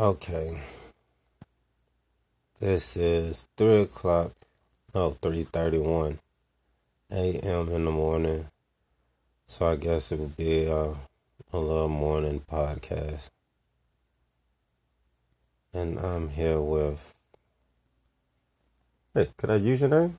[0.00, 0.58] Okay.
[2.58, 4.32] This is three o'clock.
[4.94, 6.18] No, three thirty-one
[7.10, 7.68] a.m.
[7.68, 8.48] in the morning.
[9.46, 10.94] So I guess it would be uh,
[11.52, 13.28] a little morning podcast.
[15.74, 17.14] And I'm here with.
[19.12, 20.18] Hey, could I use your name?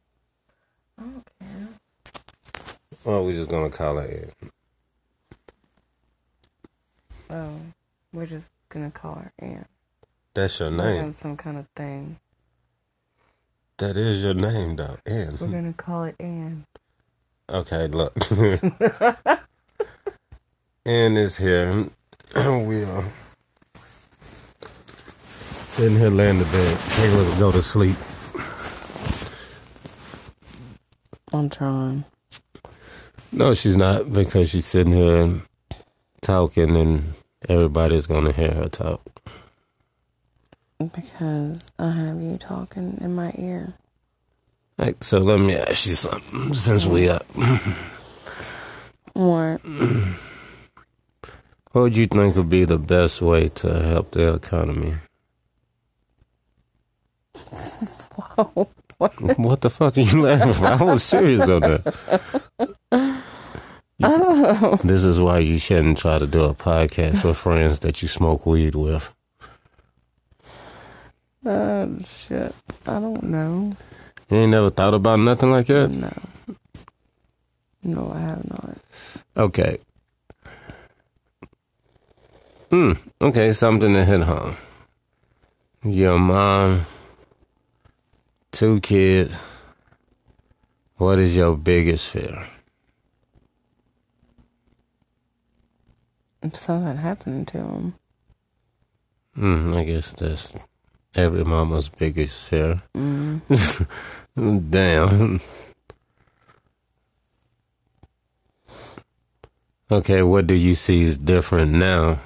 [1.00, 1.68] I don't care.
[3.06, 4.34] Or we just gonna call it?
[7.32, 7.60] Oh,
[8.14, 9.66] we're just gonna call her Ann.
[10.34, 11.14] That's your name.
[11.14, 12.18] some kind of thing.
[13.78, 14.98] That is your name, though.
[15.06, 15.38] Ann.
[15.40, 16.66] We're gonna call it Ann.
[17.50, 18.16] Okay, look.
[20.86, 21.86] Ann is here.
[22.36, 23.04] we are
[25.68, 26.78] sitting here laying in bed.
[26.78, 27.96] Kayla to go to sleep.
[31.32, 32.06] I'm trying.
[33.32, 35.42] No, she's not because she's sitting here
[36.22, 37.14] talking and
[37.50, 39.02] everybody's going to hear her talk.
[40.80, 43.76] Because I have you talking in my ear.
[44.78, 47.26] Like, so let me ask you something since we up.
[49.14, 49.62] What?
[51.72, 54.96] What would you think would be the best way to help the economy?
[58.98, 60.66] what the fuck are you laughing for?
[60.66, 63.22] I was serious on that.
[64.00, 64.76] You I s- don't know.
[64.84, 68.46] This is why you shouldn't try to do a podcast with friends that you smoke
[68.46, 69.14] weed with.
[71.46, 72.56] Oh, shit.
[72.88, 73.74] I don't know.
[74.30, 75.90] You ain't never thought about nothing like that?
[75.92, 76.12] No.
[77.84, 78.78] No, I have not.
[79.36, 79.78] Okay.
[82.70, 82.94] Hmm.
[83.22, 84.56] Okay, something to hit home.
[85.84, 86.86] Your mom,
[88.52, 89.44] two kids.
[90.96, 92.48] What is your biggest fear?
[96.52, 97.94] Something happening to him.
[99.36, 99.74] Hmm.
[99.74, 100.56] I guess that's
[101.16, 102.84] every mama's biggest fear.
[102.96, 103.42] Mm.
[104.70, 105.40] Damn.
[109.92, 112.20] Okay, what do you see is different now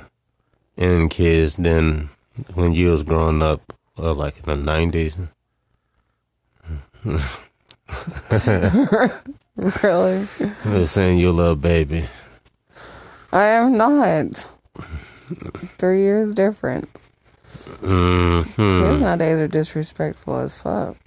[0.78, 2.10] in kids than
[2.54, 5.18] when you was growing up, uh, like in the nineties?
[9.84, 10.28] really?
[10.66, 12.06] They're saying you're a little baby.
[13.32, 14.50] I am not.
[15.80, 17.10] Three years difference.
[18.70, 20.98] Kids hmm nowadays are disrespectful as fuck.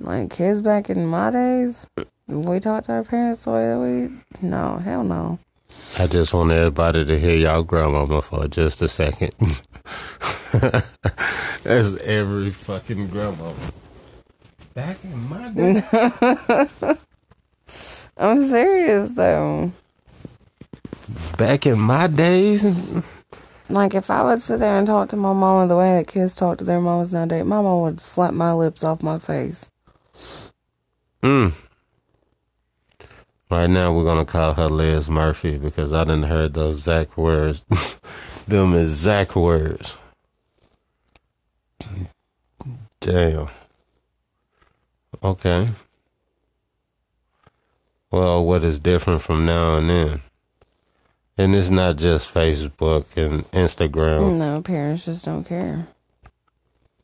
[0.00, 1.86] Like kids back in my days,
[2.28, 4.48] we talked to our parents the way that we.
[4.48, 5.38] No, hell no.
[5.98, 9.32] I just want everybody to hear y'all grandmama for just a second.
[10.52, 13.54] That's every fucking grandmama.
[14.74, 15.78] Back in my day.
[18.18, 19.72] I'm serious though.
[21.36, 22.64] Back in my days.
[23.70, 26.36] Like if I would sit there and talk to my mama the way that kids
[26.36, 29.70] talk to their mamas nowadays, my mama would slap my lips off my face.
[31.22, 31.54] Mm.
[33.50, 37.62] Right now, we're gonna call her Liz Murphy because I didn't heard those exact words,
[38.48, 39.96] them exact words.
[43.00, 43.48] Damn.
[45.22, 45.70] Okay.
[48.10, 50.22] Well, what is different from now and then?
[51.36, 54.38] And it's not just Facebook and Instagram.
[54.38, 55.88] No, parents just don't care.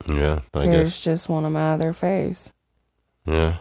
[0.09, 1.05] Yeah, I Parents guess.
[1.05, 2.53] just want them out of their face.
[3.27, 3.57] Yeah.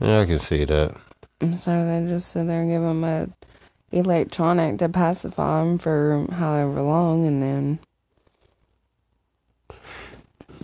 [0.00, 0.96] Yeah, I can see that.
[1.60, 3.28] So they just sit there and give them a
[3.92, 7.78] electronic to pacify them for however long, and then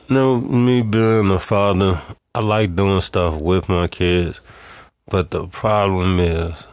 [0.08, 2.00] No, me being a father,
[2.34, 4.40] I like doing stuff with my kids,
[5.10, 6.66] but the problem is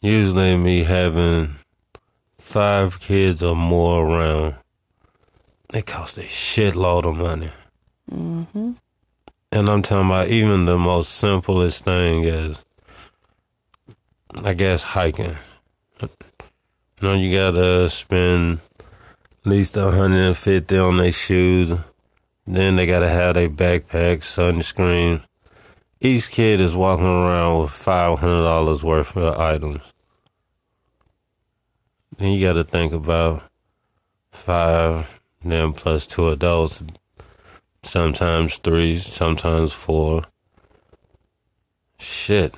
[0.00, 1.56] usually me having
[2.38, 4.54] five kids or more around.
[5.72, 7.52] It costs a shitload of money.
[8.08, 8.72] hmm
[9.52, 12.58] And I'm talking about even the most simplest thing is,
[14.34, 15.36] I guess, hiking.
[16.00, 16.08] You
[17.02, 21.72] know, you gotta spend at least 150 on their shoes.
[22.46, 25.22] Then they gotta have their backpack, sunscreen.
[26.00, 29.82] Each kid is walking around with $500 worth of items.
[32.16, 33.42] Then you gotta think about
[34.30, 36.82] five, then plus two adults
[37.82, 40.24] sometimes three, sometimes four.
[41.98, 42.54] Shit.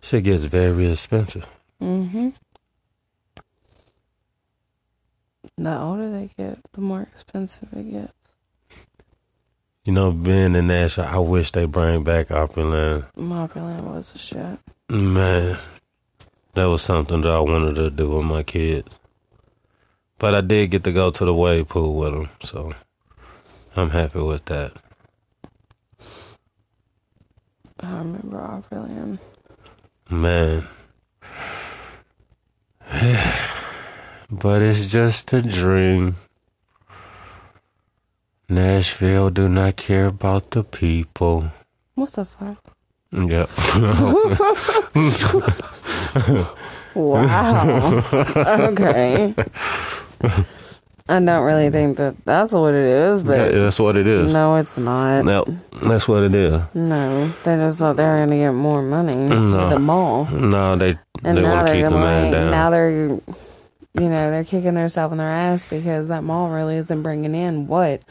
[0.00, 1.48] Shit gets very expensive.
[1.78, 2.30] hmm
[5.56, 8.12] The older they get, the more expensive it gets.
[9.84, 13.04] You know, being in Nashville, I wish they bring back Opryland.
[13.18, 14.58] Opryland was a shit.
[14.88, 15.58] Man,
[16.54, 18.98] that was something that I wanted to do with my kids.
[20.18, 22.72] But I did get to go to the wave pool with them, so
[23.76, 24.72] I'm happy with that.
[27.80, 29.18] I remember Opryland.
[30.08, 30.66] Man.
[34.30, 36.16] but it's just a dream.
[38.54, 41.50] Nashville do not care about the people.
[41.94, 42.62] What the fuck?
[43.12, 43.48] Yep.
[46.94, 48.02] Wow.
[48.70, 49.34] okay.
[51.08, 54.32] I don't really think that that's what it is, Yeah, but that's what it is.
[54.32, 55.24] no, it's not.
[55.24, 55.44] No,
[55.82, 56.62] that's what it is.
[56.72, 59.66] No, they just thought they were going to get more money No.
[59.66, 60.26] at the mall.
[60.26, 62.50] No, they And they now want to they're keep the man like, down.
[62.52, 63.18] now they're,
[63.94, 67.66] you know, they're kicking themselves in their ass because that mall really isn't bringing in
[67.66, 68.02] what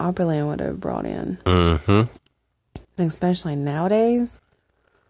[0.00, 2.02] Opryland would have brought in, mm-hmm.
[3.02, 4.40] especially nowadays.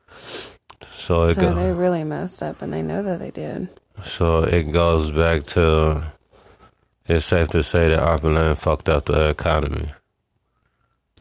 [0.09, 3.69] So it So go, they really messed up, and they know that they did.
[4.05, 6.13] so it goes back to
[7.07, 9.93] it's safe to say that Oppenheim fucked up the economy.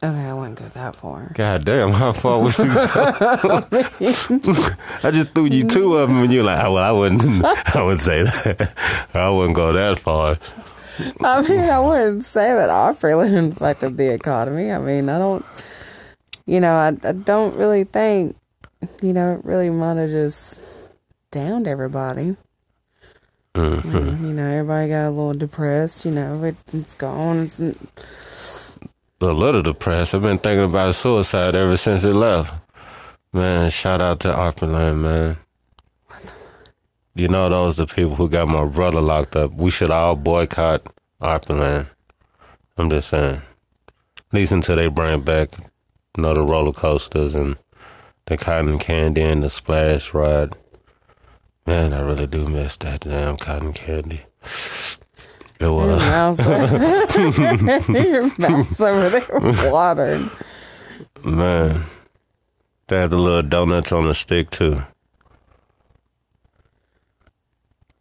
[0.06, 1.32] Okay, I wouldn't go that far.
[1.34, 2.76] God damn, how far would you go?
[5.04, 7.82] I just threw you two of them, and you're like, "Oh, well, I wouldn't, I
[7.82, 8.72] wouldn't say that.
[9.16, 10.38] I wouldn't go that far.
[11.22, 14.72] I mean, I wouldn't say that Opryland fucked up the economy.
[14.72, 15.44] I mean, I don't,
[16.46, 18.38] you know, I, I don't really think,
[19.02, 20.62] you know, it really might have just
[21.32, 22.38] downed everybody.
[23.56, 23.94] Mm-hmm.
[23.94, 26.06] mean, you know, everybody got a little depressed.
[26.06, 27.46] You know, it, it's gone.
[27.46, 27.60] It's
[29.26, 30.14] A little depressed.
[30.14, 32.54] I've been thinking about suicide ever since it left.
[33.34, 35.38] Man, shout out to Oppenheim, man.
[37.16, 39.52] You know, those the people who got my brother locked up.
[39.56, 40.86] We should all boycott
[41.22, 41.88] Oppenheim.
[42.78, 43.42] I'm just saying.
[44.18, 47.58] At least until they bring back, you know, the roller coasters and
[48.28, 50.56] the cotton candy and the splash ride.
[51.66, 54.22] Man, I really do miss that damn cotton candy.
[55.60, 56.00] It your was.
[56.02, 56.40] mouth,
[57.90, 60.30] your mouth's over there watered.
[61.24, 61.86] Man,
[62.88, 64.84] they had the little donuts on the stick too.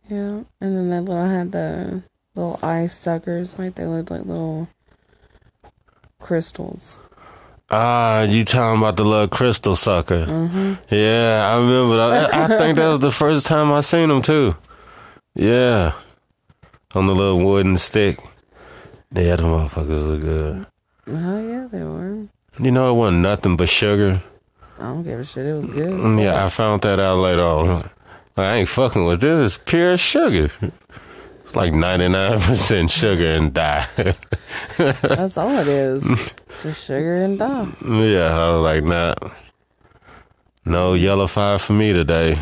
[0.08, 2.02] Yeah, and then that little had the
[2.34, 4.68] little ice suckers, like they looked like little
[6.20, 7.00] crystals.
[7.70, 10.26] Ah, you talking about the little crystal sucker?
[10.26, 10.74] Mm-hmm.
[10.94, 11.96] Yeah, I remember.
[11.96, 12.34] That.
[12.34, 14.54] I think that was the first time I seen them too.
[15.34, 15.92] Yeah,
[16.96, 18.18] on the little wooden stick.
[19.12, 20.66] Yeah, the motherfuckers were good.
[21.06, 22.26] Oh yeah, they were.
[22.58, 24.22] You know, it wasn't nothing but sugar.
[24.78, 25.46] I don't give a shit.
[25.46, 26.18] It was good.
[26.18, 27.90] Yeah, I found that out later on.
[28.36, 29.54] I ain't fucking with this.
[29.56, 30.50] It's pure sugar.
[31.44, 33.86] It's like ninety nine percent sugar and dye.
[34.76, 36.32] That's all it is.
[36.62, 37.68] Just sugar and dye.
[37.84, 39.14] Yeah, I was like, nah.
[40.64, 42.38] No yellow five for me today.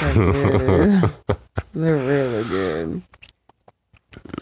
[0.00, 1.10] They're good.
[1.74, 3.02] They're really good.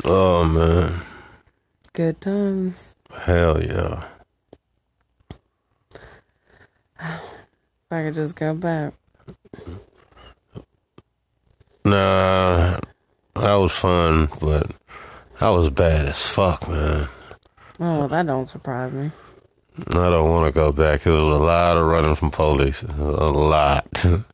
[0.04, 1.00] Oh man.
[1.92, 2.94] Good times.
[3.12, 4.04] Hell yeah.
[7.00, 8.94] If I could just go back.
[11.84, 12.78] Nah,
[13.34, 14.70] that was fun, but
[15.40, 17.08] that was bad as fuck, man.
[17.80, 19.10] Oh, well, that don't surprise me.
[19.90, 21.06] I don't want to go back.
[21.06, 22.82] It was a lot of running from police.
[22.82, 23.86] A lot.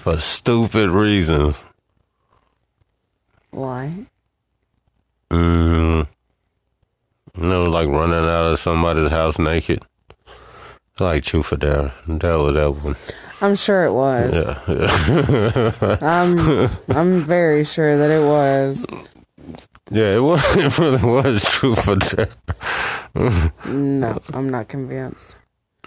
[0.00, 1.62] For stupid reasons.
[3.50, 4.06] Why?
[5.30, 6.06] Mm.
[7.36, 9.82] You know, like running out of somebody's house naked.
[10.98, 11.94] Like Truth or Dare.
[12.08, 12.96] That was that one.
[13.42, 14.34] I'm sure it was.
[14.34, 14.58] Yeah.
[14.68, 15.96] yeah.
[16.00, 18.86] I'm I'm very sure that it was.
[19.90, 20.42] Yeah, it was.
[20.56, 22.30] It really was true for that.
[23.66, 25.36] No, I'm not convinced.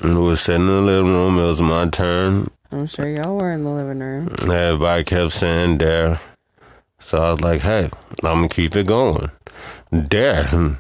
[0.03, 1.39] We was sitting in the living room.
[1.39, 2.51] It was my turn.
[2.73, 4.29] I'm sure y'all were in the living room.
[4.41, 6.19] Everybody kept saying dare.
[6.97, 7.91] So I was like, hey,
[8.23, 9.29] I'm gonna keep it going.
[10.07, 10.47] Dare.
[10.47, 10.73] Hmm.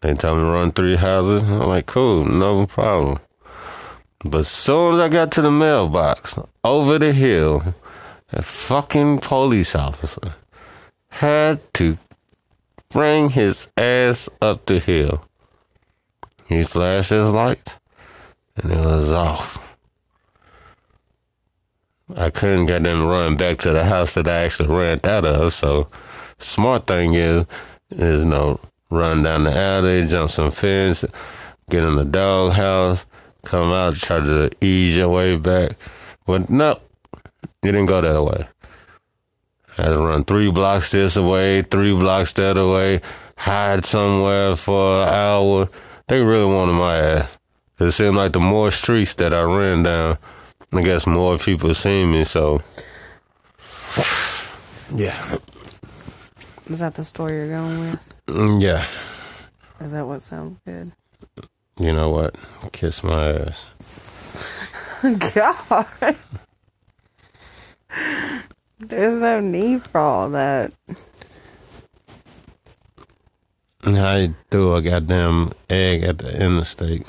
[0.00, 1.44] They tell me to run three houses.
[1.44, 3.20] I'm like, cool, no problem.
[4.24, 7.74] But as soon as I got to the mailbox, over the hill,
[8.32, 10.34] a fucking police officer
[11.10, 11.96] had to
[12.88, 15.24] bring his ass up the hill.
[16.48, 17.76] He flashed his lights,
[18.56, 19.67] and it was off.
[22.16, 25.52] I couldn't get them run back to the house that I actually ran out of.
[25.52, 25.88] So,
[26.38, 27.44] smart thing is,
[27.90, 28.60] is you know,
[28.90, 31.04] run down the alley, jump some fence,
[31.68, 33.04] get in the dog house,
[33.44, 35.72] come out, try to ease your way back.
[36.26, 36.80] But no,
[37.62, 38.48] you didn't go that way.
[39.76, 43.00] I Had to run three blocks this way, three blocks that way,
[43.36, 45.68] hide somewhere for an hour.
[46.08, 47.38] They really wanted my ass.
[47.78, 50.18] It seemed like the more streets that I ran down,
[50.72, 52.24] I guess more people see me.
[52.24, 52.60] So,
[54.94, 55.36] yeah,
[56.68, 58.14] Is that the story you're going with?
[58.26, 58.86] Mm, yeah.
[59.80, 60.92] Is that what sounds good?
[61.78, 62.34] You know what?
[62.72, 63.66] Kiss my ass.
[65.34, 66.16] God.
[68.80, 70.72] There's no need for all that.
[73.84, 77.06] I threw a goddamn egg at the interstate.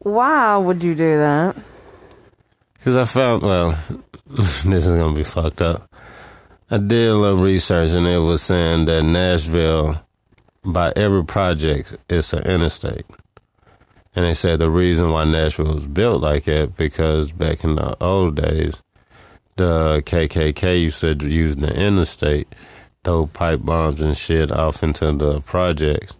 [0.00, 1.56] Why would you do that?
[2.74, 3.78] Because I found, well,
[4.26, 5.90] this is going to be fucked up.
[6.70, 10.00] I did a little research and it was saying that Nashville,
[10.64, 13.06] by every project, it's an interstate.
[14.14, 17.96] And they said the reason why Nashville was built like that because back in the
[18.02, 18.82] old days,
[19.56, 22.54] the KKK used to use the interstate,
[23.02, 26.16] throw pipe bombs and shit off into the projects,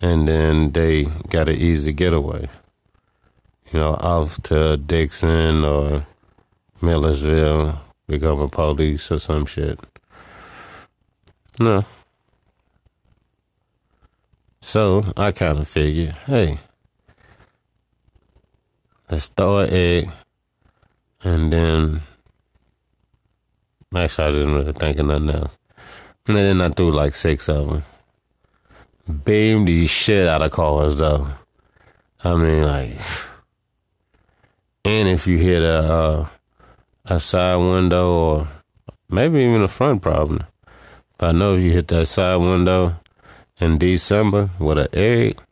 [0.00, 2.48] and then they got an easy getaway.
[3.72, 6.06] You know, off to Dickson or
[6.80, 9.78] Millersville, become a police or some shit.
[11.58, 11.84] No.
[14.60, 16.58] So I kind of figured, hey,
[19.10, 20.10] let's throw an egg,
[21.22, 22.02] and then
[23.94, 25.58] actually I didn't really think of nothing else.
[26.28, 27.84] And then I threw like six of them.
[29.24, 31.28] Beamed the shit out of cars though.
[32.24, 32.98] I mean, like,
[34.86, 36.28] and if you hit a uh,
[37.06, 38.48] a side window or
[39.08, 40.44] maybe even a front problem,
[41.18, 42.96] but I know if you hit that side window
[43.58, 45.42] in December with an egg,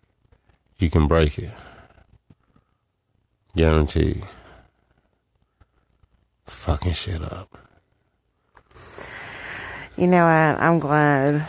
[0.78, 1.52] you can break it.
[3.56, 4.22] Guaranteed.
[6.46, 7.58] Fucking shit up.
[9.96, 10.62] You know what?
[10.62, 11.46] I'm glad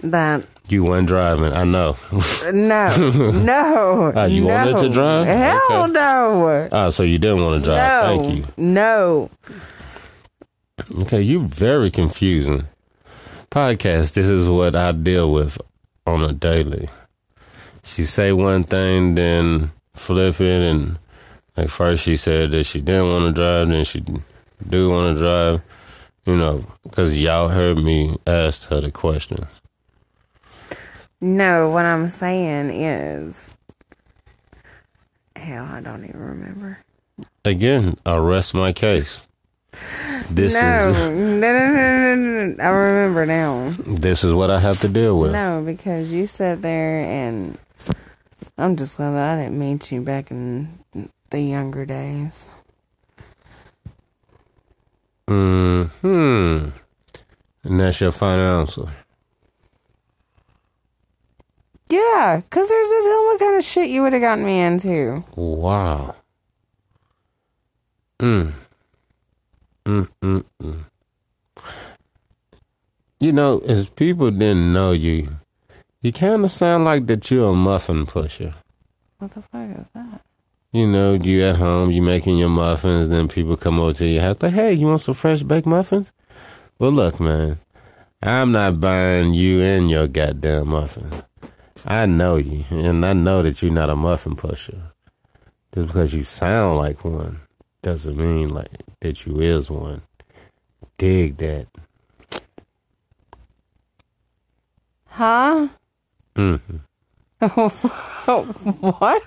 [0.00, 1.96] that You weren't driving, I know.
[2.52, 2.52] no,
[3.32, 4.12] no.
[4.14, 4.48] Ah, you no.
[4.48, 5.26] wanted to drive?
[5.26, 5.92] Hell Okay.
[5.92, 6.68] no.
[6.72, 7.78] ah, so you didn't want to drive.
[7.78, 8.52] no, Thank you.
[8.58, 9.30] no.
[11.00, 12.68] Okay, you're very confusing.
[13.50, 15.58] Podcast, this is what I deal with
[16.06, 16.88] on a daily.
[17.82, 20.98] She say one thing, then flip it, and
[21.56, 24.04] like first she said that she didn't want to drive, then she
[24.68, 25.62] do want to drive.
[26.26, 29.46] You know, because y'all heard me ask her the question.
[31.20, 33.56] No, what I'm saying is,
[35.34, 36.78] hell, I don't even remember.
[37.44, 39.26] Again, I rest my case.
[40.30, 42.62] This no, is no, no, no, no, no.
[42.62, 43.74] I remember now.
[43.84, 45.32] this is what I have to deal with.
[45.32, 47.58] No, because you sat there and
[48.56, 50.78] I'm just glad that I didn't meet you back in
[51.30, 52.48] the younger days.
[55.26, 56.70] Hmm.
[57.62, 58.94] And that's your final answer.
[61.90, 65.24] Yeah, because there's this what kind of shit you would have gotten me into.
[65.36, 66.16] Wow.
[68.18, 68.52] Mm.
[69.86, 70.84] Mm, mm, mm.
[73.20, 75.38] You know, if people didn't know you,
[76.02, 78.54] you kind of sound like that you're a muffin pusher.
[79.18, 80.20] What the fuck is that?
[80.72, 84.22] You know, you at home, you making your muffins, then people come over to your
[84.22, 86.12] house, like, hey, you want some fresh baked muffins?
[86.78, 87.58] Well, look, man,
[88.22, 91.24] I'm not buying you and your goddamn muffins.
[91.86, 94.92] I know you, and I know that you're not a muffin pusher.
[95.74, 97.40] Just because you sound like one
[97.82, 98.70] doesn't mean like
[99.00, 100.02] that you is one.
[100.96, 101.66] Dig that.
[105.06, 105.68] Huh?
[106.34, 106.76] Mm-hmm.
[108.80, 109.22] what?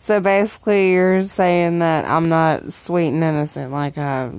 [0.00, 4.30] So basically, you're saying that I'm not sweet and innocent like I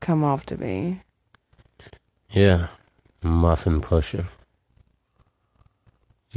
[0.00, 1.02] come off to be.
[2.30, 2.68] Yeah,
[3.22, 4.26] muffin pusher.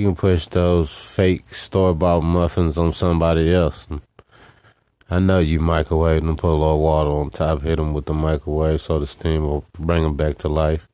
[0.02, 3.88] You can push those fake store bought muffins on somebody else.
[5.12, 8.16] I know you microwave them, put a little water on top, hit them with the
[8.16, 10.88] microwave so the steam will bring them back to life.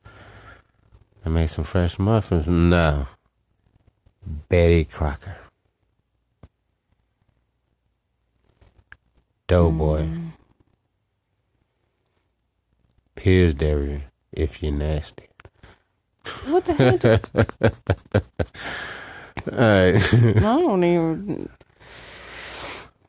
[1.24, 2.48] And make some fresh muffins.
[2.48, 3.06] No.
[4.50, 5.38] Betty Crocker.
[9.46, 10.02] Doughboy.
[10.02, 10.32] Mm.
[13.14, 15.27] Purity Dairy, if you're nasty.
[16.46, 17.04] What the heck?
[19.52, 20.14] Alright.
[20.14, 21.48] I don't even.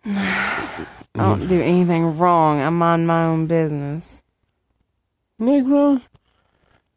[0.06, 0.86] I
[1.16, 2.62] don't do anything wrong.
[2.62, 4.08] I mind my own business.
[5.40, 6.02] Negro,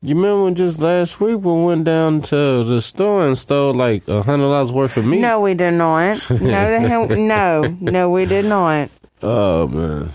[0.02, 4.22] you remember just last week we went down to the store and stole like a
[4.22, 5.20] hundred dollars worth of meat?
[5.20, 6.18] No, we did not.
[6.30, 8.90] No, the hell, no, no, we did not.
[9.22, 10.10] Oh man.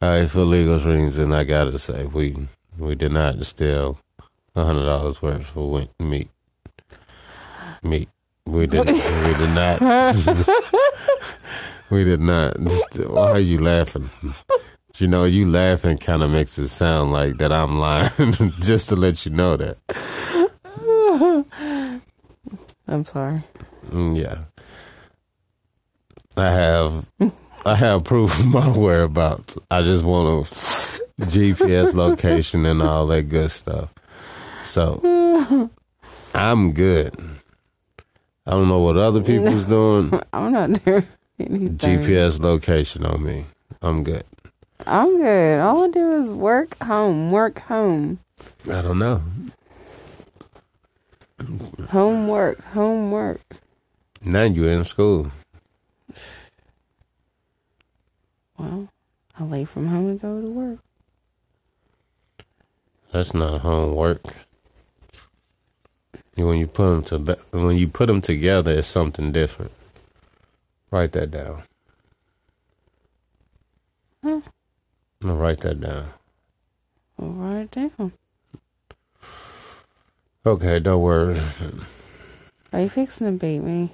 [0.00, 2.46] All right, for legal reasons, I gotta say we
[2.78, 3.98] we did not steal
[4.64, 6.30] hundred dollars worth of win- meat.
[7.82, 8.08] Me.
[8.44, 8.86] We did.
[8.86, 9.80] we did not.
[11.90, 12.58] we did not.
[12.58, 14.10] Why are you laughing?
[14.96, 18.32] You know, you laughing kind of makes it sound like that I'm lying.
[18.60, 19.76] Just to let you know that.
[22.88, 23.42] I'm sorry.
[23.90, 24.44] Mm, yeah.
[26.36, 27.08] I have.
[27.66, 29.58] I have proof of my whereabouts.
[29.70, 33.92] I just want a GPS location and all that good stuff.
[34.68, 35.70] So
[36.34, 37.14] I'm good.
[38.46, 40.20] I don't know what other people's doing.
[40.32, 41.06] I'm not doing
[41.40, 41.76] anything.
[41.76, 43.46] GPS location on me.
[43.80, 44.24] I'm good.
[44.86, 45.60] I'm good.
[45.60, 48.20] All I do is work home, work home,
[48.70, 49.22] I don't know.
[51.88, 53.40] homework, homework.
[54.22, 55.32] Now you're in school.
[58.58, 58.88] Well,
[59.38, 60.78] I leave from home and go to work.
[63.12, 64.22] That's not homework.
[66.38, 69.72] When you put them to when you put them together, it's something different.
[70.90, 71.64] Write that down.
[74.22, 74.40] Huh.
[75.20, 76.06] I'm gonna write that down.
[77.20, 78.12] I'll write it down.
[80.46, 81.40] Okay, don't worry.
[82.72, 83.90] Are you fixing to beat me?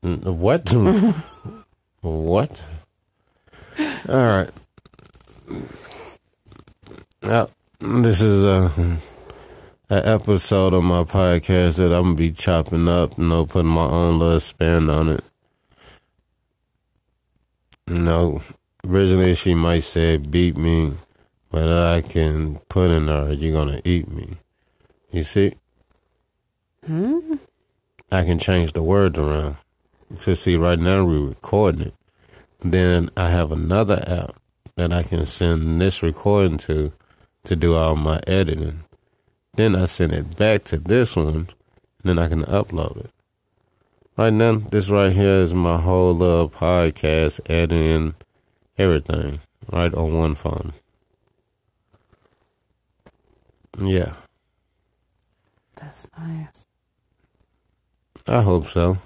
[0.00, 0.72] What?
[2.00, 2.62] what?
[4.08, 4.50] All right.
[7.22, 7.48] Now,
[7.80, 8.72] this is a,
[9.90, 13.86] a episode of my podcast that I'm gonna be chopping up, you know, putting my
[13.86, 15.24] own little spin on it.
[17.88, 18.42] You know,
[18.86, 20.92] originally she might say beat me,
[21.50, 24.36] but I can put in her, you're gonna eat me.
[25.10, 25.54] You see?
[26.86, 27.34] Hmm?
[28.12, 29.56] I can change the words around.
[30.20, 31.94] So see, right now we're recording it.
[32.60, 34.36] Then I have another app
[34.76, 36.92] that I can send this recording to
[37.42, 38.84] to do all my editing.
[39.54, 41.26] Then I send it back to this one.
[41.26, 41.48] And
[42.04, 43.10] then I can upload it.
[44.16, 48.14] Right now, this right here is my whole little podcast editing,
[48.76, 50.72] everything, right on one phone.
[53.80, 54.12] Yeah,
[55.76, 56.66] That's nice.
[58.26, 58.98] I hope so.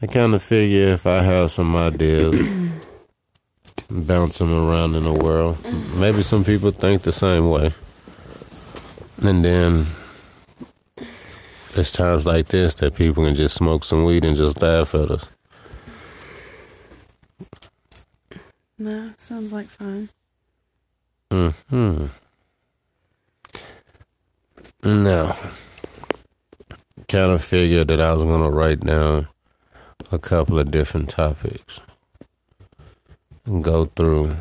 [0.00, 2.70] I kind of figure if I have some ideas,
[3.90, 5.56] bouncing around in the world,
[5.96, 7.72] maybe some people think the same way.
[9.22, 9.86] And then
[11.74, 15.10] it's times like this that people can just smoke some weed and just laugh at
[15.10, 15.26] us.
[18.78, 20.08] No, sounds like fun.
[21.30, 22.06] Hmm.
[24.82, 25.36] Now,
[27.08, 29.28] kind of figured that I was going to write down
[30.12, 31.80] a couple of different topics
[33.46, 34.36] and go through.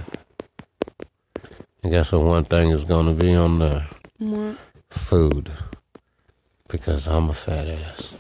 [1.84, 3.86] I guess the one thing is going to be on the
[4.20, 4.58] What?
[4.94, 5.52] Food
[6.68, 8.14] because I'm a fat ass.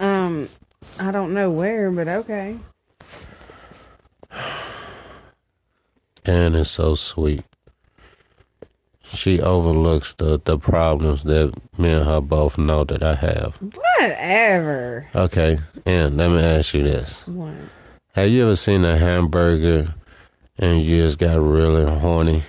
[0.00, 0.48] Um,
[0.98, 2.58] I don't know where, but okay.
[6.26, 7.42] And it's so sweet.
[9.02, 13.56] She overlooks the, the problems that me and her both know that I have.
[14.00, 15.08] Whatever.
[15.14, 17.26] Okay, and let me ask you this.
[17.28, 17.54] What?
[18.14, 19.94] Have you ever seen a hamburger
[20.58, 22.42] and you just got really horny?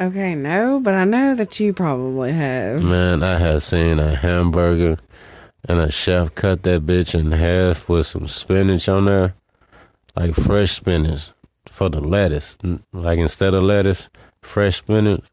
[0.00, 2.84] Okay, no, but I know that you probably have.
[2.84, 4.98] Man, I have seen a hamburger
[5.68, 9.34] and a chef cut that bitch in half with some spinach on there.
[10.14, 11.30] Like fresh spinach
[11.66, 12.56] for the lettuce.
[12.92, 14.08] Like instead of lettuce,
[14.40, 15.24] fresh spinach.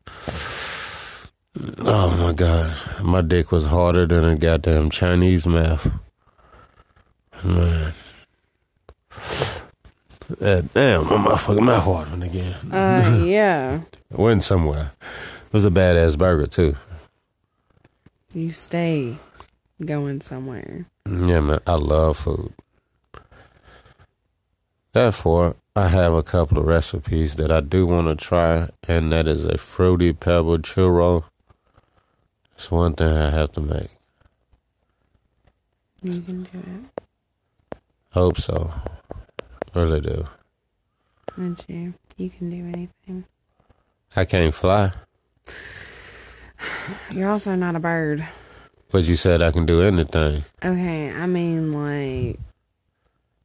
[1.80, 2.76] Oh my god.
[3.04, 5.92] My dick was harder than a goddamn Chinese mouth.
[7.44, 7.94] Man.
[10.42, 12.56] Uh, damn, my motherfucking mouth watering again.
[12.72, 13.82] Uh, yeah.
[14.10, 14.92] Went somewhere.
[15.02, 16.76] It was a badass burger too.
[18.34, 19.18] You stay
[19.84, 20.88] going somewhere.
[21.08, 22.54] Yeah, man, I love food.
[24.94, 29.28] Therefore, I have a couple of recipes that I do want to try, and that
[29.28, 31.26] is a fruity pebble churro.
[32.56, 33.90] It's one thing I have to make.
[36.02, 37.80] You can do it.
[38.12, 38.74] Hope so.
[39.76, 40.28] Really do.
[41.36, 41.94] And you.
[42.18, 43.26] You can do anything.
[44.16, 44.94] I can't fly,
[47.12, 48.26] You're also not a bird.
[48.90, 50.46] but you said I can do anything.
[50.64, 52.40] Okay, I mean, like,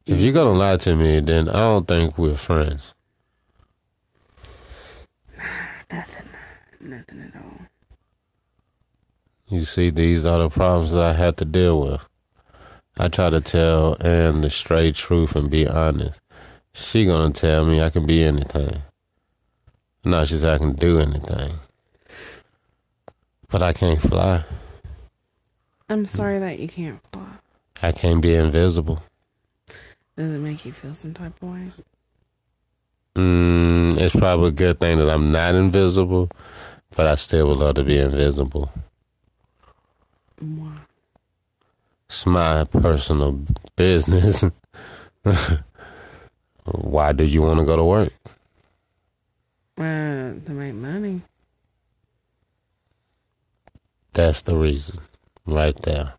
[0.05, 2.93] If you're gonna lie to me, then I don't think we're friends.
[5.91, 6.29] nothing.
[6.79, 7.59] Nothing at all.
[9.49, 12.05] You see, these are the problems that I had to deal with.
[12.97, 16.20] I try to tell Ann the straight truth and be honest.
[16.73, 18.81] She gonna tell me I can be anything.
[20.03, 21.59] No, she said I can do anything.
[23.49, 24.45] But I can't fly.
[25.89, 27.27] I'm sorry that you can't fly.
[27.83, 29.03] I can't be invisible.
[30.15, 31.71] Does it make you feel some type of way?
[33.15, 36.29] Mm, it's probably a good thing that I'm not invisible,
[36.95, 38.71] but I still would love to be invisible.
[40.39, 40.75] Why?
[42.07, 44.45] It's my personal business.
[46.65, 48.13] Why do you want to go to work?
[49.77, 51.21] Uh, to make money.
[54.13, 54.99] That's the reason,
[55.45, 56.13] right there.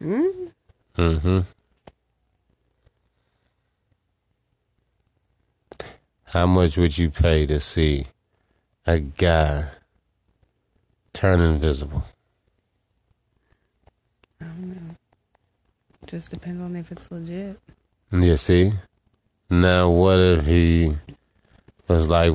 [0.00, 0.46] Hmm?
[0.96, 1.40] Mm-hmm.
[6.24, 8.06] How much would you pay to see
[8.86, 9.68] a guy
[11.12, 12.04] turn invisible?
[14.40, 14.93] I don't know.
[16.06, 17.58] Just depends on if it's legit.
[18.12, 18.72] You see?
[19.50, 20.96] Now, what if he
[21.88, 22.32] was like,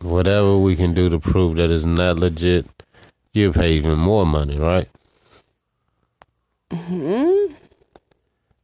[0.00, 2.66] whatever we can do to prove that it's not legit,
[3.32, 4.88] you pay even more money, right?
[6.72, 7.52] Hmm?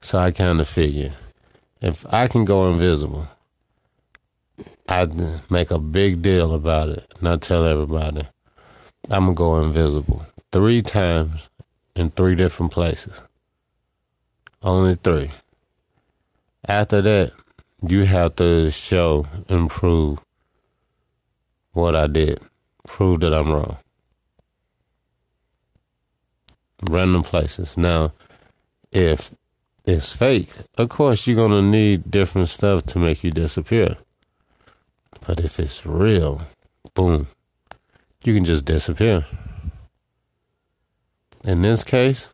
[0.00, 1.12] So I kind of figure
[1.80, 3.28] if I can go invisible,
[4.88, 8.26] I'd make a big deal about it and I tell everybody
[9.10, 11.48] I'm going to go invisible three times
[11.94, 13.22] in three different places.
[14.62, 15.30] Only three.
[16.66, 17.32] After that,
[17.86, 20.18] you have to show and prove
[21.72, 22.40] what I did.
[22.86, 23.78] Prove that I'm wrong.
[26.90, 27.76] Random places.
[27.76, 28.12] Now,
[28.90, 29.32] if
[29.84, 33.96] it's fake, of course you're gonna need different stuff to make you disappear.
[35.26, 36.42] But if it's real,
[36.94, 37.28] boom,
[38.24, 39.26] you can just disappear.
[41.44, 42.32] In this case,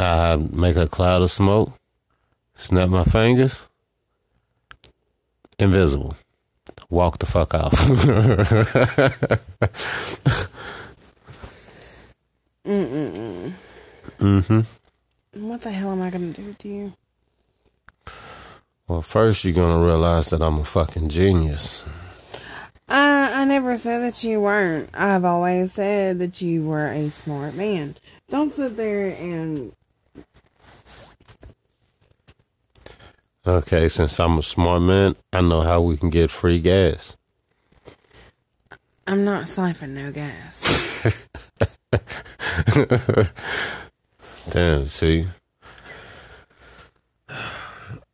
[0.00, 1.72] I make a cloud of smoke,
[2.56, 3.66] snap my fingers,
[5.58, 6.16] invisible.
[6.88, 7.72] Walk the fuck off.
[12.64, 13.52] Mm-mm-mm.
[14.18, 14.60] mm-hmm.
[15.34, 16.92] What the hell am I gonna do with you?
[18.88, 21.84] Well, first you're gonna realize that I'm a fucking genius.
[22.88, 24.90] Uh, I never said that you weren't.
[24.92, 27.94] I've always said that you were a smart man.
[28.28, 29.72] Don't sit there and
[33.46, 37.16] Okay, since I'm a smart man, I know how we can get free gas.
[39.06, 40.60] I'm not siphoning no gas.
[44.50, 45.26] Damn, see?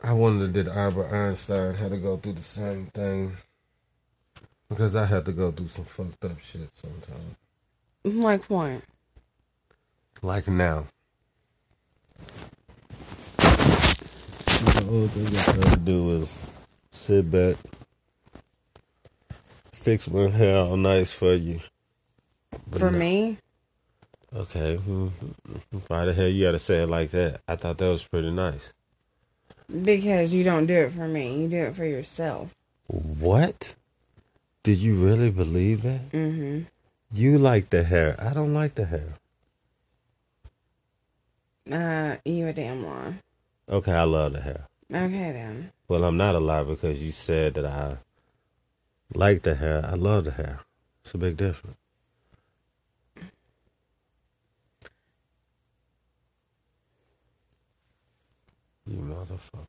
[0.01, 3.37] I wonder did Albert Einstein had to go through the same thing?
[4.69, 7.37] Because I had to go through some fucked up shit sometimes.
[8.05, 8.81] like what?
[10.23, 10.87] Like now.
[14.77, 16.33] The only thing I try to do is
[16.93, 17.57] sit back,
[19.73, 21.61] fix my hair all nice for you.
[22.71, 22.99] But For no.
[22.99, 23.39] me?
[24.35, 24.77] Okay.
[24.77, 27.41] Why the hell you gotta say it like that?
[27.49, 28.73] I thought that was pretty nice.
[29.83, 31.41] Because you don't do it for me.
[31.43, 32.55] You do it for yourself.
[32.87, 33.75] What?
[34.63, 36.11] Did you really believe that?
[36.13, 36.63] Mm-hmm.
[37.13, 38.15] You like the hair.
[38.19, 39.15] I don't like the hair.
[41.71, 43.15] Uh, you a damn lie.
[43.69, 44.67] Okay, I love the hair.
[44.93, 45.73] Okay then.
[45.89, 47.99] Well, I'm not a lie because you said that I
[49.13, 49.85] like the hair.
[49.85, 50.61] I love the hair.
[51.05, 51.77] It's a big difference.
[58.87, 59.67] You motherfucker.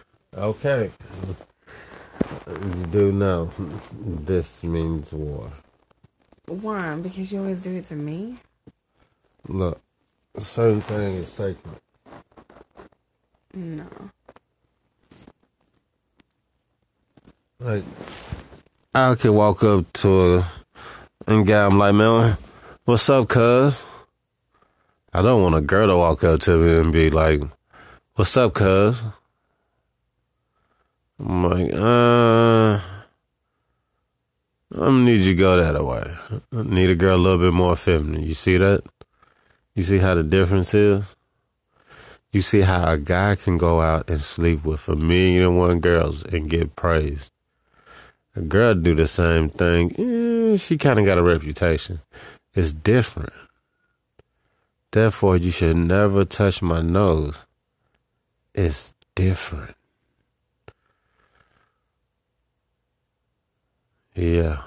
[0.36, 0.90] Okay.
[2.46, 3.50] You do know
[4.00, 5.50] this means war.
[6.46, 6.96] Why?
[6.96, 8.36] Because you always do it to me?
[9.48, 9.80] Look,
[10.36, 11.80] a certain thing is sacred.
[13.54, 13.86] No.
[17.58, 17.84] Like,
[18.94, 20.50] I could walk up to a
[21.26, 22.36] and guy, I'm like, man,
[22.84, 23.84] what's up, cuz?
[25.12, 27.40] I don't want a girl to walk up to me and be like,
[28.14, 29.02] what's up, cuz?
[31.18, 32.78] I'm like, uh,
[34.72, 36.04] I'm gonna need you to go that way.
[36.52, 38.22] I need a girl a little bit more feminine.
[38.22, 38.82] You see that?
[39.76, 41.14] You see how the difference is?
[42.32, 45.80] You see how a guy can go out and sleep with a million and one
[45.80, 47.30] girls and get praised.
[48.34, 49.92] A girl do the same thing.
[49.98, 52.00] eh, she kind of got a reputation.
[52.54, 53.34] It's different.
[54.92, 57.44] Therefore, you should never touch my nose.
[58.54, 59.76] It's different.
[64.14, 64.62] Yeah.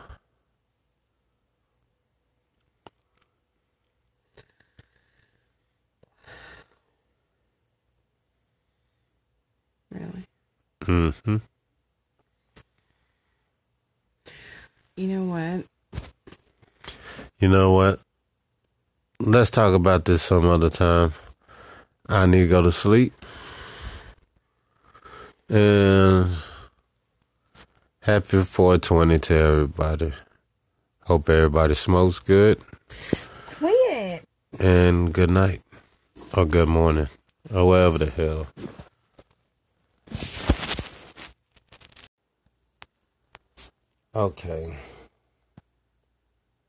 [9.91, 10.25] Really?
[10.82, 11.38] Mm-hmm.
[14.95, 15.65] You know what?
[17.39, 17.99] You know what?
[19.19, 21.13] Let's talk about this some other time.
[22.08, 23.13] I need to go to sleep.
[25.47, 26.30] And
[28.02, 30.13] happy 420 to everybody.
[31.06, 32.62] Hope everybody smokes good.
[33.58, 34.28] Quit.
[34.60, 35.62] And good night.
[36.34, 37.08] Or good morning.
[37.54, 38.47] Or whatever the hell.
[44.15, 44.74] Okay.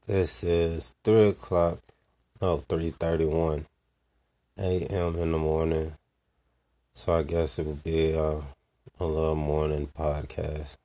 [0.06, 1.80] This is three o'clock.
[2.40, 3.66] No, three thirty-one
[4.58, 5.16] a.m.
[5.16, 5.94] in the morning.
[6.94, 8.42] So I guess it would be uh,
[9.00, 10.76] a little morning podcast.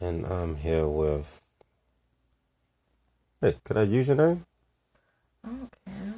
[0.00, 1.40] And I'm here with.
[3.40, 4.44] Hey, could I use your name?
[5.44, 6.14] I don't care.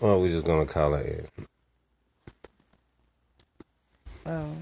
[0.00, 1.28] Or we just gonna call it
[4.26, 4.32] Ann?
[4.32, 4.56] Oh,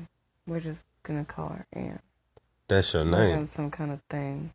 [0.47, 2.01] we're just gonna call her Ann.
[2.69, 3.49] That's your We're name.
[3.49, 4.53] some kind of thing.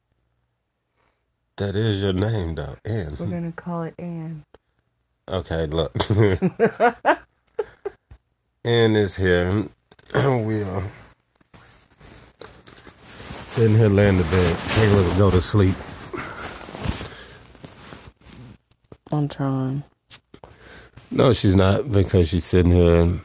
[1.57, 3.15] That is your name, though, Ann.
[3.19, 4.43] We're gonna call it Ann.
[5.27, 5.95] Okay, look.
[8.65, 9.65] Ann is here.
[10.15, 10.83] we are
[13.45, 15.75] sitting here laying in bed, able to go to sleep.
[19.11, 19.83] I'm trying.
[21.11, 23.21] No, she's not because she's sitting here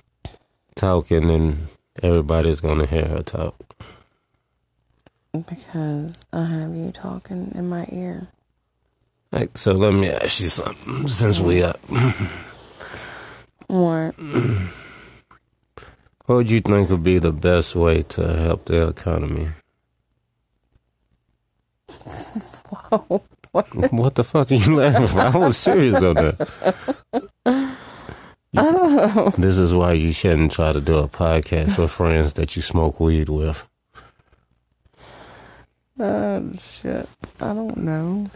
[0.79, 1.69] talking and
[2.03, 3.55] everybody's gonna hear her talk.
[5.33, 8.29] Because I have you talking in my ear.
[9.31, 11.69] Like, so let me ask you something since we mm.
[11.69, 11.81] up.
[13.67, 14.14] What?
[16.25, 19.49] What would you think would be the best way to help the economy?
[23.91, 25.19] what the fuck are you laughing?
[25.19, 27.75] I was serious on that.
[28.57, 32.63] S- This is why you shouldn't try to do a podcast with friends that you
[32.63, 33.69] smoke weed with.
[36.01, 37.09] Oh, shit.
[37.41, 38.27] I don't know.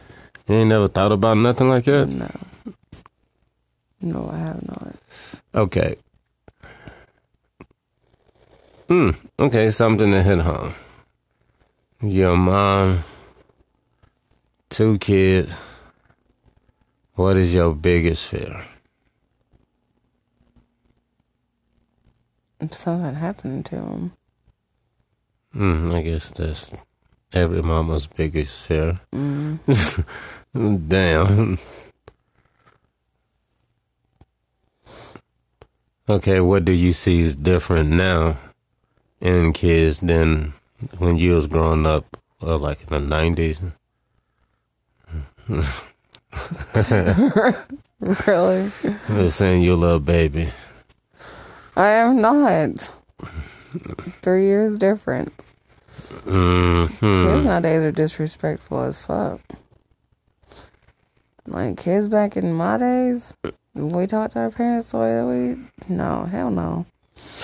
[0.48, 2.08] You ain't never thought about nothing like that?
[2.08, 2.30] No.
[4.00, 4.94] No, I have not.
[5.54, 5.94] Okay.
[8.88, 9.10] Hmm.
[9.38, 10.74] Okay, something to hit home.
[12.02, 13.04] Your mom,
[14.68, 15.60] two kids.
[17.14, 18.66] What is your biggest fear?
[22.70, 24.12] Something happened to him.
[25.52, 25.92] Hmm.
[25.92, 26.72] I guess that's
[27.32, 29.00] every mama's biggest fear.
[29.12, 29.58] Mm.
[30.88, 31.58] Damn.
[36.08, 38.36] Okay, what do you see is different now
[39.20, 40.52] in kids than
[40.98, 42.04] when you was growing up,
[42.40, 43.60] or like in the nineties?
[48.26, 48.72] really?
[49.08, 50.48] They were saying you're a little baby.
[51.76, 52.94] I am not.
[54.22, 55.32] Three years different.
[57.12, 59.40] Kids hmm nowadays are disrespectful as fuck.
[61.46, 63.34] Like kids back in my days,
[63.74, 65.94] we talked to our parents the way that we.
[65.94, 66.86] No, hell no.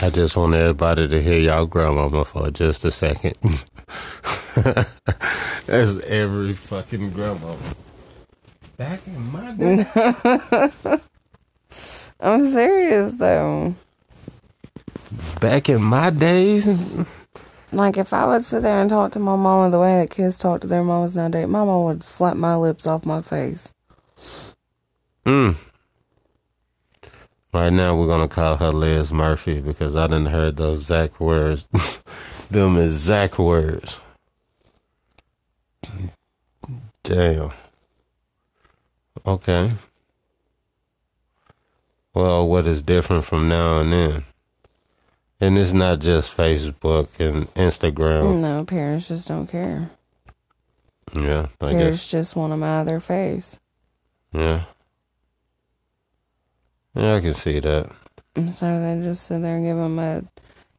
[0.03, 3.35] I just want everybody to hear y'all grandmama for just a second.
[4.57, 7.59] That's every fucking grandmama.
[8.77, 9.83] Back in my day.
[12.21, 13.75] I'm serious though.
[15.41, 16.67] Back in my days.
[17.73, 20.39] Like if I would sit there and talk to my mama the way that kids
[20.39, 23.73] talk to their mamas nowadays, my mama would slap my lips off my face.
[25.27, 25.57] Mm.
[27.53, 31.67] Right now, we're gonna call her Liz Murphy because I didn't heard those Zach words,
[32.51, 33.99] them exact words.
[37.03, 37.53] Damn.
[39.27, 39.73] Okay.
[42.15, 44.25] Well, what is different from now and then?
[45.41, 48.41] And it's not just Facebook and Instagram.
[48.41, 49.91] No, parents just don't care.
[51.15, 52.11] Yeah, I Parents guess.
[52.11, 53.59] just want them out of their face.
[54.33, 54.65] Yeah.
[56.95, 57.91] Yeah, I can see that.
[58.35, 60.25] And so they just sit there and give them a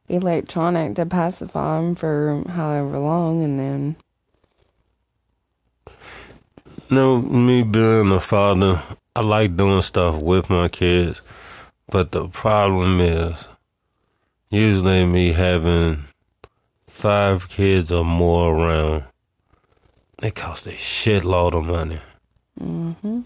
[0.08, 3.96] electronic to pacify them for however long, and then
[6.90, 8.82] No, me being a father,
[9.14, 11.22] I like doing stuff with my kids,
[11.88, 13.46] but the problem is
[14.50, 16.04] usually me having
[16.88, 19.04] five kids or more around.
[20.22, 22.00] It costs a shitload of money.
[22.58, 23.20] hmm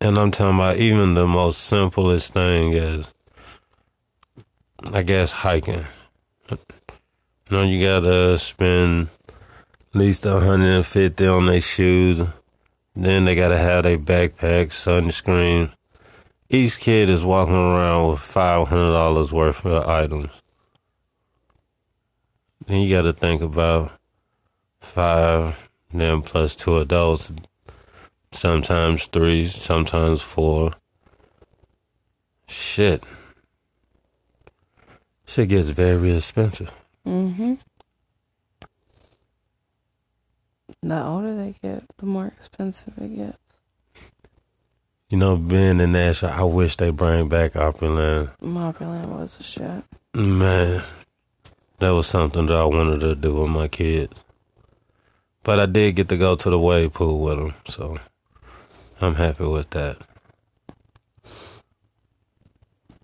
[0.00, 3.06] And I'm talking about even the most simplest thing is,
[4.82, 5.86] I guess, hiking.
[6.50, 6.58] You
[7.50, 12.22] know, you gotta spend at least 150 on their shoes.
[12.94, 15.72] Then they gotta have their backpack, sunscreen.
[16.48, 20.30] Each kid is walking around with $500 worth of items.
[22.70, 23.90] Then you gotta think about
[24.78, 27.32] five, then plus two adults,
[28.30, 30.74] sometimes three, sometimes four.
[32.46, 33.02] Shit.
[35.26, 36.72] Shit gets very expensive.
[37.04, 37.54] Mm-hmm.
[40.84, 44.12] The older they get, the more expensive it gets.
[45.08, 48.30] You know, being in Nashville, I wish they bring back Opryland.
[48.40, 49.84] Opryland was a shit.
[50.14, 50.84] Man,
[51.80, 54.22] that was something that I wanted to do with my kids.
[55.42, 57.98] But I did get to go to the wave pool with them, so
[59.00, 59.96] I'm happy with that.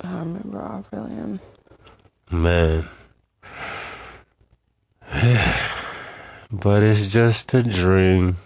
[0.02, 1.40] I remember Opryland.
[2.30, 2.86] Man.
[6.52, 8.36] but it's just a dream.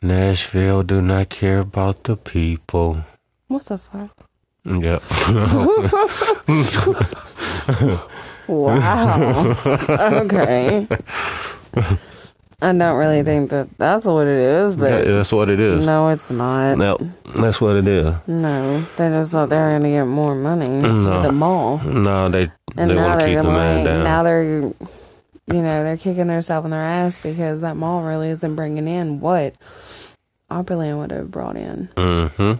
[0.00, 3.04] Nashville do not care about the people.
[3.48, 4.16] What the fuck?
[4.64, 5.02] Yep.
[8.48, 9.56] Wow.
[10.24, 10.86] okay.
[12.60, 15.86] I don't really think that that's what it is, Yeah, but that's what it is.
[15.86, 16.76] no, it's not.
[16.76, 16.96] No,
[17.36, 18.14] that's what it is.
[18.26, 21.12] No, they just thought they were going to get more money No.
[21.18, 24.04] at the mall, No, they and they now want to they're keep the like, down.
[24.04, 24.72] now they're, you
[25.46, 29.54] know, they're kicking themselves in their ass because that mall really isn't bringing in what
[30.50, 32.54] Opryland would have brought in, mm-hmm.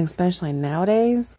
[0.00, 1.36] especially nowadays.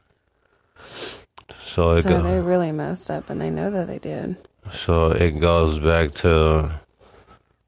[1.76, 4.38] So it So go, they really messed up, and they know that they did.
[4.72, 6.80] so it goes back to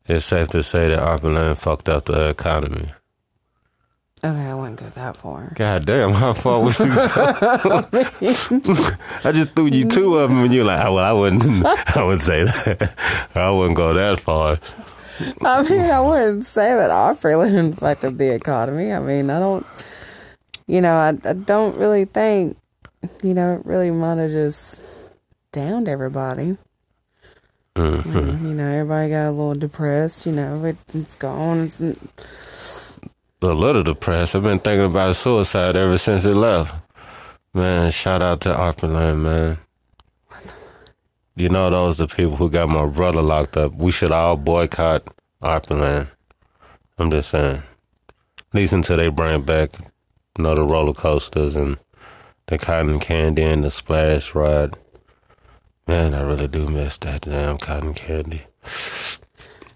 [0.05, 2.93] it's safe to say that Opryland fucked up the economy.
[4.23, 5.51] Okay, I wouldn't go that far.
[5.55, 6.95] God damn, how far would you go?
[9.25, 12.01] I just threw you two of them, and you're like, oh, well, I wouldn't, I
[12.01, 12.95] wouldn't say that.
[13.35, 14.57] I wouldn't go that far.
[15.43, 18.93] I mean, I wouldn't say that Opryland fucked up the economy.
[18.93, 19.65] I mean, I don't,
[20.65, 22.55] you know, I, I don't really think,
[23.23, 24.81] you know, it really might have just
[25.51, 26.57] downed everybody.
[27.75, 28.47] Mm-hmm.
[28.47, 30.25] you know, everybody got a little depressed.
[30.25, 31.65] You know, it, it's gone.
[31.65, 31.79] It's,
[33.41, 34.35] A little depressed.
[34.35, 36.73] I've been thinking about suicide ever since it left.
[37.53, 39.57] Man, shout out to Opryland, man.
[41.35, 43.75] You know, those are the people who got my brother locked up.
[43.75, 45.03] We should all boycott
[45.41, 46.07] Opryland.
[46.97, 47.61] I'm just saying.
[48.39, 49.77] At least until they bring back,
[50.37, 51.77] you know, the roller coasters and
[52.47, 54.77] the cotton candy and the splash rod.
[55.87, 58.43] Man, I really do miss that damn cotton candy.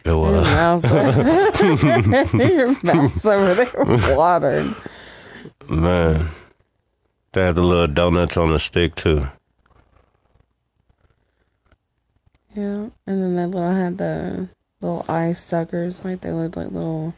[0.04, 0.48] It was.
[1.62, 4.76] your mouth's over there watered.
[5.70, 6.30] Man,
[7.34, 9.28] they had the little donuts on the stick too.
[12.56, 14.50] Yeah, and then that little had the
[14.82, 17.14] little ice suckers, like they looked like little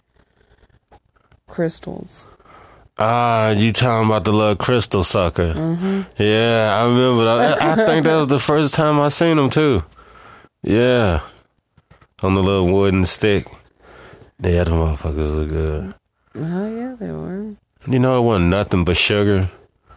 [1.48, 2.28] crystals.
[2.98, 5.54] Ah, you talking about the little crystal sucker?
[5.54, 6.02] Mm-hmm.
[6.22, 7.26] Yeah, I remember.
[7.26, 7.62] That.
[7.62, 9.84] I I think that was the first time I seen them too.
[10.62, 11.22] Yeah,
[12.22, 13.48] on the little wooden stick.
[14.40, 15.94] Yeah, the motherfuckers were good.
[16.36, 17.56] Oh yeah, they were.
[17.88, 19.50] You know, it wasn't nothing but sugar.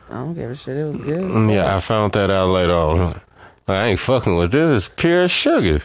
[0.08, 0.76] I don't give a shit.
[0.76, 1.50] It was good.
[1.50, 3.20] Yeah, I found that out later on.
[3.68, 4.86] I ain't fucking with this.
[4.86, 5.82] It's pure sugar.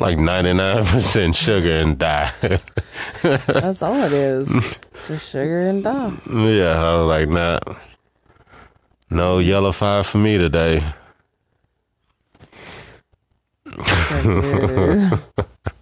[0.00, 2.32] Like ninety nine percent sugar and dye.
[3.22, 4.48] that's all it is.
[5.06, 6.12] Just sugar and dye.
[6.26, 7.58] Yeah, I was like, nah.
[9.10, 10.82] No yellow fire for me today.
[13.64, 15.10] They're.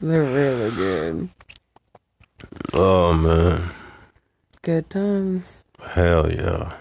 [0.01, 1.29] They're really good.
[2.75, 3.71] Oh man.
[4.63, 5.65] Good times.
[5.81, 6.73] Hell yeah.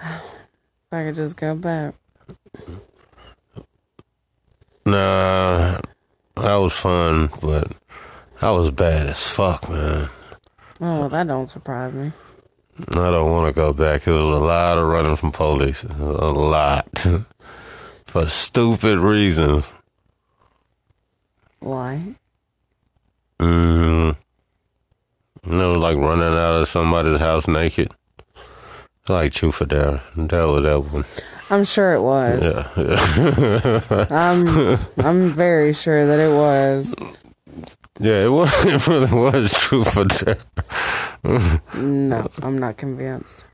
[0.00, 1.94] If I could just go back.
[4.90, 5.80] Nah,
[6.34, 7.70] that was fun, but
[8.40, 10.08] that was bad as fuck, man.
[10.80, 12.10] Oh, well, that don't surprise me.
[12.88, 14.04] I don't want to go back.
[14.04, 15.84] It was a lot of running from police.
[15.84, 16.88] A lot.
[18.06, 19.72] For stupid reasons.
[21.60, 22.16] Why?
[23.38, 24.10] Mm-hmm.
[25.50, 27.92] You know, like running out of somebody's house naked.
[29.08, 30.02] Like Truth or Dare.
[30.16, 31.04] That was that one.
[31.50, 32.42] I'm sure it was.
[32.44, 32.68] Yeah.
[32.76, 34.06] yeah.
[34.10, 36.94] I'm I'm very sure that it was.
[37.98, 38.50] Yeah, it was.
[38.64, 40.38] It really was true for Dare.
[41.74, 43.44] No, I'm not convinced.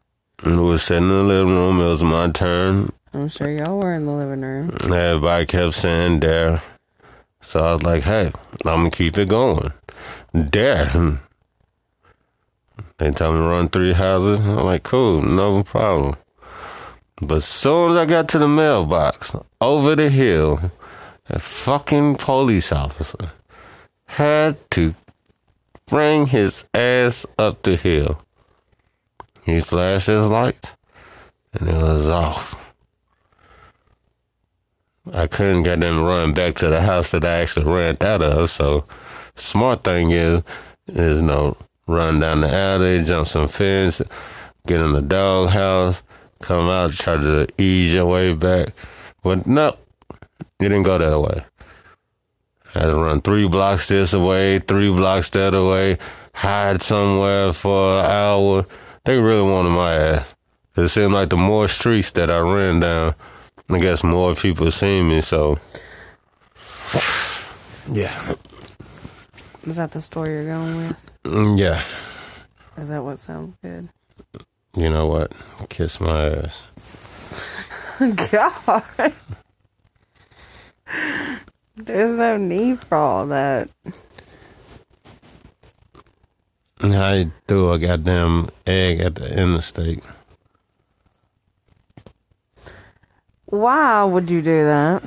[0.45, 1.81] We were sitting in the living room.
[1.81, 2.93] It was my turn.
[3.15, 4.71] I'm sure y'all were in the living room.
[4.85, 6.63] Everybody kept saying dare.
[7.41, 8.31] So I was like, hey,
[8.67, 9.73] I'm going to keep it going.
[10.51, 11.19] Dare.
[12.99, 14.41] They tell me to run three houses.
[14.41, 16.17] I'm like, cool, no problem.
[17.21, 20.71] But soon as I got to the mailbox, over the hill,
[21.31, 23.33] a fucking police officer
[24.07, 24.95] had to
[25.87, 28.21] bring his ass up the hill.
[29.45, 30.73] He flashed his lights,
[31.55, 32.75] and it was off.
[35.13, 38.51] I couldn't get them run back to the house that I actually ran out of.
[38.51, 38.85] So,
[39.37, 40.43] smart thing is,
[40.89, 41.57] is you know,
[41.87, 44.03] run down the alley, jump some fence,
[44.67, 46.03] get in the dog house,
[46.41, 48.69] come out, try to ease your way back.
[49.23, 49.77] But no,
[50.61, 51.45] you didn't go that way.
[52.75, 55.99] I had to run three blocks this way, three blocks that way,
[56.35, 58.67] hide somewhere for an hour.
[59.05, 60.35] They really wanted my ass.
[60.77, 63.15] It seemed like the more streets that I ran down,
[63.71, 65.23] I guess more people seen me.
[65.23, 65.59] So,
[67.91, 68.35] yeah,
[69.65, 71.13] Is that the story you're going with?
[71.25, 71.83] Mm, yeah.
[72.77, 73.89] Is that what sounds good?
[74.77, 75.33] You know what?
[75.71, 76.63] Kiss my ass.
[78.31, 79.13] God.
[81.77, 83.71] There's no need for all that.
[86.81, 90.05] I threw a goddamn egg at the interstate.
[93.47, 95.03] Why would you do that?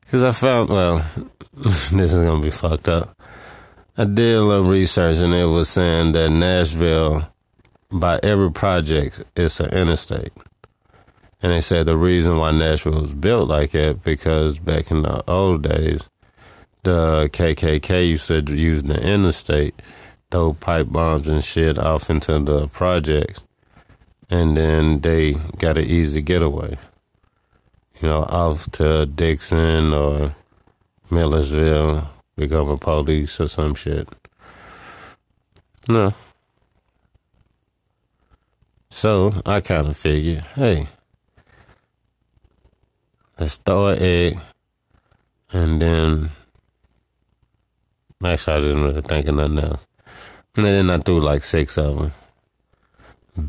[0.00, 1.04] Because I found, well,
[1.52, 3.14] this is going to be fucked up.
[3.98, 7.28] I did a little research and it was saying that Nashville,
[7.90, 10.32] by every project, it's an interstate.
[11.42, 15.22] And they said the reason why Nashville was built like that because back in the
[15.30, 16.08] old days,
[16.82, 19.80] the KKK used to use the interstate,
[20.30, 23.44] throw pipe bombs and shit off into the projects,
[24.30, 26.78] and then they got an easy getaway
[28.00, 30.34] you know, off to Dickson or
[31.10, 34.08] Millersville, become a police or some shit.
[35.88, 36.12] No.
[38.90, 40.88] So I kind of figured, hey,
[43.38, 44.38] let's throw an egg,
[45.52, 46.30] and then
[48.24, 49.86] actually I didn't really think of nothing else.
[50.56, 52.12] And then I threw like six of them.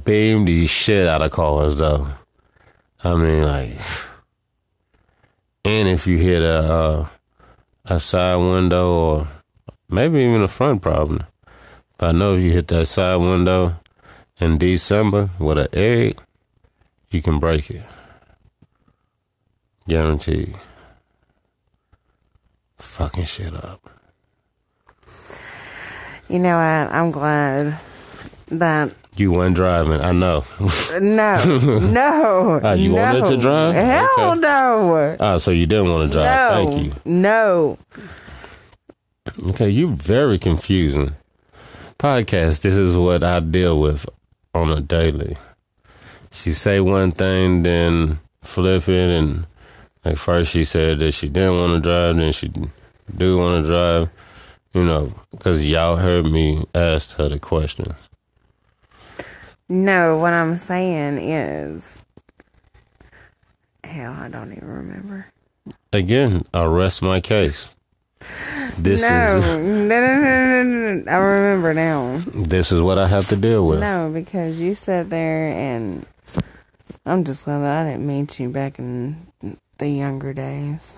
[0.04, 2.08] Beamed the shit out of cars though.
[3.04, 3.78] I mean, like.
[5.64, 7.08] And if you hit a uh,
[7.86, 9.28] a side window or
[9.90, 11.26] maybe even a front problem,
[11.98, 13.80] but I know if you hit that side window
[14.40, 16.20] in December with an egg,
[17.10, 17.84] you can break it.
[19.88, 20.54] Guaranteed.
[22.78, 23.90] Fucking shit up.
[26.30, 26.94] You know what?
[26.94, 27.80] I'm glad
[28.50, 30.44] that You weren't driving, I know.
[31.00, 31.00] no,
[31.80, 32.60] no.
[32.64, 32.96] Ah, you no.
[33.02, 33.74] wanted to drive?
[33.74, 34.40] Hell Okay.
[34.42, 35.18] no.
[35.20, 36.26] ah, so you didn't want to drive.
[36.28, 36.94] no, Thank you.
[37.06, 37.78] no.
[39.50, 41.16] Okay, you very confusing.
[41.98, 44.06] Podcast, this is what I deal with
[44.58, 45.38] on a daily.
[46.32, 49.46] She say one thing, then flip it, and
[50.04, 52.52] like first she said that she didn't want to drive, then she
[53.16, 54.10] do want to drive.
[54.74, 57.96] You know, because y'all heard me ask her the question.
[59.70, 62.04] No, what I'm saying is,
[63.84, 65.28] hell, I don't even remember.
[65.92, 67.76] Again, I rest my case.
[68.78, 71.12] This no, is no, no, no, no, no.
[71.12, 72.24] I remember now.
[72.34, 73.80] this is what I have to deal with.
[73.80, 76.06] No, because you sat there and
[77.06, 79.28] I'm just glad that I didn't meet you back in
[79.78, 80.98] the younger days.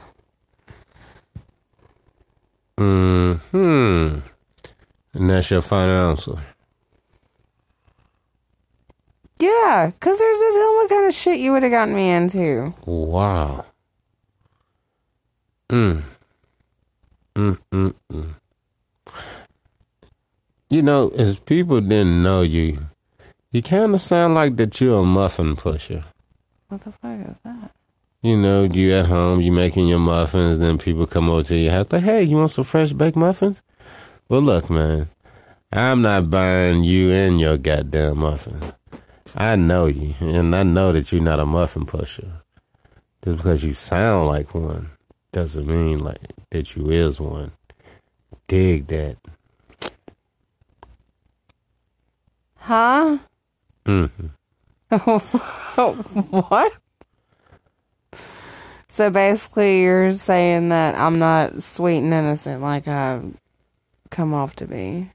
[3.52, 4.20] Hmm.
[5.14, 6.40] And that's your final answer.
[9.40, 12.74] Yeah, because there's this hell what kind of shit you would have gotten me into.
[12.86, 13.66] Wow.
[15.70, 16.04] Mm.
[17.40, 18.36] Mm, mm, mm.
[20.70, 22.90] You know, as people didn't know you,
[23.54, 26.04] you kind of sound like that you're a muffin pusher.
[26.68, 27.72] What the fuck is that?
[28.22, 31.72] You know, you at home, you making your muffins, then people come over to your
[31.72, 33.62] house, like, hey, you want some fresh baked muffins?
[34.28, 35.08] Well, look, man,
[35.72, 38.74] I'm not buying you and your goddamn muffins.
[39.34, 42.44] I know you, and I know that you're not a muffin pusher.
[43.24, 44.90] Just because you sound like one
[45.32, 46.20] doesn't mean like
[46.50, 47.52] that you is one.
[48.48, 49.18] Dig that.
[52.58, 53.18] Huh?
[53.86, 54.06] hmm
[54.90, 56.74] what?
[58.90, 63.34] So basically, you're saying that I'm not sweet and innocent like I've
[64.10, 65.12] come off to be.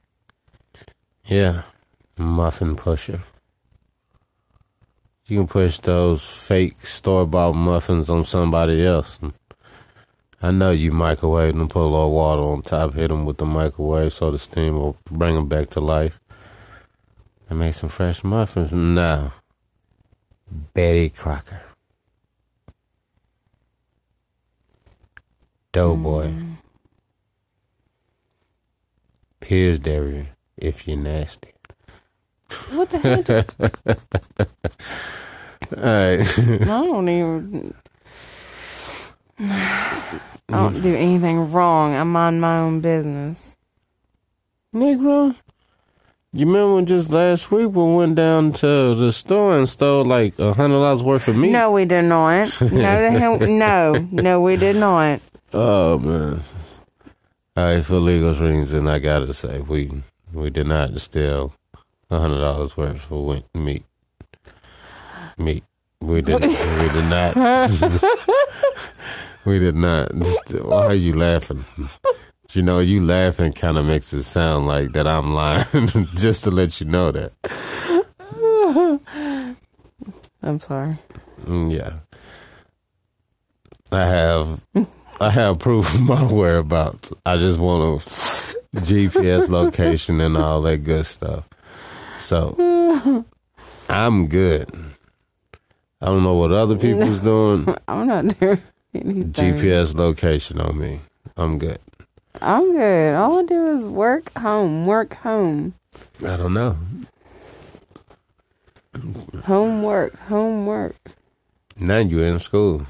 [1.27, 1.62] Yeah,
[2.17, 3.21] muffin pusher.
[5.27, 9.19] You can push those fake store bought muffins on somebody else.
[10.45, 13.47] I know you microwave them, put a little water on top, hit them with the
[13.47, 16.20] microwave so the steam will bring them back to life.
[17.49, 18.70] And make some fresh muffins.
[18.70, 19.32] No.
[20.74, 21.62] Betty Crocker.
[25.72, 26.26] Doughboy.
[26.26, 26.57] Mm.
[29.40, 30.28] Purity Dairy,
[30.59, 31.55] if you're nasty.
[32.70, 33.30] What the heck?
[35.78, 36.38] All right.
[36.38, 37.72] I don't even.
[39.41, 41.95] I don't do anything wrong.
[41.95, 43.41] I mind my own business.
[44.74, 45.35] Negro,
[46.32, 50.53] you remember just last week we went down to the store and stole like a
[50.53, 51.53] hundred dollars worth of meat?
[51.53, 52.49] No, we did not.
[52.61, 55.20] No, the hell, no, no, we did not.
[55.53, 56.41] Oh man.
[57.57, 61.55] All right, for legal reasons, I gotta say we we did not steal
[62.11, 63.85] a hundred dollars worth of meat.
[65.39, 65.64] Meat.
[66.01, 66.41] We did.
[66.43, 67.35] we did not.
[69.45, 70.12] we did not.
[70.14, 71.64] Why are you laughing?
[72.53, 75.88] You know, you laughing kind of makes it sound like that I'm lying.
[76.14, 77.32] Just to let you know that.
[80.42, 80.99] I'm sorry.
[81.47, 81.95] Mm, Yeah.
[83.92, 84.64] I have
[85.20, 87.12] I have proof of my whereabouts.
[87.24, 91.45] I just want a GPS location and all that good stuff.
[92.18, 93.24] So
[93.88, 94.68] I'm good.
[96.01, 97.72] I don't know what other people's doing.
[97.88, 98.61] I'm not doing
[98.95, 99.32] anything.
[99.32, 101.01] GPS location on me.
[101.36, 101.78] I'm good.
[102.40, 103.14] I'm good.
[103.14, 105.74] All I do is work home, work home,
[106.20, 106.76] I don't know.
[109.45, 110.97] homework, homework.
[111.76, 112.86] Now you're in school.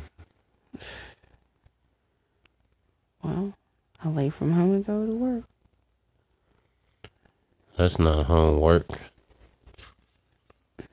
[3.23, 3.55] Well,
[4.03, 5.45] I leave from home and go to work.
[7.77, 8.87] That's not homework.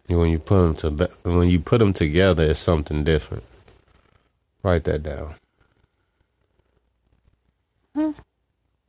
[0.07, 3.43] When you put them to when you put them together, it's something different.
[4.63, 5.35] Write that down.
[7.95, 8.11] Hmm.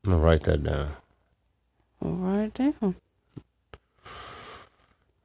[0.05, 0.89] I'm gonna write that down.
[2.03, 2.95] I'll write it down.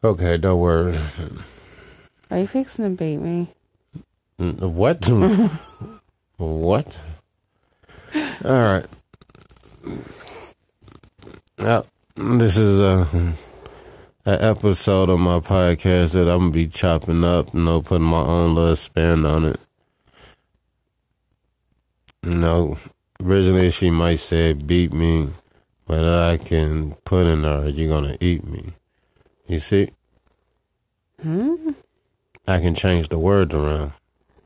[0.03, 0.97] Okay, don't worry.
[2.29, 3.49] Are you fixing to beat me?
[4.37, 5.09] What?
[6.37, 6.97] what?
[8.45, 8.85] All right.
[11.57, 11.85] Now,
[12.15, 13.07] this is a,
[14.25, 18.21] a episode of my podcast that I'm gonna be chopping up, you know, putting my
[18.21, 19.59] own little spin on it.
[22.23, 22.77] Know,
[23.21, 25.29] originally she might say beat me,
[25.85, 28.73] but I can put in her, you're gonna eat me.
[29.47, 29.91] You see?
[31.21, 31.71] Hmm?
[32.47, 33.93] I can change the words around.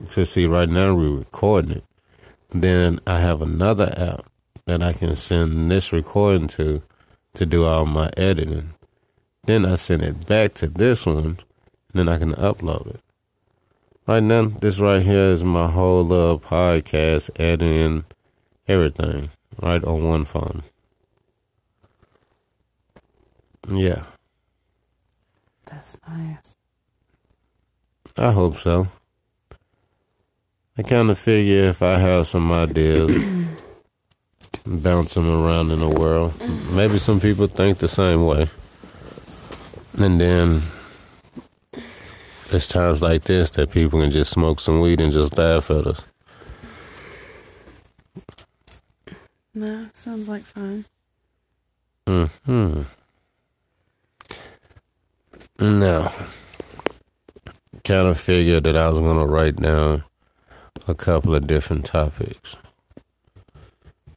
[0.10, 1.84] So see, right now we're recording it.
[2.50, 4.26] Then I have another app
[4.66, 6.84] that I can send this recording to
[7.34, 8.74] to do all my editing.
[9.44, 11.38] Then I send it back to this one, and
[11.94, 13.00] then I can upload it.
[14.08, 18.06] Right now, this right here is my whole little podcast editing,
[18.68, 19.30] everything,
[19.62, 20.64] right on one phone.
[23.72, 24.04] Yeah,
[25.70, 26.58] That's nice.
[28.18, 28.88] I hope so.
[30.78, 33.12] I kind of figure if I have some ideas,
[34.66, 36.34] bounce them around in the world,
[36.72, 38.48] maybe some people think the same way.
[40.00, 40.64] And then
[42.52, 45.88] there's times like this that people can just smoke some weed and just laugh at
[45.88, 46.02] us.
[49.54, 50.84] No, sounds like fun.
[52.06, 52.82] Hmm.
[55.60, 56.12] Now,
[57.86, 60.04] kind of figured that I was going to write down
[60.90, 62.58] a couple of different topics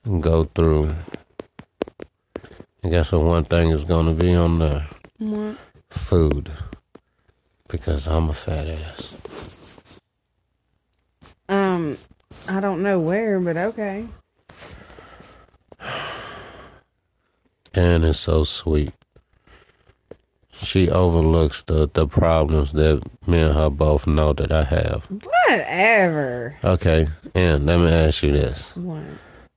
[0.05, 0.93] and go through.
[2.83, 4.87] I guess the one thing is going to be on the
[5.19, 5.57] What?
[5.89, 6.51] food
[7.69, 9.15] because I'm a fat ass.
[11.49, 11.99] Um,
[12.49, 14.07] I don't know where, but okay.
[17.75, 18.93] And it's so sweet.
[20.53, 25.07] She overlooks the, the problems that me and her both know that I have.
[25.49, 26.57] Whatever.
[26.63, 28.75] Okay, and let me ask you this.
[28.77, 29.03] What?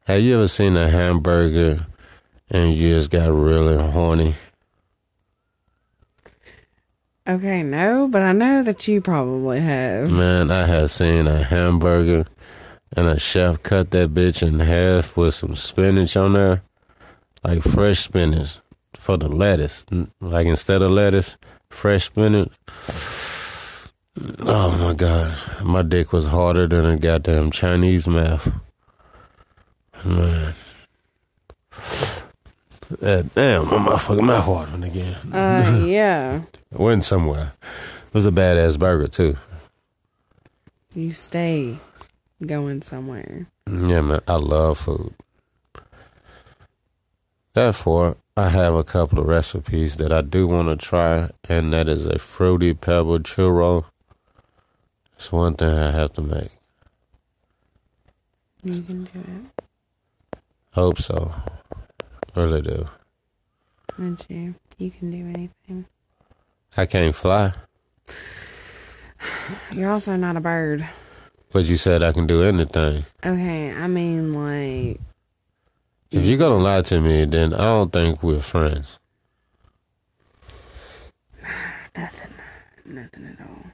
[0.06, 1.86] Have you ever seen a hamburger
[2.50, 4.36] and you just got really horny?
[7.28, 10.10] Okay, no, but I know that you probably have.
[10.10, 12.26] Man, I have seen a hamburger
[12.96, 16.64] and a chef cut that bitch in half with some spinach on there.
[17.44, 18.60] Like fresh spinach
[18.94, 19.86] for the lettuce.
[20.22, 21.36] Like instead of lettuce,
[21.70, 22.52] fresh spinach.
[24.40, 25.38] Oh my god.
[25.62, 28.52] My dick was harder than a goddamn Chinese mouth.
[30.06, 30.54] Man.
[32.90, 35.34] Uh, damn, my motherfucking mouth watering again.
[35.34, 36.42] Uh, yeah.
[36.72, 37.54] Went somewhere.
[37.62, 39.38] It was a badass burger too.
[40.96, 41.78] You stay
[42.46, 43.48] going somewhere.
[43.70, 45.14] Yeah, man, I love food.
[47.54, 51.90] Therefore, I have a couple of recipes that I do want to try, and that
[51.90, 53.86] is a fruity pebble churro.
[55.18, 56.52] It's one thing I have to make.
[58.64, 60.42] You can do it.
[60.74, 61.34] Hope so.
[62.38, 62.88] Really do.
[63.98, 64.54] And you.
[64.78, 65.88] You can do anything.
[66.78, 67.54] I can't fly.
[69.72, 70.88] You're also not a bird.
[71.52, 73.08] But you said I can do anything.
[73.26, 75.02] Okay, I mean, like,
[76.12, 79.00] If you're gonna lie to me, then I don't think we're friends.
[81.98, 82.34] nothing.
[82.86, 83.72] Nothing at all.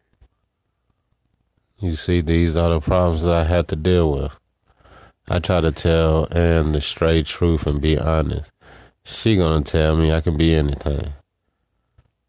[1.80, 4.38] You see, these are the problems that I had to deal with.
[5.28, 8.53] I try to tell Ann the straight truth and be honest.
[9.06, 11.14] She gonna tell me I can be anything.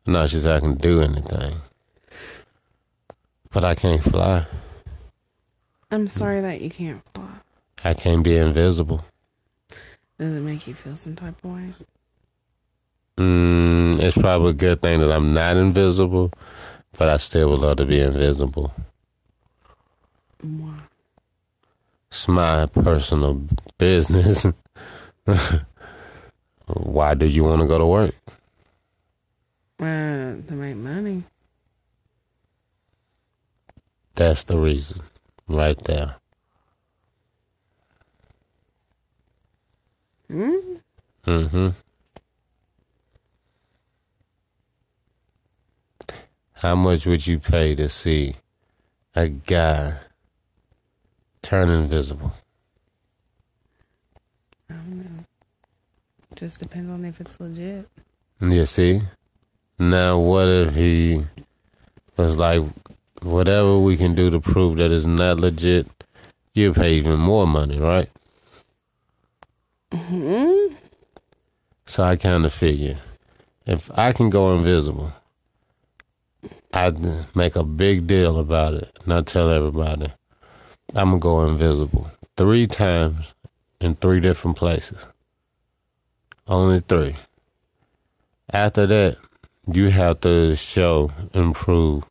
[0.06, 1.56] No, she said I can do anything.
[3.50, 4.46] But I can't fly.
[5.90, 7.28] I'm sorry that you can't fly.
[7.84, 9.04] I can't be invisible.
[10.18, 11.74] Does it make you feel some type of way?
[13.18, 16.32] Mm, it's probably a good thing that I'm not invisible,
[16.98, 18.74] but I still would love to be invisible.
[20.40, 20.76] Why?
[22.08, 23.42] It's my personal
[23.78, 24.46] business.
[26.66, 28.14] Why do you want to go to work?
[29.78, 31.24] Uh, to make money.
[34.14, 35.00] That's the reason,
[35.48, 36.16] right there.
[40.28, 40.74] Hmm?
[41.26, 41.68] Mm-hmm.
[46.54, 48.36] How much would you pay to see
[49.14, 49.98] a guy
[51.42, 52.32] turn invisible?
[54.70, 55.24] I don't know.
[56.37, 57.89] Just depends on if it's legit.
[58.41, 59.03] You see?
[59.78, 61.24] Now, what if he
[62.16, 62.62] was like,
[63.22, 65.87] whatever we can do to prove that it's not legit,
[66.53, 68.11] you pay even more money, right?
[69.93, 70.74] Hmm?
[71.87, 72.99] So I kind of figure
[73.66, 75.12] if I can go invisible,
[76.72, 76.99] I'd
[77.35, 80.12] make a big deal about it and I tell everybody
[80.95, 83.35] I'm going to go invisible three times
[83.80, 85.07] in three different places.
[86.47, 87.16] Only three.
[88.53, 89.16] After that,
[89.72, 92.05] you have to show and prove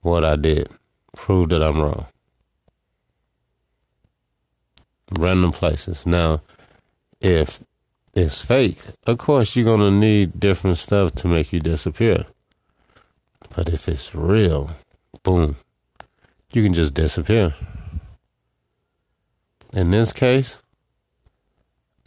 [0.00, 0.68] what I did.
[1.14, 2.06] Prove that I'm wrong.
[5.18, 6.06] Random places.
[6.06, 6.42] Now,
[7.20, 7.62] if
[8.14, 12.26] it's fake, of course you're gonna need different stuff to make you disappear.
[13.54, 14.70] But if it's real,
[15.22, 15.56] boom,
[16.52, 17.54] you can just disappear.
[19.72, 20.62] In this case,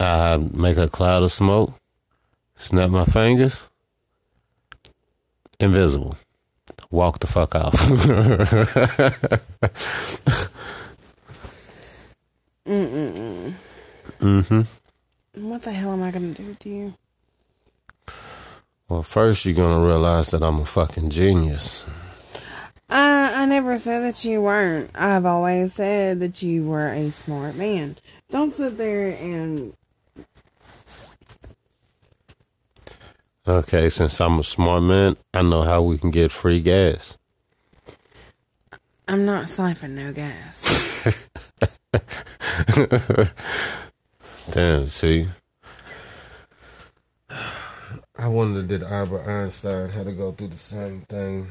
[0.02, 1.72] I make a cloud of smoke,
[2.56, 3.66] snap my fingers,
[5.60, 6.16] invisible.
[6.90, 7.72] Walk the fuck off.
[12.66, 13.54] Mm-mm-mm.
[14.20, 14.60] mm-hmm.
[15.48, 16.94] What the hell am I gonna do with you?
[18.88, 21.86] Well, first you're gonna realize that I'm a fucking genius.
[22.90, 24.90] Uh, I never said that you weren't.
[24.94, 27.96] I've always said that you were a smart man.
[28.30, 29.72] Don't sit there and
[33.46, 37.18] Okay, since I'm a smart man, I know how we can get free gas.
[39.08, 40.62] I'm not siphoning no gas.
[44.52, 45.26] Damn, see?
[48.16, 51.50] I wonder did Albert Einstein had to go through the same thing?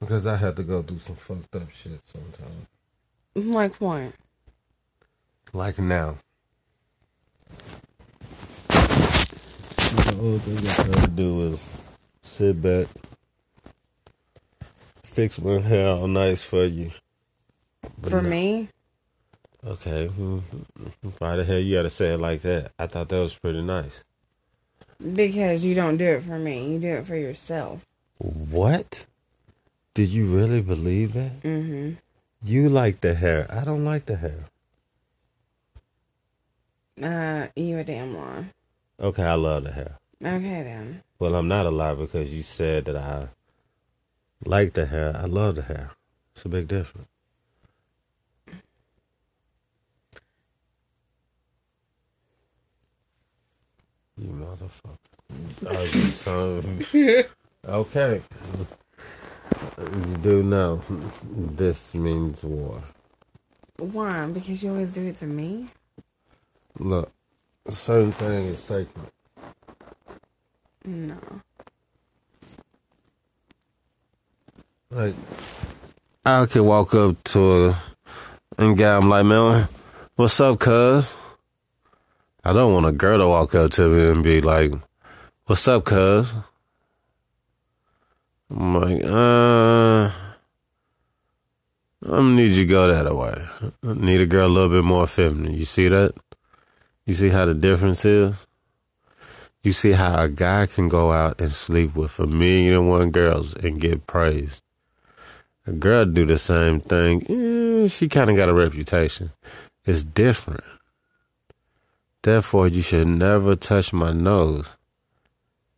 [0.00, 2.66] Because I had to go through some fucked up shit sometimes.
[3.36, 4.12] like what?
[5.52, 6.16] Like now.
[9.90, 11.64] The only thing I try to do is
[12.22, 12.86] sit back,
[15.02, 16.90] fix my hair all nice for you.
[18.00, 18.68] But For no- me?
[19.66, 20.06] Okay.
[21.18, 22.72] Why the hell you gotta say it like that?
[22.78, 24.04] I thought that was pretty nice.
[25.00, 26.72] Because you don't do it for me.
[26.72, 27.84] You do it for yourself.
[28.18, 29.06] What?
[29.94, 31.42] Did you really believe that?
[31.42, 31.94] Mm-hmm.
[32.42, 33.46] You like the hair.
[33.50, 34.44] I don't like the hair.
[37.02, 38.46] Uh, you a damn lie.
[39.00, 39.98] Okay, I love the hair.
[40.24, 41.02] Okay then.
[41.20, 43.28] Well, I'm not a lie because you said that I
[44.44, 45.16] like the hair.
[45.16, 45.92] I love the hair.
[46.34, 47.08] It's a big difference.
[54.16, 55.94] You motherfucker.
[55.94, 57.28] You son of a bitch.
[57.68, 58.22] Okay.
[59.78, 60.82] You do know
[61.32, 62.82] this means war.
[63.76, 64.26] Why?
[64.26, 65.68] Because you always do it to me?
[66.80, 67.12] Look,
[67.68, 69.12] a certain thing is sacred.
[70.86, 71.18] No.
[74.90, 75.14] Like,
[76.24, 77.82] I could walk up to a
[78.56, 79.68] and guy, I'm like, man,
[80.16, 81.14] what's up, cuz?
[82.42, 84.72] I don't want a girl to walk up to me and be like,
[85.44, 86.34] what's up, cuz?
[88.50, 90.10] I'm like, uh,
[92.02, 93.34] I'm gonna need you to go that way.
[93.86, 95.52] I need a girl a little bit more feminine.
[95.52, 96.14] You see that?
[97.08, 98.46] You see how the difference is?
[99.62, 103.12] You see how a guy can go out and sleep with a million and one
[103.12, 104.60] girls and get praised.
[105.66, 107.24] A girl do the same thing.
[107.30, 109.32] Eh, she kind of got a reputation.
[109.86, 110.64] It's different.
[112.20, 114.76] Therefore, you should never touch my nose.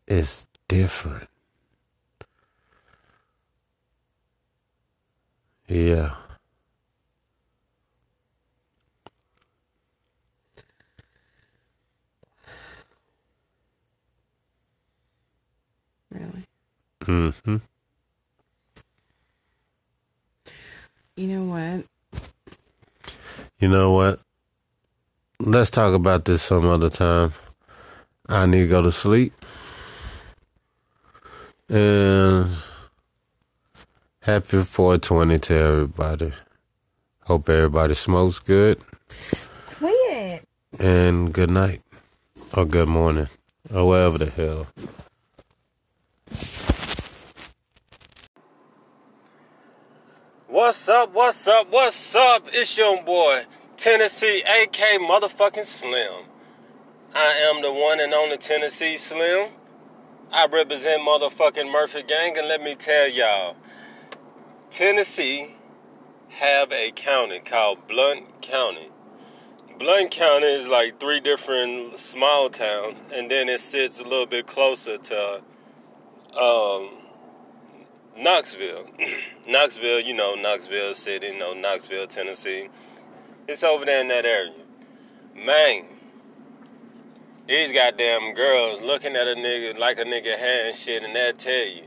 [0.08, 1.28] It's different.
[5.68, 6.16] Yeah.
[16.12, 16.44] Really.
[17.00, 17.56] Mm-hmm.
[21.16, 21.84] You know what?
[23.58, 24.20] You know what?
[25.38, 27.32] Let's talk about this some other time.
[28.28, 29.32] I need to go to sleep.
[31.68, 32.50] And
[34.22, 36.32] happy 420 to everybody.
[37.24, 38.80] Hope everybody smokes good.
[39.78, 40.46] Quit.
[40.78, 41.82] And good night.
[42.54, 43.28] Or good morning.
[43.72, 44.66] Or whatever the hell.
[50.60, 51.14] What's up?
[51.14, 51.68] What's up?
[51.70, 52.42] What's up?
[52.52, 53.44] It's your boy,
[53.78, 56.24] Tennessee AK motherfucking Slim.
[57.14, 59.52] I am the one and only Tennessee Slim.
[60.30, 63.56] I represent motherfucking Murphy Gang, and let me tell y'all,
[64.68, 65.54] Tennessee
[66.28, 68.90] have a county called Blount County.
[69.78, 74.46] Blount County is like three different small towns, and then it sits a little bit
[74.46, 75.42] closer to
[76.38, 76.99] um,
[78.20, 78.86] Knoxville.
[79.48, 82.68] Knoxville, you know, Knoxville City, you know, Knoxville, Tennessee.
[83.48, 84.52] It's over there in that area.
[85.34, 85.86] Man,
[87.48, 91.66] these goddamn girls looking at a nigga like a nigga hand shit, and they'll tell
[91.66, 91.84] you.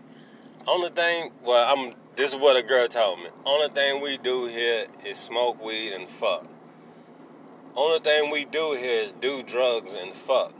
[0.65, 1.93] Only thing, well, I'm.
[2.15, 3.27] This is what a girl told me.
[3.45, 6.45] Only thing we do here is smoke weed and fuck.
[7.75, 10.53] Only thing we do here is do drugs and fuck.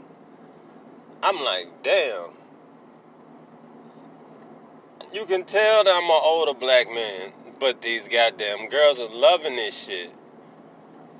[1.22, 2.30] I'm like, damn.
[5.14, 9.54] You can tell that I'm an older black man, but these goddamn girls are loving
[9.54, 10.10] this shit.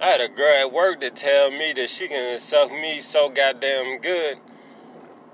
[0.01, 3.31] I had a girl at work that tell me that she can suck me so
[3.31, 4.39] goddamn good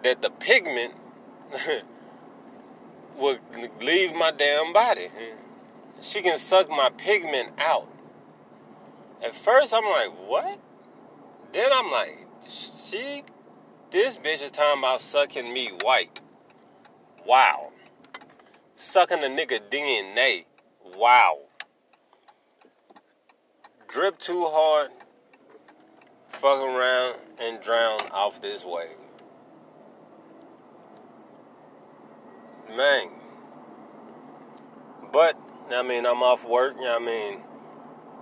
[0.03, 0.93] that the pigment
[3.17, 3.41] would
[3.81, 5.09] leave my damn body.
[6.03, 7.89] She can suck my pigment out.
[9.25, 10.61] At first, I'm like, what?
[11.53, 13.25] Then I'm like, she,
[13.91, 16.21] this bitch is talking about sucking me white.
[17.25, 17.71] Wow.
[18.83, 20.47] Sucking a nigga DNA.
[20.97, 21.41] Wow.
[23.89, 24.91] Drip too hard,
[26.31, 28.89] fuck around and drown off this wave.
[32.75, 33.11] Man.
[35.13, 35.39] But,
[35.71, 37.43] I mean, I'm off work, I mean?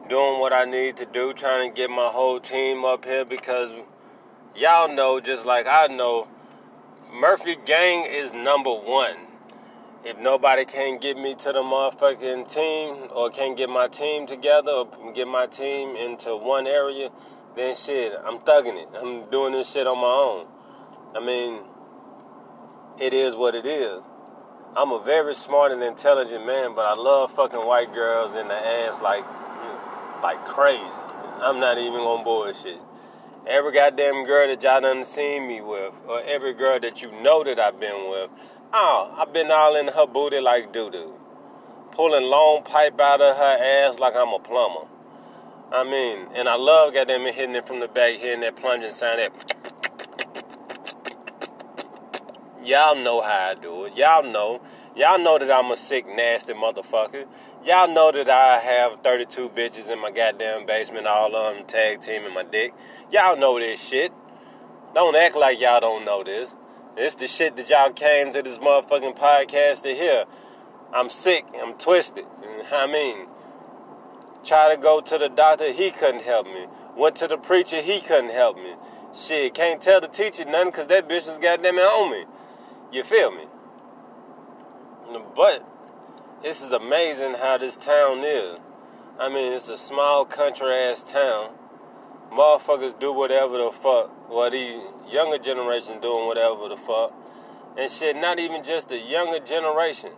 [0.08, 3.72] Doing what I need to do, trying to get my whole team up here because
[4.56, 6.26] y'all know, just like I know,
[7.12, 9.27] Murphy Gang is number one.
[10.04, 14.70] If nobody can't get me to the motherfucking team or can't get my team together
[14.70, 17.10] or get my team into one area,
[17.56, 18.88] then shit, I'm thugging it.
[18.96, 20.46] I'm doing this shit on my own.
[21.16, 21.62] I mean,
[23.00, 24.04] it is what it is.
[24.76, 28.54] I'm a very smart and intelligent man, but I love fucking white girls in the
[28.54, 29.24] ass like
[30.22, 30.84] like crazy.
[31.40, 32.78] I'm not even on bullshit.
[33.46, 37.42] Every goddamn girl that y'all done seen me with, or every girl that you know
[37.44, 38.30] that I've been with,
[38.72, 41.14] oh, I've been all in her booty like doo doo.
[41.92, 44.86] Pulling long pipe out of her ass like I'm a plumber.
[45.72, 48.92] I mean, and I love goddamn it hitting it from the back, hitting that plunging
[48.92, 49.18] sound.
[49.18, 49.32] That
[52.64, 53.96] y'all know how I do it.
[53.96, 54.60] Y'all know.
[54.96, 57.26] Y'all know that I'm a sick, nasty motherfucker.
[57.64, 62.00] Y'all know that I have 32 bitches in my goddamn basement, all of them tag
[62.00, 62.72] teaming my dick.
[63.12, 64.12] Y'all know this shit.
[64.94, 66.56] Don't act like y'all don't know this.
[67.00, 70.24] It's the shit that y'all came to this motherfucking podcast to hear.
[70.92, 71.44] I'm sick.
[71.62, 72.24] I'm twisted.
[72.72, 73.28] I mean,
[74.44, 76.66] try to go to the doctor, he couldn't help me.
[76.96, 78.74] Went to the preacher, he couldn't help me.
[79.14, 82.24] Shit, can't tell the teacher nothing because that bitch was goddamn on me.
[82.90, 83.44] You feel me?
[85.36, 85.64] But
[86.42, 88.58] this is amazing how this town is.
[89.20, 91.50] I mean, it's a small country ass town.
[92.32, 94.30] Motherfuckers do whatever the fuck.
[94.30, 97.14] Well, these younger generation doing whatever the fuck.
[97.76, 100.10] And shit, not even just the younger generation.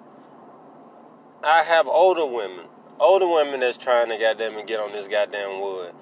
[1.42, 2.66] I have older women.
[2.98, 5.92] Older women that's trying to goddamn and get on this goddamn wood.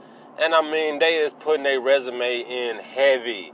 [0.40, 3.52] And I mean, they is putting their resume in heavy.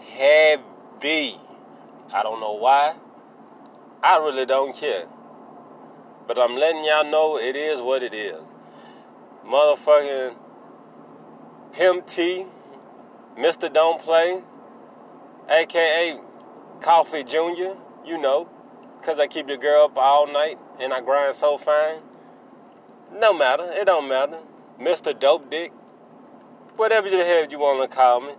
[0.00, 1.36] Heavy.
[2.12, 2.94] I don't know why.
[4.02, 5.06] I really don't care.
[6.26, 8.40] But I'm letting y'all know it is what it is.
[9.46, 10.36] Motherfucking
[11.72, 12.46] Pimp T,
[13.36, 13.72] Mr.
[13.72, 14.42] Don't Play,
[15.48, 16.18] aka
[16.80, 18.48] Coffee Jr., you know,
[19.00, 22.00] because I keep your girl up all night and I grind so fine.
[23.12, 23.64] No matter.
[23.72, 24.38] It don't matter.
[24.80, 25.18] Mr.
[25.18, 25.72] Dope Dick.
[26.76, 28.32] Whatever the hell you want to call me.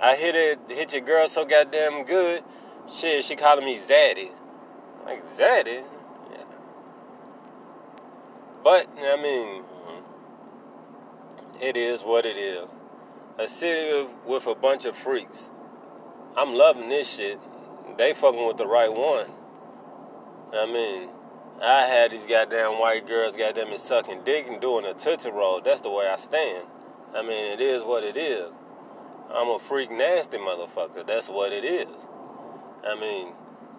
[0.00, 2.44] I hit it, hit your girl so goddamn good.
[2.88, 4.30] Shit, she calling me Zaddy.
[5.04, 5.84] Like Zaddy?
[6.30, 6.44] Yeah.
[8.62, 9.64] But I mean,
[11.60, 12.74] it is what it is.
[13.38, 15.50] A city with a bunch of freaks.
[16.36, 17.38] I'm loving this shit.
[17.96, 19.26] They fucking with the right one.
[20.52, 21.10] I mean,
[21.62, 25.60] I had these goddamn white girls goddamn it sucking dick and doing a tootsie roll.
[25.60, 26.66] That's the way I stand.
[27.14, 28.50] I mean, it is what it is.
[29.30, 31.06] I'm a freak nasty motherfucker.
[31.06, 32.08] That's what it is.
[32.86, 33.32] I mean,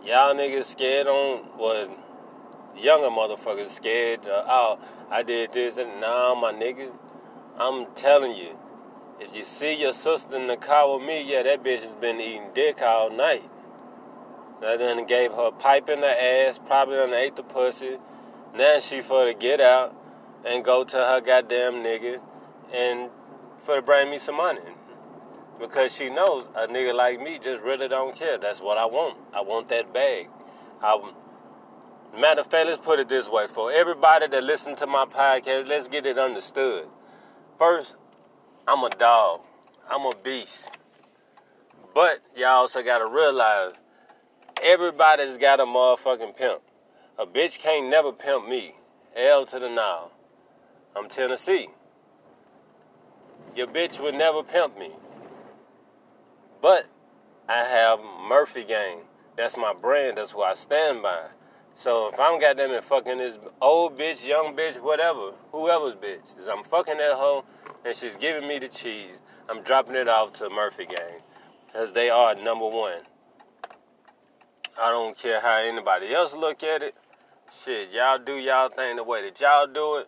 [0.04, 1.90] y'all niggas scared on what
[2.78, 4.28] younger motherfuckers scared.
[4.28, 6.92] Uh, oh, I did this and now my nigga.
[7.60, 8.58] I'm telling you,
[9.20, 12.22] if you see your sister in the car with me, yeah, that bitch has been
[12.22, 13.44] eating dick all night.
[14.66, 17.98] I then gave her a pipe in the ass, probably done ate the pussy.
[18.56, 19.94] Now she for to get out
[20.46, 22.22] and go to her goddamn nigga
[22.74, 23.10] and
[23.58, 24.62] for to bring me some money
[25.60, 28.38] because she knows a nigga like me just really don't care.
[28.38, 29.18] That's what I want.
[29.34, 30.30] I want that bag.
[30.82, 31.12] I,
[32.18, 35.68] matter of fact, let's put it this way: for everybody that listen to my podcast,
[35.68, 36.88] let's get it understood.
[37.60, 37.96] First,
[38.70, 39.42] I'm a dog.
[39.90, 40.78] I'm a beast.
[41.94, 43.82] But y'all also gotta realize
[44.64, 46.62] everybody's got a motherfucking pimp.
[47.18, 48.76] A bitch can't never pimp me.
[49.14, 50.12] L to the now.
[50.96, 51.68] I'm Tennessee.
[53.58, 54.92] Your bitch would never pimp me.
[56.62, 56.86] But
[57.50, 59.00] I have Murphy Gang.
[59.36, 60.18] That's my brand.
[60.18, 61.26] That's what I stand by.
[61.74, 66.48] So if I'm goddamn it fucking this old bitch, young bitch, whatever, whoever's bitch, is
[66.48, 67.46] I'm fucking that hoe
[67.86, 71.22] and she's giving me the cheese, I'm dropping it off to Murphy Gang.
[71.68, 73.02] Because they are number one.
[74.82, 76.96] I don't care how anybody else look at it.
[77.52, 80.08] Shit, y'all do y'all thing the way that y'all do it.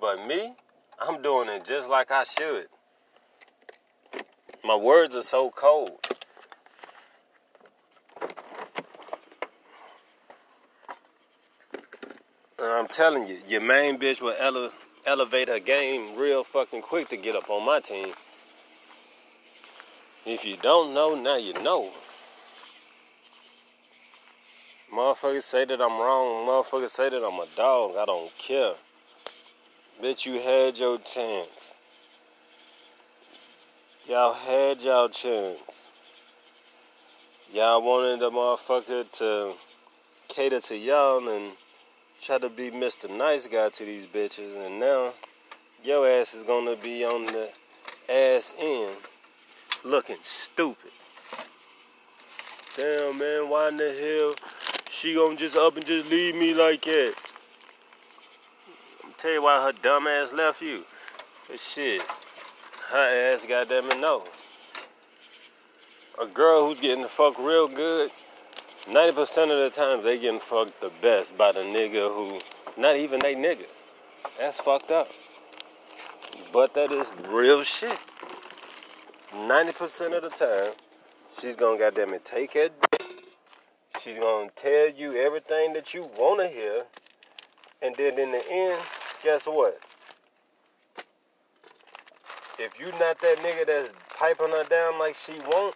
[0.00, 0.54] But me,
[1.00, 2.66] I'm doing it just like I should.
[4.64, 6.00] My words are so cold.
[12.58, 14.72] And I'm telling you, your main bitch will ele-
[15.04, 18.14] elevate her game real fucking quick to get up on my team.
[20.24, 21.90] If you don't know, now you know.
[24.90, 26.46] Motherfuckers say that I'm wrong.
[26.46, 27.96] Motherfuckers say that I'm a dog.
[27.98, 28.72] I don't care.
[30.02, 31.74] Bitch, you had your chance.
[34.08, 35.88] Y'all had y'all chance.
[37.52, 39.52] Y'all wanted the motherfucker to
[40.28, 41.52] cater to y'all and
[42.26, 43.08] try to be Mr.
[43.16, 45.12] Nice Guy to these bitches, and now
[45.84, 47.48] your ass is gonna be on the
[48.10, 48.96] ass end
[49.84, 50.90] looking stupid.
[52.76, 54.34] Damn, man, why in the hell
[54.90, 57.14] she gonna just up and just leave me like that?
[59.04, 60.82] I'm tell you why her dumb ass left you.
[61.48, 62.02] But shit
[62.90, 64.24] her ass goddamn it no.
[66.20, 68.10] A girl who's getting the fuck real good,
[68.88, 69.10] 90%
[69.50, 72.38] of the time they getting fucked the best by the nigga who
[72.80, 73.66] not even they nigga.
[74.38, 75.08] That's fucked up.
[76.52, 77.98] But that is real shit.
[79.32, 80.72] 90% of the time,
[81.40, 82.72] she's gonna goddamn it take it.
[84.00, 86.84] She's gonna tell you everything that you wanna hear.
[87.82, 88.80] And then in the end,
[89.22, 89.80] guess what?
[92.58, 95.74] if you not that nigga that's piping her down like she won't,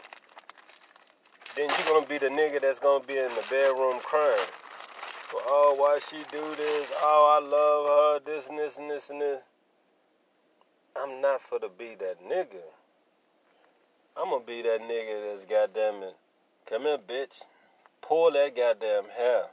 [1.57, 4.49] then you gonna be the nigga that's gonna be in the bedroom crying.
[5.47, 6.91] Oh, why she do this?
[7.03, 9.43] Oh, I love her, this and this and this and this.
[10.97, 12.63] I'm not for to be that nigga.
[14.17, 16.17] I'm gonna be that nigga that's goddamn it.
[16.67, 17.43] Come here, bitch.
[18.03, 19.45] Pull that goddamn hair.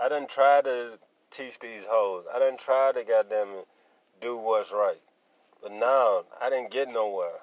[0.00, 0.98] I done try to
[1.30, 2.24] teach these hoes.
[2.34, 3.68] I done try to goddamn it
[4.20, 5.00] do what's right.
[5.62, 7.40] But now I didn't get nowhere.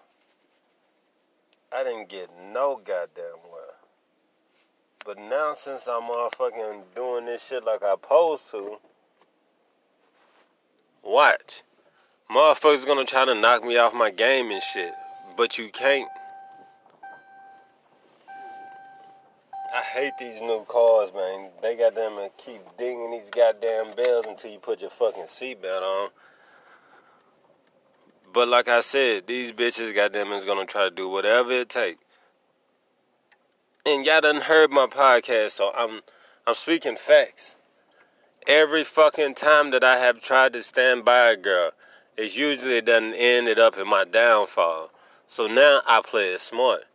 [1.72, 3.55] I didn't get no goddamn where.
[5.06, 8.78] But now since I'm motherfucking doing this shit like I supposed to,
[11.03, 11.62] watch.
[12.30, 14.93] Motherfuckers gonna try to knock me off my game and shit.
[15.38, 16.10] But you can't.
[19.76, 21.49] I hate these new cars, man.
[21.62, 25.82] They got them to keep dinging these goddamn bells until you put your fucking seatbelt
[25.82, 26.10] on.
[28.34, 32.05] But like I said, these bitches, goddamn, is gonna try to do whatever it takes.
[33.88, 36.02] And y'all done heard my podcast, so I'm
[36.48, 37.58] I'm speaking facts.
[38.48, 41.70] Every fucking time that I have tried to stand by a girl,
[42.18, 44.90] it's usually done ended up in my downfall.
[45.28, 46.86] So now I play it smart.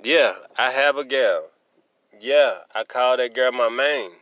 [0.00, 1.48] Yeah, I have a girl.
[2.20, 4.12] Yeah, I call that girl my main.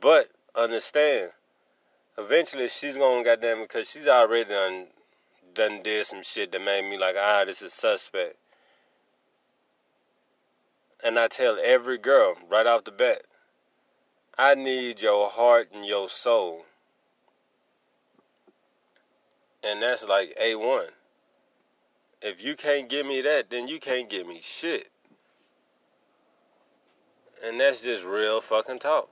[0.00, 1.32] But understand,
[2.16, 4.86] eventually she's gonna goddamn because she's already done
[5.52, 8.36] done did some shit that made me like, ah, this is suspect.
[11.04, 13.24] And I tell every girl right off the bat,
[14.38, 16.64] I need your heart and your soul.
[19.62, 20.86] And that's like A1.
[22.22, 24.90] If you can't give me that, then you can't give me shit.
[27.44, 29.10] And that's just real fucking talk.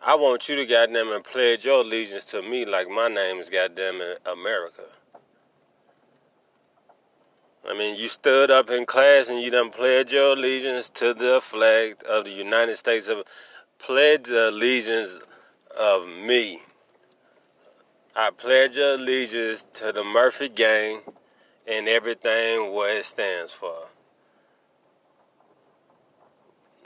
[0.00, 3.50] I want you to goddamn and pledge your allegiance to me like my name is
[3.50, 4.82] goddamn America.
[7.66, 11.40] I mean, you stood up in class and you done pledged your allegiance to the
[11.40, 13.24] flag of the United States of
[13.78, 15.18] pledge allegiance
[15.78, 16.60] of me.
[18.14, 21.00] I pledge allegiance to the Murphy gang
[21.66, 23.88] and everything what it stands for.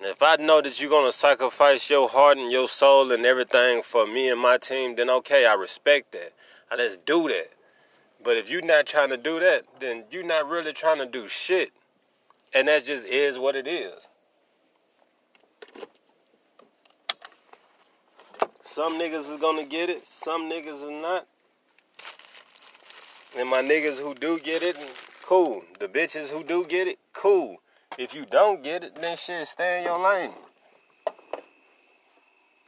[0.01, 4.07] If I know that you're gonna sacrifice your heart and your soul and everything for
[4.07, 6.33] me and my team, then okay, I respect that.
[6.71, 7.51] I let's do that.
[8.23, 11.29] But if you're not trying to do that, then you're not really trying to do
[11.29, 11.73] shit.
[12.53, 14.09] And that just is what it is.
[18.63, 21.27] Some niggas is gonna get it, some niggas is not.
[23.39, 24.77] And my niggas who do get it,
[25.23, 25.63] cool.
[25.79, 27.59] The bitches who do get it, cool.
[27.99, 30.35] If you don't get it, then shit, stay in your lane.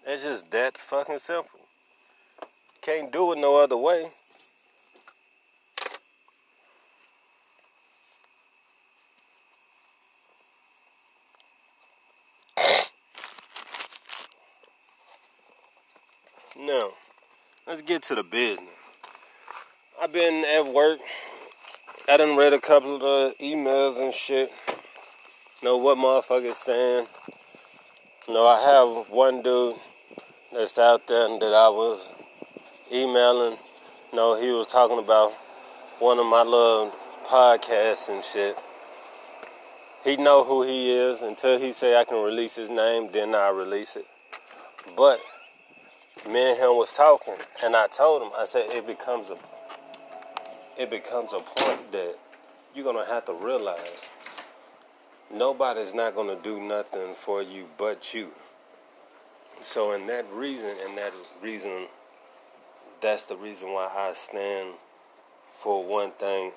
[0.07, 1.61] It's just that fucking simple.
[2.83, 4.11] Can't do it no other way.
[16.61, 16.91] Now,
[17.67, 18.69] let's get to the business.
[20.01, 20.99] I've been at work.
[22.09, 24.51] I done read a couple of emails and shit
[25.63, 27.07] know what motherfuckers saying.
[28.27, 29.77] You know, I have one dude
[30.53, 32.09] that's out there and that I was
[32.91, 33.59] emailing.
[34.11, 35.33] You know, he was talking about
[35.99, 36.93] one of my little
[37.27, 38.57] podcasts and shit.
[40.03, 43.51] He know who he is until he say I can release his name, then I
[43.51, 44.07] release it.
[44.97, 45.21] But
[46.29, 49.37] me and him was talking, and I told him, I said it becomes a
[50.79, 52.17] it becomes a point that
[52.75, 54.07] you're gonna have to realize
[55.33, 58.29] nobody's not to do nothing for you but you.
[59.63, 61.13] So, in that reason, in that
[61.43, 61.87] reason,
[63.01, 64.75] that's the reason why I stand
[65.59, 66.53] for one thing,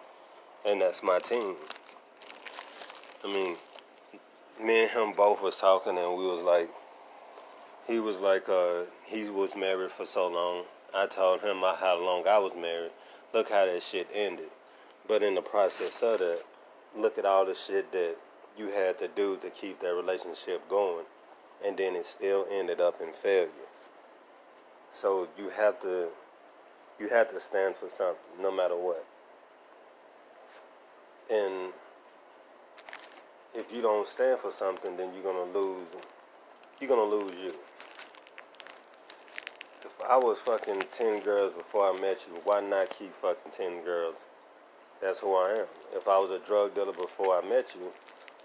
[0.66, 1.56] and that's my team.
[3.24, 3.58] I mean,
[4.64, 6.70] me and him both was talking, and we was like,
[7.88, 10.66] he was like, uh, he was married for so long.
[10.96, 12.92] I told him how long I was married.
[13.34, 14.50] Look how that shit ended.
[15.08, 16.44] But in the process of that,
[16.96, 18.16] look at all the shit that
[18.58, 21.06] you had to do to keep that relationship going,
[21.66, 23.50] and then it still ended up in failure.
[24.92, 26.10] So you have to
[27.00, 29.04] you have to stand for something, no matter what.
[31.32, 31.74] And
[33.56, 35.88] if you don't stand for something, then you're gonna lose.
[36.80, 37.54] You're gonna lose you.
[40.10, 44.26] I was fucking ten girls before I met you, why not keep fucking ten girls?
[45.02, 45.66] That's who I am.
[45.94, 47.88] If I was a drug dealer before I met you,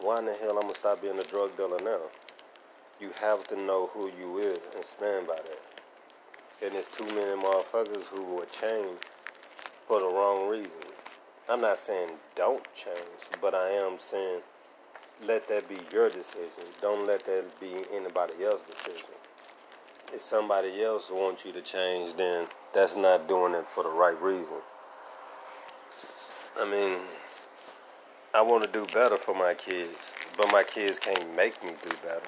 [0.00, 1.98] why in the hell I'm gonna stop being a drug dealer now?
[3.00, 6.64] You have to know who you is and stand by that.
[6.64, 9.00] And there's too many motherfuckers who will change
[9.88, 10.70] for the wrong reason.
[11.48, 14.42] I'm not saying don't change, but I am saying
[15.26, 16.64] let that be your decision.
[16.80, 19.17] Don't let that be anybody else's decision.
[20.12, 24.20] If somebody else wants you to change, then that's not doing it for the right
[24.20, 24.56] reason.
[26.58, 26.98] I mean,
[28.34, 31.96] I want to do better for my kids, but my kids can't make me do
[32.02, 32.26] better.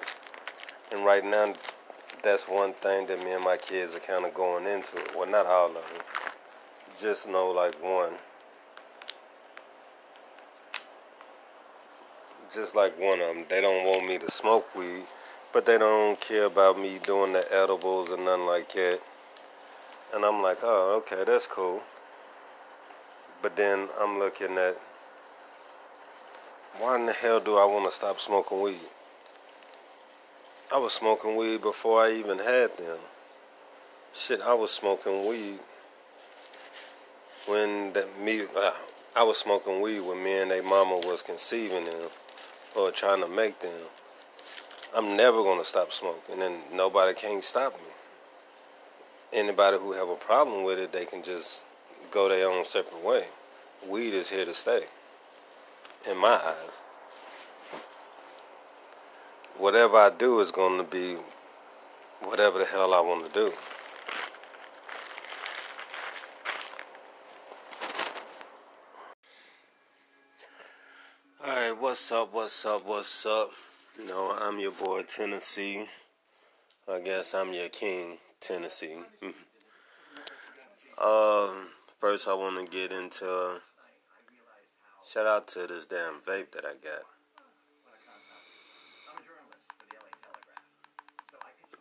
[0.92, 1.54] And right now,
[2.22, 5.02] that's one thing that me and my kids are kind of going into.
[5.16, 6.02] Well, not all of them.
[7.00, 8.12] Just know, like, one.
[12.52, 15.04] Just like one of them, they don't want me to smoke weed,
[15.52, 19.00] but they don't care about me doing the edibles or nothing like that.
[20.14, 21.82] And I'm like, oh, okay, that's cool.
[23.42, 24.76] But then I'm looking at
[26.78, 28.78] why in the hell do I want to stop smoking weed?
[30.72, 32.98] I was smoking weed before I even had them.
[34.12, 35.58] Shit, I was smoking weed
[37.46, 38.72] when the, me, uh,
[39.16, 42.08] I was smoking weed when me and their mama was conceiving them
[42.76, 43.82] or trying to make them.
[44.92, 47.86] I'm never gonna stop smoking, and nobody can stop me.
[49.32, 51.64] Anybody who have a problem with it, they can just
[52.10, 53.24] go their own separate way.
[53.88, 54.82] Weed is here to stay
[56.10, 56.82] in my eyes.
[59.58, 61.16] Whatever I do is to be
[62.22, 63.52] whatever the hell I want to do.
[71.46, 73.50] Alright, what's up, what's up, what's up?
[73.98, 75.84] Know, I'm your boy Tennessee.
[76.88, 79.02] I guess I'm your king, Tennessee.
[80.96, 81.52] uh,
[82.00, 83.58] first, I want to get into.
[85.06, 87.02] Shout out to this damn vape that I got.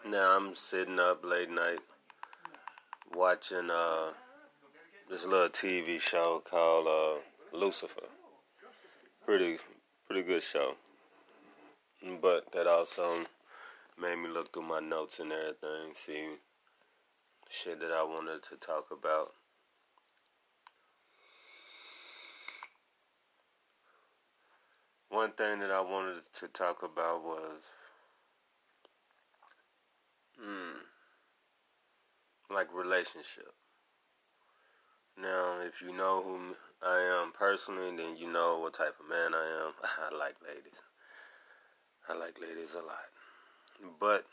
[0.09, 1.79] Now I'm sitting up late night
[3.13, 4.07] watching uh,
[5.09, 8.07] this little TV show called uh, Lucifer.
[9.25, 9.57] Pretty,
[10.07, 10.75] pretty good show.
[12.01, 13.03] But that also
[14.01, 16.35] made me look through my notes and everything, see
[17.49, 19.27] shit that I wanted to talk about.
[25.09, 27.73] One thing that I wanted to talk about was
[30.39, 30.79] Hmm.
[32.49, 33.53] Like relationship.
[35.17, 39.33] Now, if you know who I am personally, then you know what type of man
[39.33, 39.73] I am.
[40.13, 40.81] I like ladies.
[42.09, 43.97] I like ladies a lot.
[43.99, 44.25] But,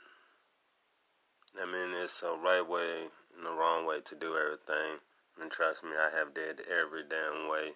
[1.61, 4.99] I mean, it's a right way and the wrong way to do everything.
[5.41, 7.73] And trust me, I have did every damn way.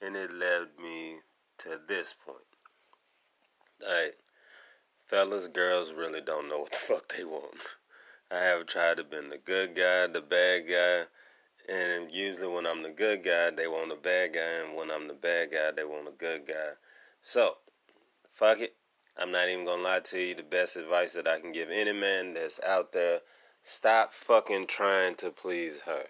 [0.00, 1.16] And it led me
[1.58, 2.38] to this point.
[3.82, 4.14] Alright
[5.06, 7.60] fellas, girls really don't know what the fuck they want.
[8.30, 11.04] I have tried to be the good guy, the bad guy,
[11.72, 15.08] and usually when I'm the good guy, they want a bad guy, and when I'm
[15.08, 16.72] the bad guy, they want a good guy.
[17.22, 17.58] So,
[18.32, 18.74] fuck it.
[19.16, 20.34] I'm not even gonna lie to you.
[20.34, 23.20] The best advice that I can give any man that's out there:
[23.62, 26.06] stop fucking trying to please her.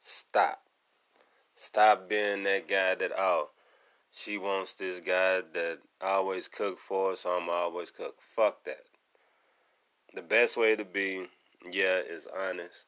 [0.00, 0.62] Stop.
[1.54, 3.50] Stop being that guy that oh
[4.12, 8.16] she wants this guy that always cook for her, so I'm always cook.
[8.20, 8.84] Fuck that.
[10.14, 11.26] The best way to be,
[11.70, 12.86] yeah, is honest.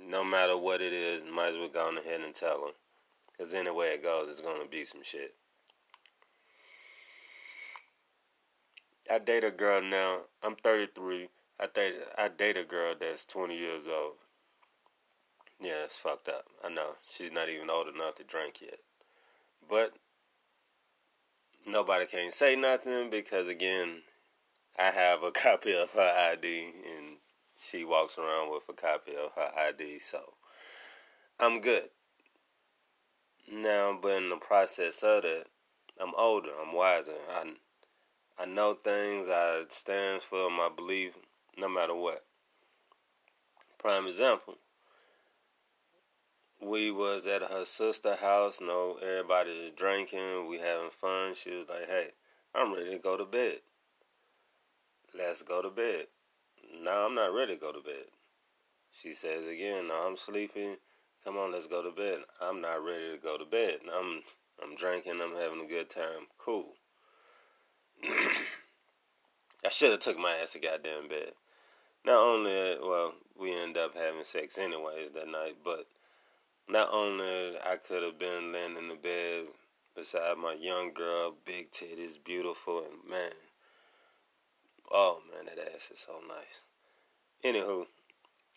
[0.00, 2.72] No matter what it is, might as well go on ahead and tell them.
[3.36, 5.34] Because anyway it goes, it's going to be some shit.
[9.10, 10.20] I date a girl now.
[10.42, 11.28] I'm 33.
[11.60, 14.14] I date I date a girl that's 20 years old.
[15.60, 16.44] Yeah, it's fucked up.
[16.64, 16.90] I know.
[17.10, 18.78] She's not even old enough to drink yet.
[19.68, 19.94] But
[21.66, 24.02] nobody can say nothing because again,
[24.78, 27.16] I have a copy of her ID and
[27.56, 30.34] she walks around with a copy of her ID, so
[31.40, 31.88] I'm good.
[33.50, 35.46] Now, but in the process of that,
[36.00, 37.12] I'm older, I'm wiser.
[37.34, 37.54] I
[38.38, 39.28] I know things.
[39.28, 41.16] I stand for my belief,
[41.56, 42.24] no matter what.
[43.78, 44.58] Prime example
[46.60, 48.60] we was at her sister house.
[48.60, 50.48] No, everybody's drinking.
[50.48, 51.34] We having fun.
[51.34, 52.10] She was like, "Hey,
[52.54, 53.60] I'm ready to go to bed.
[55.14, 56.08] Let's go to bed."
[56.80, 58.06] No, I'm not ready to go to bed.
[58.90, 60.78] She says again, "No, I'm sleepy.
[61.24, 63.80] Come on, let's go to bed." I'm not ready to go to bed.
[63.92, 64.24] I'm
[64.60, 65.20] I'm drinking.
[65.20, 66.26] I'm having a good time.
[66.38, 66.77] Cool.
[69.64, 71.32] I should have took my ass to goddamn bed.
[72.04, 75.86] Not only, well, we end up having sex anyways that night, but
[76.68, 79.46] not only I could have been laying in the bed
[79.94, 83.32] beside my young girl, big titties, beautiful, and man,
[84.92, 86.62] oh man, that ass is so nice.
[87.44, 87.86] Anywho,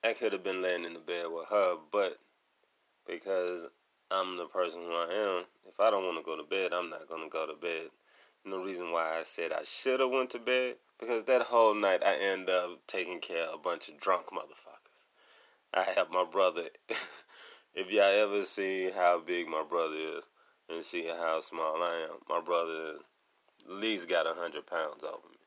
[0.04, 2.20] I could have been laying in the bed with her, but
[3.08, 3.66] because
[4.10, 6.90] I'm the person who I am, if I don't want to go to bed, I'm
[6.90, 7.90] not gonna go to bed.
[8.44, 12.04] The reason why I said I should have went to bed because that whole night
[12.04, 15.06] I end up taking care of a bunch of drunk motherfuckers.
[15.74, 16.70] I have my brother
[17.76, 20.24] if y'all ever see how big my brother is
[20.70, 22.96] and see how small I am, my brother
[23.66, 25.38] at least got a hundred pounds over me.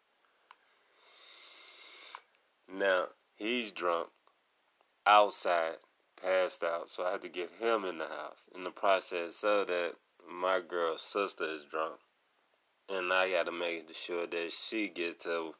[2.78, 4.08] Now he's drunk
[5.06, 5.76] outside,
[6.20, 8.48] passed out, so I had to get him in the house.
[8.54, 9.94] In the process so that,
[10.26, 12.00] my girl's sister is drunk,
[12.88, 15.54] and I got to make sure that she gets to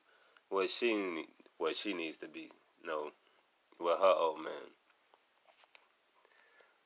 [0.49, 1.25] what she
[1.59, 2.51] what she needs to be,
[2.83, 3.11] you know,
[3.79, 4.73] with her old man.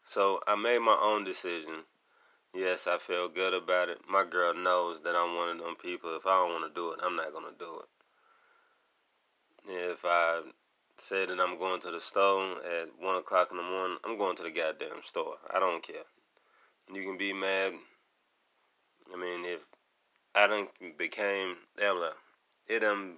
[0.04, 1.84] So I made my own decision.
[2.54, 3.98] Yes, I feel good about it.
[4.08, 6.16] My girl knows that I'm one of them people.
[6.16, 7.88] If I don't want to do it, I'm not to do it.
[9.70, 10.40] If I
[10.96, 14.34] say that I'm going to the store at 1 o'clock in the morning, I'm going
[14.36, 15.36] to the goddamn store.
[15.52, 16.06] I don't care.
[16.92, 17.74] You can be mad.
[19.12, 19.66] I mean, if
[20.34, 22.12] I done became Ella,
[22.68, 23.16] it um,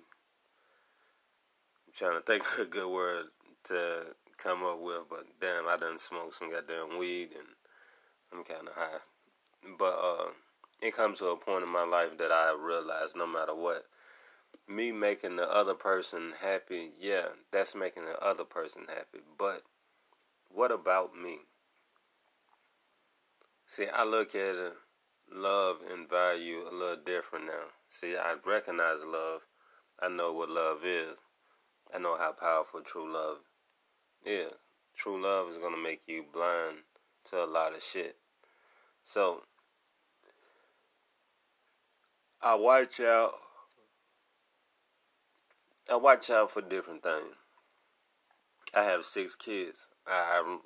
[1.87, 3.27] I'm trying to think of a good word
[3.65, 7.49] to come up with, but damn, I done smoked some goddamn weed and
[8.33, 8.99] I'm kind of high.
[9.79, 10.31] But uh,
[10.83, 13.85] it comes to a point in my life that I realize no matter what,
[14.69, 19.25] me making the other person happy, yeah, that's making the other person happy.
[19.39, 19.63] But
[20.51, 21.39] what about me?
[23.67, 24.73] See, I look at it,
[25.33, 27.65] love and value a little different now.
[27.89, 29.47] See, I recognize love.
[30.01, 31.17] I know what love is.
[31.95, 33.39] I know how powerful true love
[34.25, 34.53] is.
[34.95, 36.79] True love is going to make you blind
[37.25, 38.17] to a lot of shit.
[39.03, 39.43] So,
[42.43, 43.33] I watch out.
[45.91, 47.37] I watch out for different things.
[48.75, 49.89] I have six kids.
[50.07, 50.59] I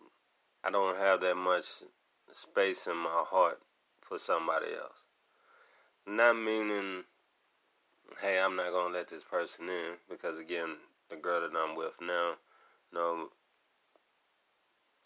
[0.62, 1.64] I don't have that much
[2.32, 3.60] space in my heart
[4.14, 5.06] for somebody else.
[6.06, 7.02] Not meaning,
[8.22, 10.76] hey, I'm not gonna let this person in because again,
[11.10, 12.34] the girl that I'm with now,
[12.92, 13.30] no,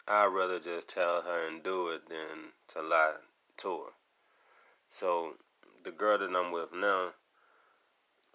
[0.07, 3.13] I'd rather just tell her and do it than to lie
[3.57, 3.91] to her.
[4.91, 5.33] So
[5.83, 7.13] the girl that I'm with now,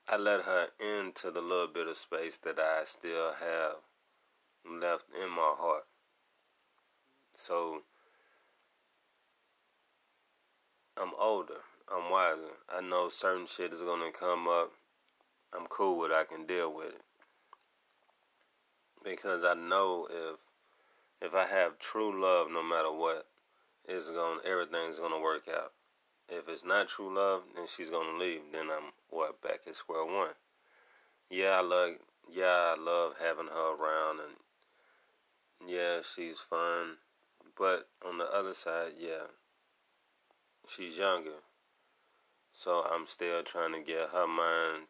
[0.08, 3.76] I let her into the little bit of space that I still have
[4.68, 5.84] left in my heart.
[7.32, 7.82] So
[10.96, 11.60] I'm older.
[11.92, 12.54] I'm wiser.
[12.72, 14.70] I know certain shit is gonna come up.
[15.52, 16.14] I'm cool with it.
[16.14, 17.02] I can deal with it.
[19.02, 20.38] Because I know if
[21.20, 23.26] if I have true love no matter what,
[23.86, 25.72] it's going everything's gonna work out.
[26.28, 28.42] If it's not true love, then she's gonna leave.
[28.52, 30.34] Then I'm what back at square one.
[31.28, 31.90] Yeah, I love
[32.30, 36.98] yeah, I love having her around and yeah, she's fun.
[37.58, 39.26] But on the other side, yeah,
[40.68, 41.42] she's younger.
[42.52, 44.86] So I'm still trying to get her mind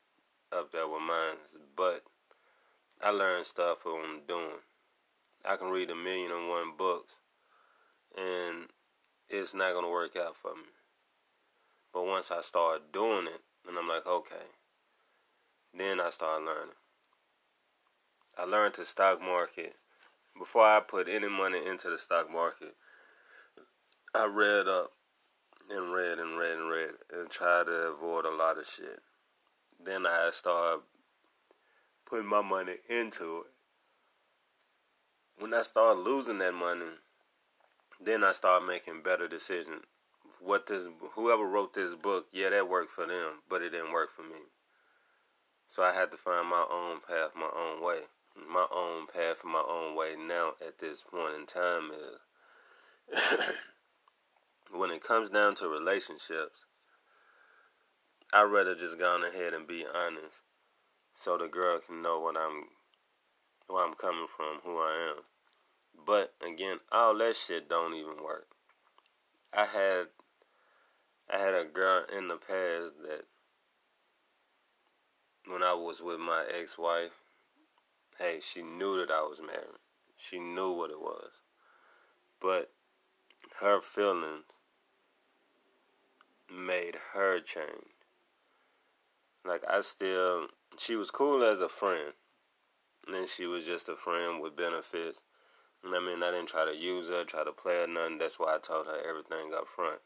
[0.52, 1.36] up there with mine.
[1.76, 2.02] But
[3.02, 4.60] I learned stuff from doing.
[5.44, 7.20] I can read a million and one books
[8.16, 8.66] and
[9.28, 10.70] it's not gonna work out for me.
[11.92, 14.46] But once I start doing it, and I'm like, okay,
[15.76, 16.74] then I start learning.
[18.38, 19.74] I learned the stock market.
[20.36, 22.74] Before I put any money into the stock market,
[24.14, 24.90] I read up
[25.70, 29.00] and read and read and read and tried to avoid a lot of shit.
[29.84, 30.82] Then I started
[32.06, 35.42] putting my money into it.
[35.42, 36.92] When I started losing that money,
[38.00, 39.82] then I started making better decisions.
[40.40, 44.10] What this whoever wrote this book, yeah, that worked for them, but it didn't work
[44.14, 44.36] for me.
[45.66, 48.00] So I had to find my own path, my own way.
[48.36, 53.18] My own path, my own way now at this point in time is
[54.74, 56.66] when it comes down to relationships,
[58.32, 60.42] I'd rather just go on ahead and be honest
[61.12, 62.64] so the girl can know what I'm
[63.68, 65.22] where I'm coming from, who I am.
[66.06, 68.48] But again, all that shit don't even work.
[69.52, 70.06] I had
[71.32, 73.24] I had a girl in the past that
[75.46, 77.18] when I was with my ex wife,
[78.18, 79.78] hey, she knew that I was married.
[80.16, 81.40] She knew what it was.
[82.40, 82.72] But
[83.60, 84.44] her feelings
[86.50, 87.94] made her change.
[89.44, 90.48] Like I still
[90.78, 92.12] she was cool as a friend.
[93.10, 95.20] Then she was just a friend with benefits.
[95.84, 98.16] I mean, I didn't try to use her, try to play her, nothing.
[98.18, 100.00] That's why I told her everything up front.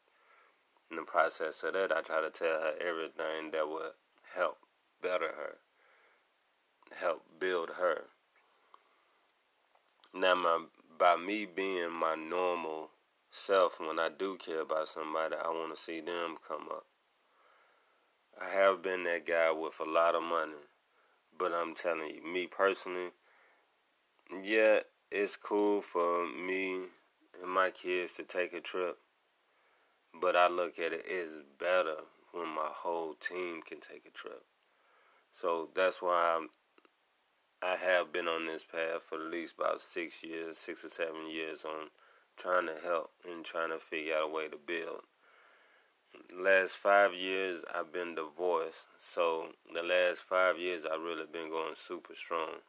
[0.91, 3.93] In the process of that, I try to tell her everything that would
[4.35, 4.59] help
[5.01, 5.59] better her,
[6.99, 8.05] help build her.
[10.15, 10.65] Now, my
[10.99, 12.91] by me being my normal
[13.31, 16.87] self, when I do care about somebody, I want to see them come up.
[18.41, 20.53] I have been that guy with a lot of money,
[21.37, 23.11] but I'm telling you, me personally,
[24.43, 24.81] yeah,
[25.11, 26.83] it's cool for me
[27.43, 28.99] and my kids to take a trip,
[30.21, 31.97] but I look at it as better
[32.33, 34.45] when my whole team can take a trip.
[35.33, 36.49] So that's why I'm,
[37.63, 41.31] I have been on this path for at least about six years, six or seven
[41.31, 41.89] years on
[42.39, 45.03] trying to help and trying to figure out a way to build.
[46.35, 51.75] Last five years I've been divorced, so the last five years I've really been going
[51.75, 52.61] super strong.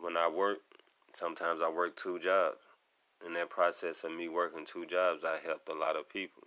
[0.00, 0.58] When I work,
[1.12, 2.58] sometimes I work two jobs.
[3.26, 6.44] In that process of me working two jobs, I helped a lot of people.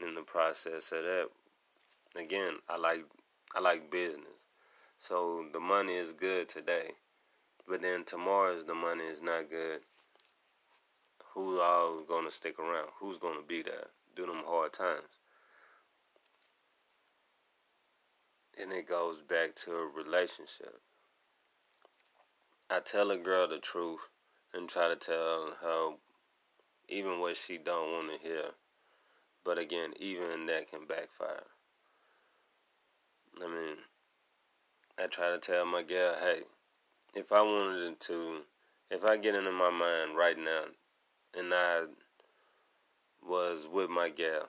[0.00, 1.28] In the process of that,
[2.16, 3.04] again, I like
[3.54, 4.46] I like business.
[4.98, 6.92] So the money is good today.
[7.68, 9.80] But then tomorrow's the money is not good.
[11.34, 12.88] Who all gonna stick around?
[13.00, 13.88] Who's gonna be there?
[14.14, 15.20] Do them hard times.
[18.60, 20.80] And it goes back to a relationship.
[22.68, 24.08] I tell a girl the truth
[24.52, 25.94] and try to tell her
[26.88, 28.44] even what she don't want to hear.
[29.42, 31.46] But again, even that can backfire.
[33.42, 33.76] I mean,
[35.02, 36.42] I try to tell my gal, hey,
[37.14, 38.42] if I wanted to,
[38.90, 40.64] if I get into my mind right now,
[41.38, 41.84] and I
[43.26, 44.48] was with my gal,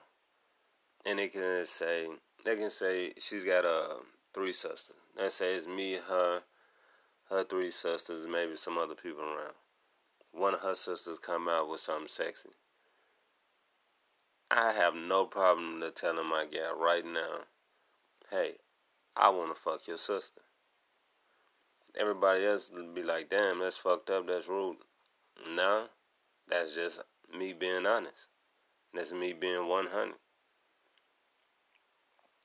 [1.06, 2.08] and they can say,
[2.44, 3.94] they can say she's got uh,
[4.34, 4.96] three sisters.
[5.16, 6.42] Let's say it's me, her,
[7.30, 9.54] her three sisters, maybe some other people around.
[10.32, 12.50] One of her sisters come out with something sexy.
[14.50, 17.44] I have no problem to telling my gal right now,
[18.30, 18.54] hey,
[19.16, 20.40] I want to fuck your sister.
[21.96, 24.76] Everybody else would be like, damn, that's fucked up, that's rude.
[25.48, 25.86] No,
[26.48, 27.00] that's just
[27.36, 28.28] me being honest.
[28.92, 30.14] That's me being 100.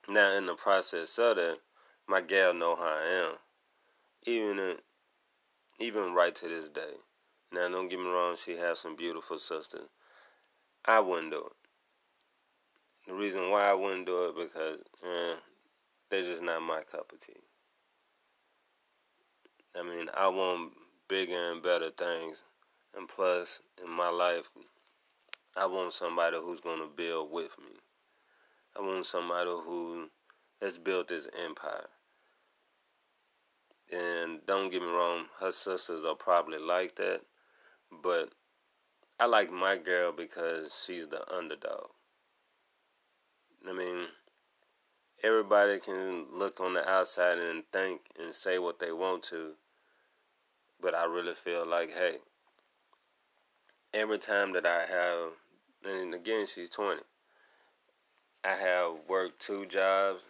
[0.07, 1.57] Now, in the process of that,
[2.07, 3.35] my gal know how I am.
[4.25, 4.75] Even in,
[5.79, 6.97] even right to this day.
[7.51, 9.89] Now, don't get me wrong, she has some beautiful sisters.
[10.85, 11.51] I wouldn't do it.
[13.07, 15.35] The reason why I wouldn't do it because eh,
[16.09, 17.33] they're just not my cup of tea.
[19.79, 20.73] I mean, I want
[21.07, 22.43] bigger and better things,
[22.99, 24.49] and plus, in my life,
[25.55, 27.79] I want somebody who's gonna build with me.
[28.77, 30.09] I want somebody who
[30.61, 31.87] has built this empire.
[33.89, 37.21] And don't get me wrong, her sisters are probably like that,
[38.03, 38.33] but
[39.17, 41.91] I like my girl because she's the underdog.
[43.65, 44.07] I mean,
[45.23, 49.53] everybody can look on the outside and think and say what they want to,
[50.81, 52.17] but I really feel like, hey,
[53.93, 55.31] every time that I have,
[55.83, 57.01] and again, she's 20,
[58.43, 60.27] I have worked two jobs.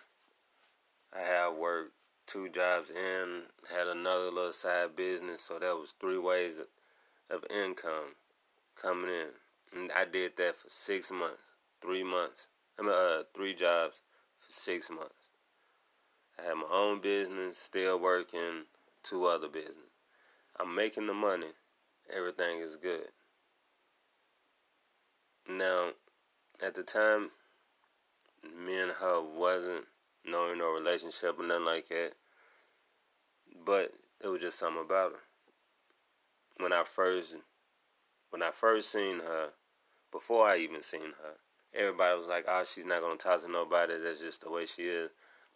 [1.14, 1.94] I have worked
[2.28, 3.44] two jobs and
[3.76, 6.62] had another little side business, so that was three ways
[7.30, 8.16] of income
[8.76, 9.80] coming in.
[9.80, 12.50] And I did that for six months, three months.
[12.80, 14.02] I mean, uh, three jobs
[14.40, 15.30] for six months.
[16.40, 18.66] I had my own business, still working
[19.04, 19.76] two other business.
[20.60, 21.48] I'm making the money.
[22.16, 23.10] Everything is good.
[25.50, 25.94] Now,
[26.62, 27.32] at the time,
[28.56, 29.86] me and her wasn't
[30.24, 32.14] knowing no relationship or nothing like that.
[33.66, 33.92] But
[34.24, 35.20] it was just something about her.
[36.58, 37.36] When I first
[38.30, 39.50] when I first seen her,
[40.12, 41.38] before I even seen her,
[41.74, 43.98] everybody was like, "Oh, she's not gonna talk to nobody.
[43.98, 45.10] That's just the way she is."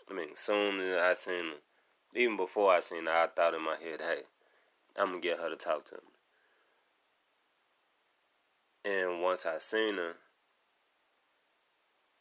[0.10, 1.60] I mean, soon as I seen her,
[2.16, 4.24] even before I seen her, I thought in my head, "Hey,
[4.96, 6.13] I'm gonna get her to talk to me."
[8.86, 10.16] And once I seen her,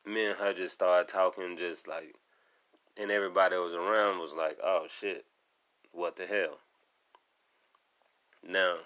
[0.05, 2.15] me and her just started talking, just like,
[2.97, 5.27] and everybody that was around was like, "Oh shit,
[5.91, 6.61] what the hell?"
[8.47, 8.77] Now,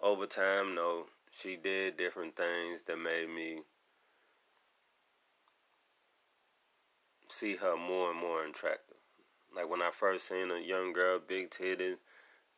[0.00, 3.62] over time, though, she did different things that made me
[7.28, 8.96] see her more and more attractive.
[9.54, 11.98] Like when I first seen a young girl, big titties,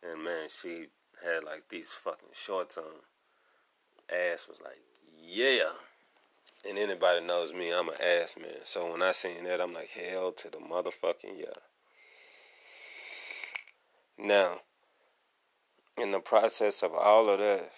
[0.03, 0.87] and man, she
[1.25, 3.10] had like these fucking shorts on.
[4.13, 4.81] Ass was like,
[5.23, 5.71] yeah.
[6.69, 8.65] And anybody knows me, I'm an ass man.
[8.65, 11.47] So when I seen that, I'm like, hell to the motherfucking yeah.
[14.19, 14.57] Now,
[15.97, 17.71] in the process of all of that,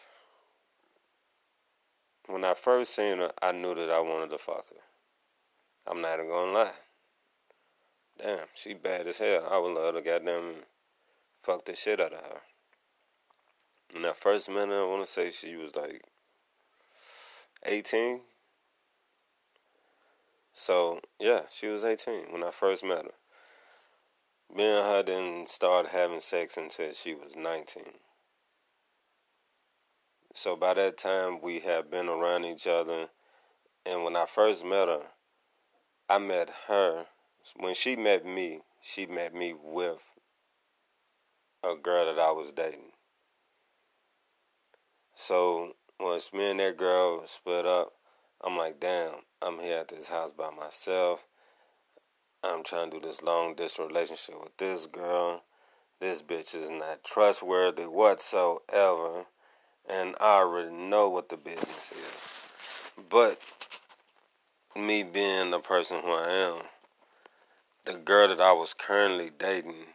[2.27, 4.81] when I first seen her, I knew that I wanted to fuck her.
[5.87, 6.71] I'm not even gonna lie.
[8.19, 9.49] Damn, she bad as hell.
[9.51, 10.55] I would love to goddamn
[11.43, 12.41] fuck the shit out of her.
[13.93, 16.03] When I first met her, I wanna say she was like
[17.65, 18.21] 18.
[20.53, 23.13] So, yeah, she was 18 when I first met her.
[24.55, 27.85] Me and her didn't start having sex until she was 19.
[30.35, 33.09] So by that time, we had been around each other.
[33.87, 35.03] And when I first met her,
[36.09, 37.07] I met her.
[37.57, 40.03] When she met me, she met me with
[41.65, 42.93] a girl that I was dating.
[45.15, 47.93] So once me and that girl split up,
[48.43, 51.27] I'm like, damn, I'm here at this house by myself.
[52.43, 55.45] I'm trying to do this long distance relationship with this girl.
[56.01, 59.27] This bitch is not trustworthy whatsoever.
[59.89, 63.05] And I already know what the business is.
[63.09, 63.41] But
[64.77, 66.63] me being the person who I am,
[67.85, 69.87] the girl that I was currently dating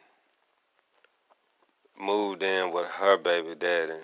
[2.00, 4.00] moved in with her baby daddy.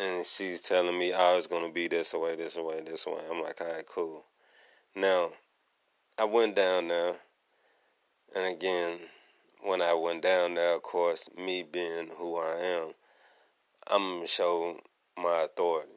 [0.00, 3.20] And she's telling me, oh, it's going to be this way, this way, this way.
[3.30, 4.24] I'm like, all right, cool.
[4.96, 5.28] Now,
[6.18, 7.16] I went down there,
[8.34, 8.98] and again,
[9.62, 12.92] when I went down there, of course, me being who I am,
[13.88, 14.78] I'm gonna show
[15.18, 15.92] my authority.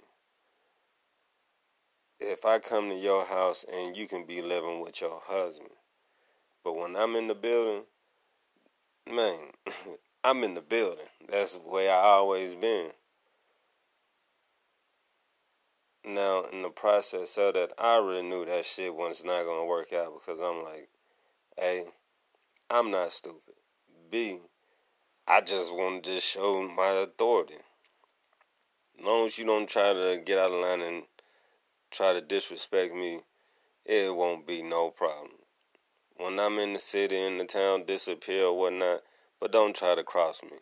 [2.19, 5.71] If I come to your house and you can be living with your husband,
[6.63, 7.83] but when I'm in the building,
[9.09, 9.51] man,
[10.25, 11.05] I'm in the building.
[11.29, 12.91] That's the way I always been.
[16.05, 19.93] Now, in the process of that, I already knew that shit was not gonna work
[19.93, 20.89] out because I'm like,
[21.61, 21.85] A,
[22.69, 23.55] I'm not stupid.
[24.11, 24.39] B,
[25.27, 27.55] I just want to just show my authority.
[28.99, 31.03] As long as you don't try to get out of line and
[31.89, 33.21] try to disrespect me,
[33.85, 35.31] it won't be no problem.
[36.17, 39.03] When I'm in the city, in the town, disappear or whatnot,
[39.39, 40.57] but don't try to cross me.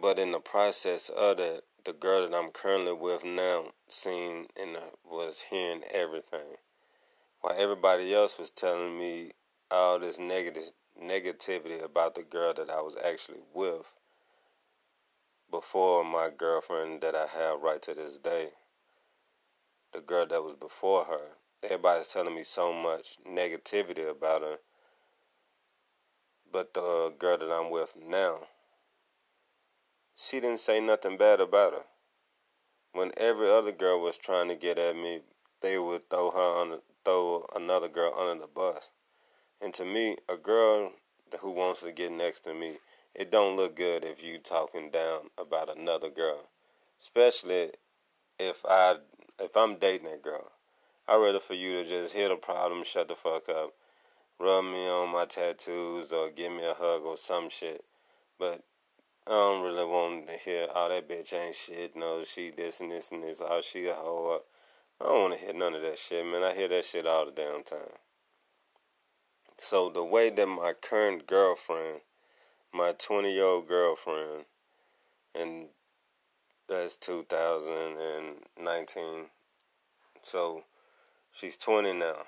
[0.00, 4.76] But in the process of that, the girl that I'm currently with now seen and
[5.04, 6.56] was hearing everything.
[7.40, 9.32] While everybody else was telling me
[9.70, 13.92] all this negative negativity about the girl that I was actually with
[15.50, 18.48] before my girlfriend that I have right to this day.
[19.92, 21.36] The girl that was before her.
[21.62, 24.56] Everybody's telling me so much negativity about her.
[26.50, 28.40] But the uh, girl that I'm with now,
[30.16, 31.84] she didn't say nothing bad about her.
[32.92, 35.20] When every other girl was trying to get at me,
[35.60, 38.90] they would throw her on, throw another girl under the bus.
[39.60, 40.92] And to me, a girl
[41.40, 42.76] who wants to get next to me,
[43.14, 46.48] it don't look good if you talking down about another girl,
[47.00, 47.70] especially
[48.38, 48.96] if I
[49.40, 50.52] if I'm dating a girl.
[51.08, 53.72] I'd rather for you to just hit a problem, shut the fuck up,
[54.38, 57.84] rub me on my tattoos, or give me a hug or some shit.
[58.38, 58.62] But
[59.26, 61.96] I don't really want to hear, oh, that bitch ain't shit.
[61.96, 63.40] No, she this and this and this.
[63.42, 64.42] Oh, she a hoe.
[65.00, 66.42] I don't want to hear none of that shit, man.
[66.42, 67.96] I hear that shit all the damn time.
[69.56, 72.02] So the way that my current girlfriend,
[72.72, 74.44] my 20 year old girlfriend,
[75.34, 75.68] and
[76.68, 79.30] that's 2019.
[80.20, 80.64] So
[81.32, 82.24] she's 20 now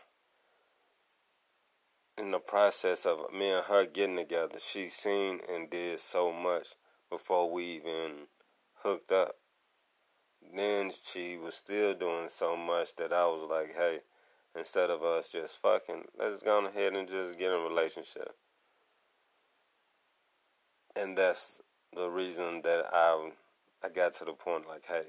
[2.18, 6.68] in the process of me and her getting together, she seen and did so much
[7.10, 8.28] before we even
[8.82, 9.36] hooked up.
[10.54, 14.00] Then she was still doing so much that I was like, hey,
[14.56, 18.34] instead of us just fucking, let's go ahead and just get in a relationship.
[20.98, 21.60] And that's
[21.94, 23.30] the reason that I
[23.84, 25.04] I got to the point like, hey,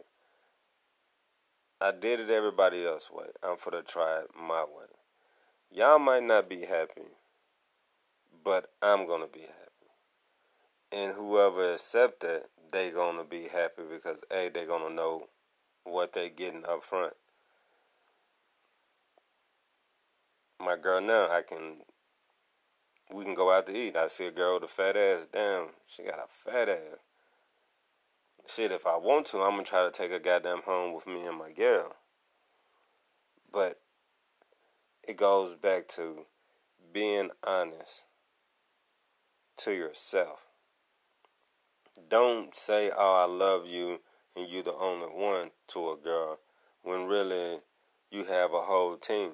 [1.80, 3.28] I did it everybody else way.
[3.44, 4.88] I'm for to try it my way.
[5.72, 7.10] Y'all might not be happy,
[8.44, 9.67] but I'm gonna be happy
[10.92, 15.28] and whoever accept that, they gonna be happy because a they gonna know
[15.84, 17.14] what they getting up front.
[20.60, 21.84] My girl now, I can.
[23.14, 23.96] We can go out to eat.
[23.96, 25.28] I see a girl with a fat ass.
[25.32, 27.00] Damn, she got a fat ass.
[28.48, 31.26] Shit, if I want to, I'm gonna try to take a goddamn home with me
[31.26, 31.96] and my girl.
[33.52, 33.80] But
[35.08, 36.26] it goes back to
[36.92, 38.06] being honest
[39.58, 40.47] to yourself.
[42.10, 44.00] Don't say, oh, I love you
[44.36, 46.40] and you're the only one to a girl
[46.84, 47.60] when really
[48.12, 49.32] you have a whole team.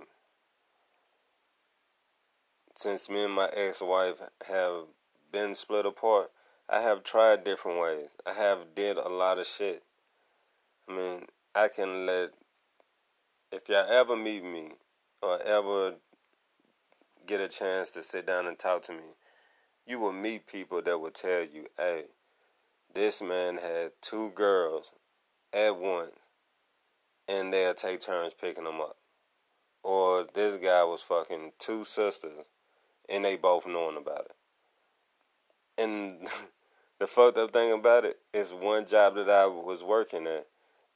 [2.76, 4.86] Since me and my ex wife have
[5.32, 6.32] been split apart,
[6.70, 8.08] I have tried different ways.
[8.26, 9.84] I have did a lot of shit.
[10.88, 12.32] I mean, I can let
[13.52, 14.72] if y'all ever meet me
[15.22, 15.96] or ever
[17.28, 19.16] get a chance to sit down and talk to me,
[19.86, 22.06] you will meet people that will tell you, hey,
[22.94, 24.94] this man had two girls
[25.52, 26.12] at once
[27.28, 28.98] and they'll take turns picking them up.
[29.84, 32.46] Or this guy was fucking two sisters
[33.10, 34.36] and they both knowing about it.
[35.78, 36.28] And
[37.00, 40.48] the fucked up thing about it is one job that I was working at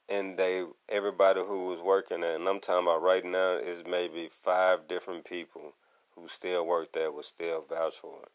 [0.08, 4.28] and they everybody who was working at and I'm talking about right now is maybe
[4.30, 5.74] five different people
[6.14, 8.30] who still work there will still vouch for it.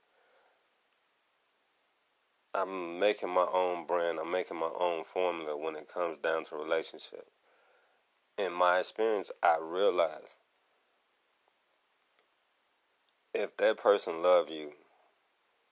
[2.55, 4.19] I'm making my own brand.
[4.19, 7.25] I'm making my own formula when it comes down to relationship.
[8.37, 10.35] In my experience, I realize
[13.33, 14.71] if that person love you,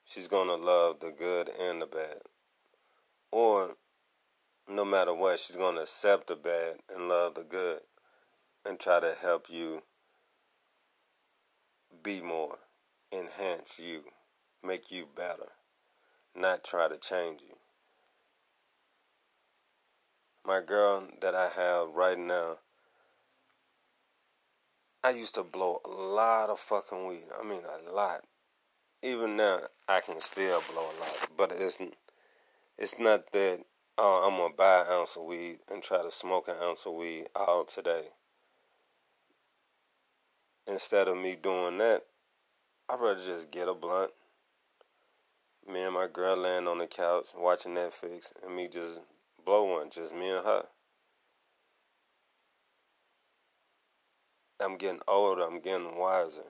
[0.06, 2.22] she's gonna love the good and the bad.
[3.32, 3.76] Or
[4.68, 7.82] no matter what, she's gonna accept the bad and love the good
[8.66, 9.84] and try to help you
[12.02, 12.58] be more,
[13.12, 14.06] enhance you,
[14.64, 15.50] make you better
[16.36, 17.56] not try to change you.
[20.46, 22.58] My girl that I have right now,
[25.04, 27.26] I used to blow a lot of fucking weed.
[27.40, 28.22] I mean, a lot.
[29.04, 31.80] Even now, I can still blow a lot, but it's
[32.78, 33.64] it's not that
[33.98, 36.94] oh, I'm gonna buy an ounce of weed and try to smoke an ounce of
[36.94, 38.06] weed all today.
[40.68, 42.04] Instead of me doing that,
[42.90, 44.12] I'd rather just get a blunt.
[45.68, 49.00] Me and my girl laying on the couch watching Netflix, and me just
[49.46, 50.66] blow one, just me and her.
[54.60, 56.42] I'm getting older, I'm getting wiser.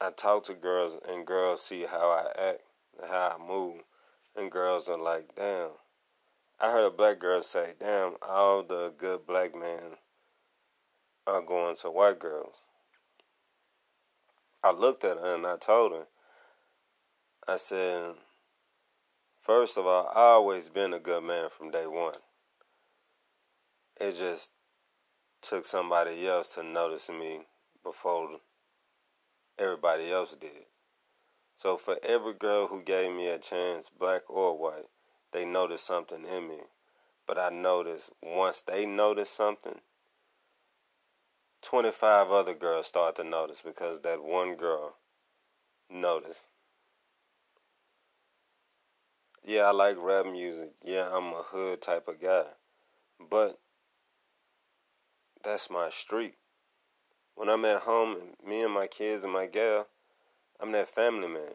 [0.00, 2.62] I talk to girls, and girls see how I act,
[3.00, 3.82] and how I move,
[4.36, 5.70] and girls are like, damn.
[6.60, 9.96] I heard a black girl say, damn, all the good black men
[11.26, 12.54] are going to white girls.
[14.64, 16.06] I looked at her and I told her,
[17.48, 18.14] I said,
[19.40, 22.14] first of all, I always been a good man from day one.
[24.00, 24.52] It just
[25.40, 27.40] took somebody else to notice me
[27.82, 28.30] before
[29.58, 30.66] everybody else did.
[31.56, 34.86] So for every girl who gave me a chance, black or white,
[35.32, 36.58] they noticed something in me.
[37.26, 39.80] But I noticed once they noticed something,
[41.62, 44.96] 25 other girls start to notice because that one girl
[45.90, 46.46] noticed.
[49.44, 50.74] Yeah, I like rap music.
[50.84, 52.44] Yeah, I'm a hood type of guy.
[53.30, 53.58] But
[55.42, 56.34] that's my street.
[57.34, 59.88] When I'm at home, me and my kids and my gal,
[60.60, 61.54] I'm that family man.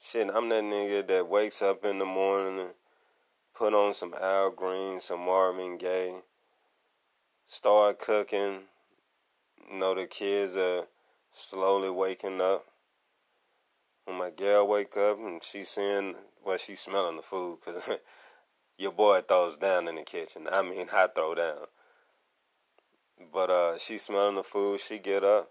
[0.00, 2.70] Shit, I'm that nigga that wakes up in the morning
[3.56, 6.20] put on some Al Green, some Marvin Gaye,
[7.46, 8.64] start cooking.
[9.72, 10.84] Know, the kids are
[11.32, 12.64] slowly waking up.
[14.04, 16.14] When my gal wake up and she's seeing,
[16.44, 17.98] well, she's smelling the food because
[18.78, 20.46] your boy throws down in the kitchen.
[20.50, 21.66] I mean, I throw down.
[23.32, 24.80] But uh, she smelling the food.
[24.80, 25.50] She get up.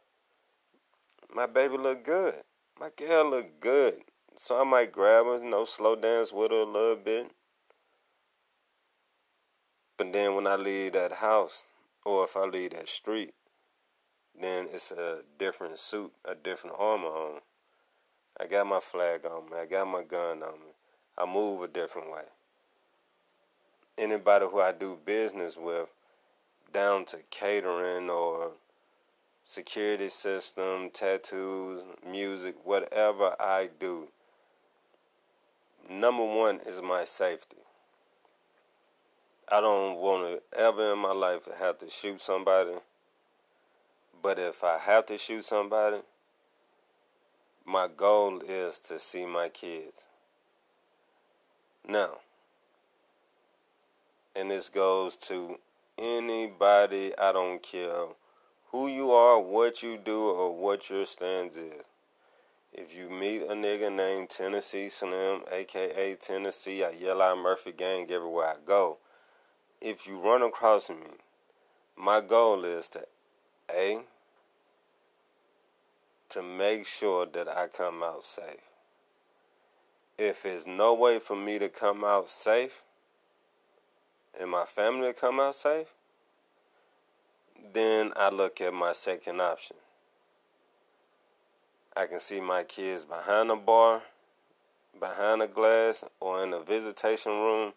[1.33, 2.35] My baby look good.
[2.79, 3.95] My girl look good.
[4.35, 7.31] So I might grab her, you know, slow dance with her a little bit.
[9.97, 11.65] But then when I leave that house,
[12.05, 13.33] or if I leave that street,
[14.41, 17.41] then it's a different suit, a different armor on.
[18.39, 19.57] I got my flag on me.
[19.57, 20.73] I got my gun on me.
[21.17, 22.23] I move a different way.
[23.97, 25.87] Anybody who I do business with,
[26.73, 28.51] down to catering or
[29.45, 34.09] security system, tattoos, music, whatever I do,
[35.89, 37.57] number one is my safety.
[39.49, 42.71] I don't want to ever in my life have to shoot somebody.
[44.25, 45.99] But if I have to shoot somebody,
[47.63, 50.07] my goal is to see my kids.
[51.87, 52.13] Now,
[54.35, 55.59] and this goes to
[55.99, 58.05] anybody, I don't care
[58.71, 61.83] who you are, what you do, or what your stance is.
[62.73, 68.07] If you meet a nigga named Tennessee Slim, aka Tennessee, I yell out Murphy Gang
[68.09, 68.97] everywhere I go.
[69.81, 71.13] If you run across me,
[71.95, 73.05] my goal is to
[73.71, 73.99] A,
[76.29, 78.61] to make sure that I come out safe.
[80.17, 82.83] If there's no way for me to come out safe
[84.39, 85.87] and my family to come out safe,
[87.73, 89.75] then I look at my second option.
[91.97, 94.01] I can see my kids behind a bar,
[94.99, 97.73] behind a glass, or in a visitation room,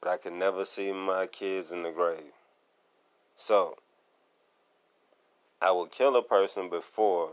[0.00, 2.32] but I can never see my kids in the grave.
[3.36, 3.76] So,
[5.60, 7.30] I will kill a person before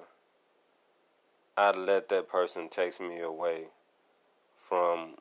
[1.57, 3.65] I let that person take me away
[4.55, 5.15] from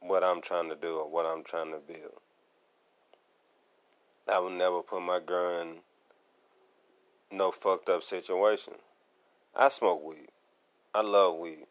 [0.00, 2.20] what I'm trying to do or what I'm trying to build.
[4.28, 5.80] I will never put my gun
[7.30, 8.74] in no fucked up situation.
[9.54, 10.28] I smoke weed.
[10.94, 11.66] I love weed.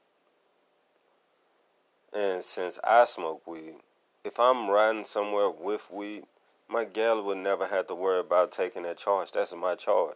[2.13, 3.75] And since I smoke weed,
[4.23, 6.23] if I'm riding somewhere with weed,
[6.69, 9.31] my gal would never have to worry about taking that charge.
[9.31, 10.15] That's my charge.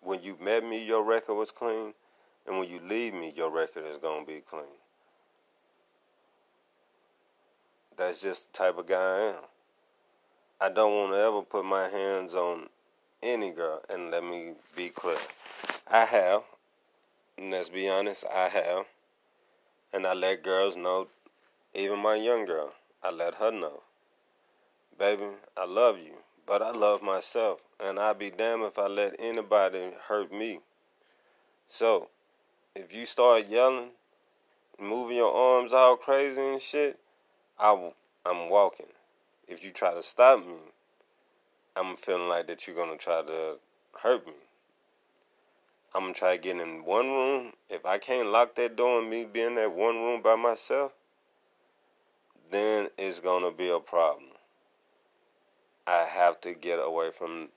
[0.00, 1.94] When you met me, your record was clean.
[2.46, 4.64] And when you leave me, your record is going to be clean.
[7.96, 9.42] That's just the type of guy I am.
[10.60, 12.68] I don't want to ever put my hands on
[13.22, 13.80] any girl.
[13.90, 15.18] And let me be clear.
[15.90, 16.42] I have.
[17.38, 18.86] And let's be honest, I have.
[19.92, 21.08] And I let girls know,
[21.74, 23.82] even my young girl, I let her know.
[24.98, 25.24] Baby,
[25.56, 26.14] I love you,
[26.46, 27.60] but I love myself.
[27.78, 30.60] And I'd be damned if I let anybody hurt me.
[31.68, 32.08] So,
[32.76, 33.88] if you start yelling,
[34.78, 36.98] moving your arms all crazy and shit,
[37.58, 37.92] I,
[38.26, 38.86] I'm walking.
[39.48, 40.58] If you try to stop me,
[41.74, 43.56] I'm feeling like that you're gonna try to
[44.02, 44.34] hurt me.
[45.94, 47.52] I'm gonna try to get in one room.
[47.70, 50.92] If I can't lock that door and me being in that one room by myself,
[52.50, 54.30] then it's gonna be a problem.
[55.86, 57.48] I have to get away from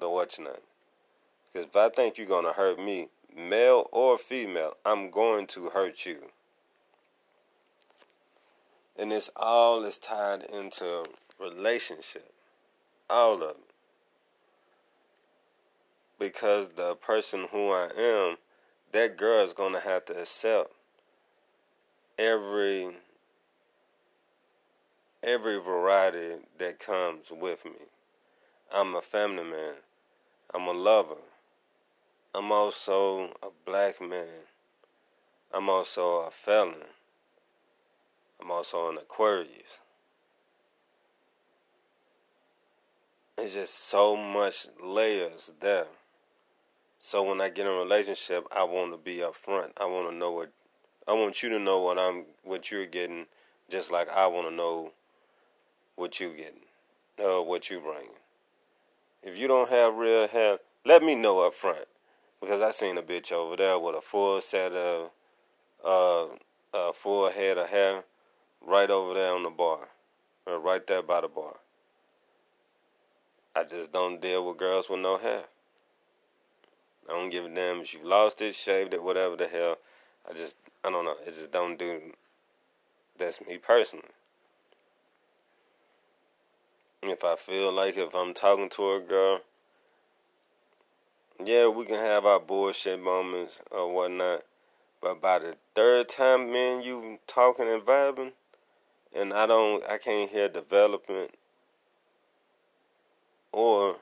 [0.00, 0.08] the
[0.38, 0.54] name.
[1.52, 6.06] Because if I think you're to hurt me, male or female, I'm going to hurt
[6.06, 6.30] you.
[8.98, 11.04] And this all is tied into
[11.40, 12.32] relationship.
[13.10, 13.56] All of it.
[16.18, 18.36] Because the person who I am,
[18.92, 20.70] that girl is going to have to accept
[22.18, 22.90] every
[25.22, 27.86] every variety that comes with me.
[28.72, 29.74] I'm a family man.
[30.52, 31.16] I'm a lover.
[32.36, 34.26] I'm also a black man.
[35.52, 36.74] I'm also a felon.
[38.42, 39.80] I'm also an Aquarius.
[43.38, 45.86] It's just so much layers there.
[46.98, 49.70] So when I get in a relationship, I want to be upfront.
[49.76, 50.50] I want to know what
[51.06, 53.26] I want you to know what I'm what you're getting,
[53.70, 54.92] just like I want to know
[55.94, 56.64] what you're getting,
[57.18, 58.08] uh, what you're bringing.
[59.22, 61.84] If you don't have real hair, let me know up front,
[62.40, 65.10] because I seen a bitch over there with a full set of,
[65.84, 66.26] uh,
[66.72, 68.04] a full head of hair,
[68.66, 69.88] right over there on the bar,
[70.46, 71.56] or right there by the bar.
[73.56, 75.44] I just don't deal with girls with no hair.
[77.08, 79.78] I don't give a damn if you lost it, shaved it, whatever the hell.
[80.28, 81.16] I just, I don't know.
[81.26, 82.00] It just don't do.
[83.16, 84.08] That's me personally.
[87.02, 89.42] If I feel like if I'm talking to a girl,
[91.42, 94.42] yeah, we can have our bullshit moments or whatnot.
[95.00, 98.32] But by the third time, man, you talking and vibing,
[99.16, 101.30] and I don't, I can't hear development
[103.54, 103.96] or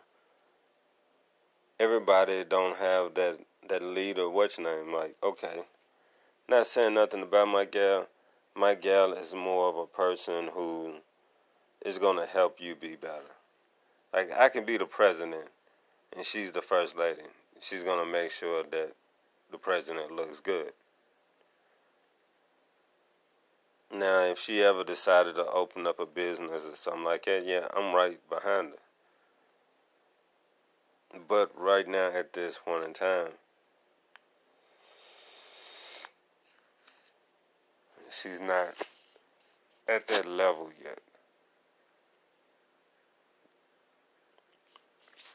[1.79, 3.39] everybody don't have that
[3.69, 4.29] that leader.
[4.29, 4.93] What's name?
[4.93, 5.63] Like, okay,
[6.49, 8.09] not saying nothing about my gal.
[8.55, 10.95] My gal is more of a person who
[11.85, 13.33] is to help you be better.
[14.13, 15.49] Like I can be the president,
[16.17, 17.23] and she's the first lady.
[17.61, 18.93] She's going to make sure that
[19.51, 20.73] the president looks good.
[23.95, 27.67] Now, if she ever decided to open up a business or something like that, yeah,
[27.77, 28.79] I'm right behind her.
[31.29, 33.29] But right now, at this point in time,
[38.11, 38.75] she's not
[39.87, 41.01] at that level yet.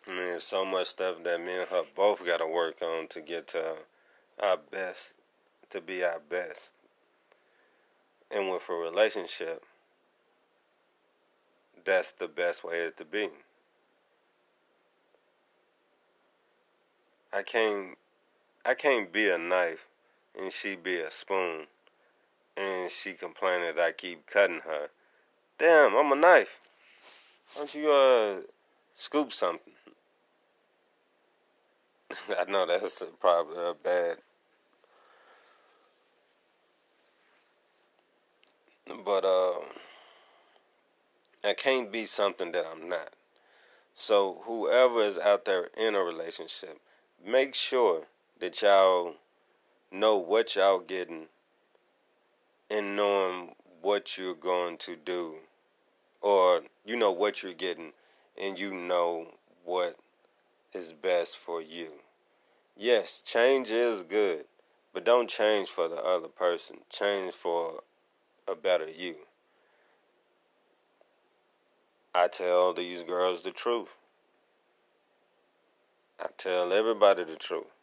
[0.07, 3.21] I mean, so much stuff that me and her both got to work on to
[3.21, 3.75] get to
[4.41, 5.13] our best,
[5.69, 6.71] to be our best.
[8.31, 9.65] And with a relationship,
[11.83, 13.29] that's the best way it to be.
[17.33, 17.97] I can't
[18.65, 19.87] I can't be a knife
[20.37, 21.67] and she be a spoon
[22.55, 24.87] and she complain that I keep cutting her.
[25.57, 26.59] Damn, I'm a knife.
[27.53, 28.41] Why don't you uh
[28.95, 29.76] scoop something?
[32.39, 34.17] I know that's probably a bad
[39.05, 39.59] but uh
[41.43, 43.13] I can't be something that I'm not.
[43.95, 46.77] So whoever is out there in a relationship,
[47.25, 48.03] make sure
[48.39, 49.15] that y'all
[49.91, 51.27] know what y'all getting
[52.69, 55.35] and knowing what you're going to do
[56.21, 57.93] or you know what you're getting
[58.41, 59.27] and you know
[59.63, 59.95] what
[60.77, 61.87] is best for you.
[62.75, 64.45] Yes, change is good,
[64.93, 66.77] but don't change for the other person.
[66.89, 67.81] Change for
[68.47, 69.15] a better you.
[72.13, 73.95] I tell these girls the truth.
[76.19, 77.73] I tell everybody the truth.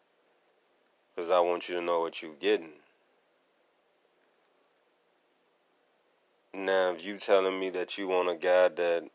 [1.14, 2.72] Because I want you to know what you're getting.
[6.52, 9.08] Now, if you telling me that you want a guy that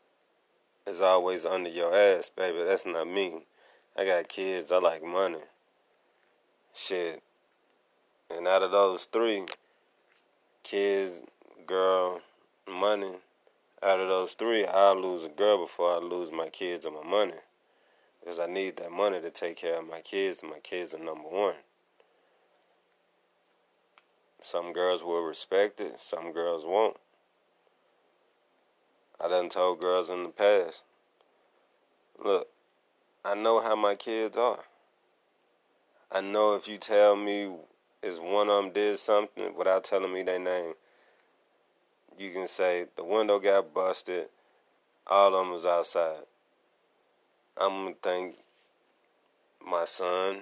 [0.86, 3.44] is always under your ass, baby, that's not me.
[3.96, 4.72] I got kids.
[4.72, 5.42] I like money.
[6.74, 7.22] Shit.
[8.34, 9.46] And out of those three,
[10.62, 11.20] kids,
[11.66, 12.20] girl,
[12.68, 13.12] money,
[13.82, 17.02] out of those three, I'll lose a girl before I lose my kids and my
[17.02, 17.34] money
[18.20, 20.98] because I need that money to take care of my kids, and my kids are
[20.98, 21.54] number one.
[24.42, 26.96] Some girls will respect it, some girls won't.
[29.22, 30.82] I done told girls in the past,
[32.22, 32.48] look,
[33.22, 34.64] I know how my kids are.
[36.10, 37.54] I know if you tell me
[38.02, 40.72] is one of them did something without telling me their name,
[42.18, 44.28] you can say the window got busted,
[45.06, 46.22] all of them was outside.
[47.60, 48.36] I'm gonna think
[49.64, 50.40] my son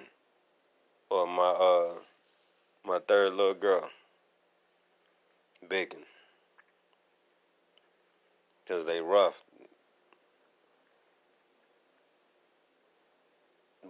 [1.09, 1.99] or my uh
[2.87, 3.89] my third little girl,
[5.67, 5.99] Bacon,
[8.63, 9.43] because they rough.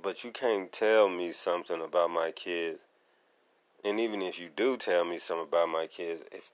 [0.01, 2.81] But you can't tell me something about my kids.
[3.83, 6.51] And even if you do tell me something about my kids, if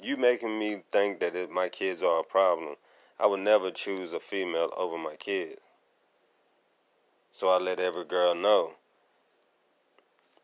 [0.00, 2.76] you making me think that it, my kids are a problem,
[3.18, 5.56] I would never choose a female over my kids.
[7.32, 8.74] So I let every girl know.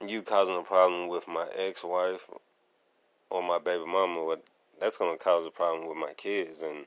[0.04, 2.28] You causing a problem with my ex-wife
[3.30, 4.36] or my baby mama,
[4.80, 6.62] that's going to cause a problem with my kids.
[6.62, 6.86] And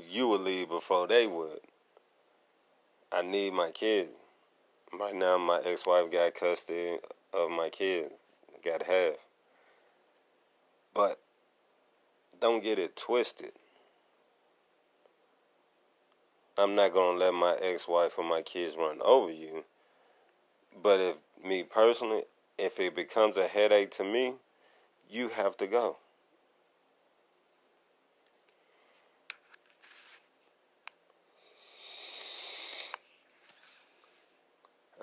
[0.10, 1.60] you would leave before they would.
[3.14, 4.12] I need my kids.
[4.98, 6.96] Right now, my ex-wife got custody
[7.34, 8.08] of my kids.
[8.64, 9.16] Got half.
[10.94, 11.18] But
[12.40, 13.52] don't get it twisted.
[16.56, 19.64] I'm not gonna let my ex-wife or my kids run over you.
[20.82, 22.22] But if me personally,
[22.58, 24.34] if it becomes a headache to me,
[25.10, 25.96] you have to go.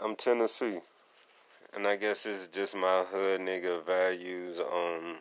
[0.02, 0.80] I'm Tennessee.
[1.76, 5.18] And I guess it's just my hood nigga values on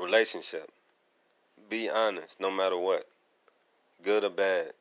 [0.00, 0.70] relationship.
[1.68, 3.06] Be honest, no matter what.
[4.02, 4.72] Good or bad.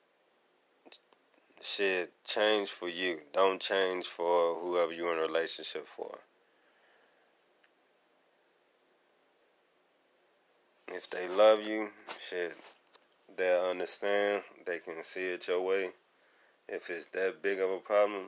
[1.62, 3.20] Shit, change for you.
[3.34, 6.20] Don't change for whoever you're in a relationship for.
[10.88, 12.56] If they love you, shit,
[13.36, 14.44] they'll understand.
[14.66, 15.92] They can see it your way.
[16.68, 18.28] If it's that big of a problem,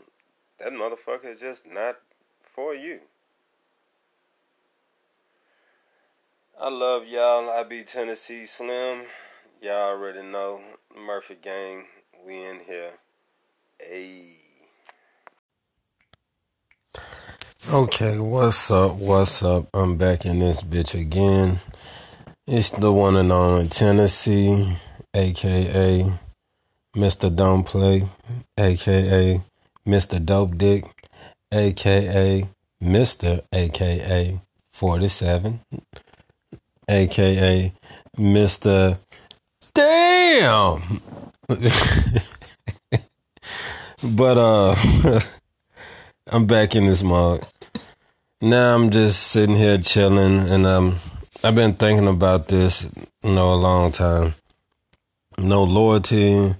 [0.59, 1.97] that motherfucker is just not
[2.41, 2.99] for you.
[6.59, 7.49] I love y'all.
[7.49, 9.05] I be Tennessee Slim.
[9.61, 10.61] Y'all already know.
[10.97, 11.85] Murphy Gang.
[12.25, 12.91] We in here.
[13.91, 14.37] Ayy.
[17.69, 18.95] Okay, what's up?
[18.95, 19.67] What's up?
[19.73, 21.59] I'm back in this bitch again.
[22.47, 24.77] It's the one and only Tennessee,
[25.13, 26.19] aka
[26.95, 27.33] Mr.
[27.35, 28.07] Don't Play,
[28.57, 29.41] aka
[29.85, 30.25] Mr.
[30.25, 30.85] Dope Dick,
[31.51, 32.47] aka
[32.81, 33.43] Mr.
[33.51, 34.39] aka
[34.71, 35.59] 47,
[36.89, 37.73] aka
[38.17, 38.97] Mr.
[39.73, 41.01] Damn.
[44.03, 44.75] but uh
[46.27, 47.45] I'm back in this mug.
[48.41, 50.95] Now I'm just sitting here chilling and um
[51.43, 52.89] I've been thinking about this,
[53.21, 54.33] you know, a long time.
[55.37, 56.55] No loyalty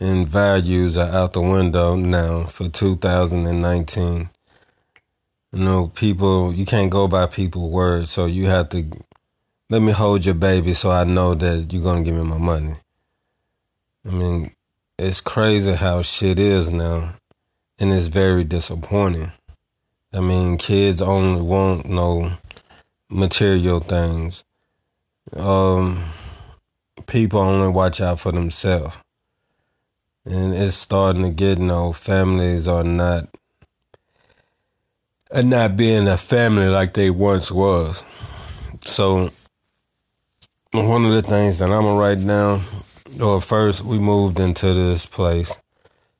[0.00, 4.30] and values are out the window now for 2019.
[5.52, 8.86] You know, people, you can't go by people's words, so you have to
[9.68, 12.38] let me hold your baby so I know that you're going to give me my
[12.38, 12.76] money.
[14.06, 14.52] I mean,
[14.98, 17.14] it's crazy how shit is now,
[17.78, 19.32] and it's very disappointing.
[20.12, 22.32] I mean, kids only want no
[23.10, 24.44] material things.
[25.36, 26.04] Um,
[27.06, 28.96] people only watch out for themselves.
[30.24, 33.28] And it's starting to get, you know, families are not
[35.32, 38.04] are not being a family like they once was.
[38.82, 39.30] So
[40.72, 42.62] one of the things that I'm gonna write down,
[43.20, 45.52] or first we moved into this place.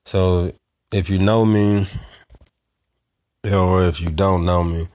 [0.05, 0.52] So
[0.93, 1.86] if you know me,
[3.44, 4.89] or if you don't know me,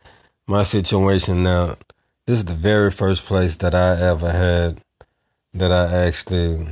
[0.48, 1.77] my situation now,
[2.26, 4.82] this is the very first place that I ever had
[5.53, 6.68] that I actually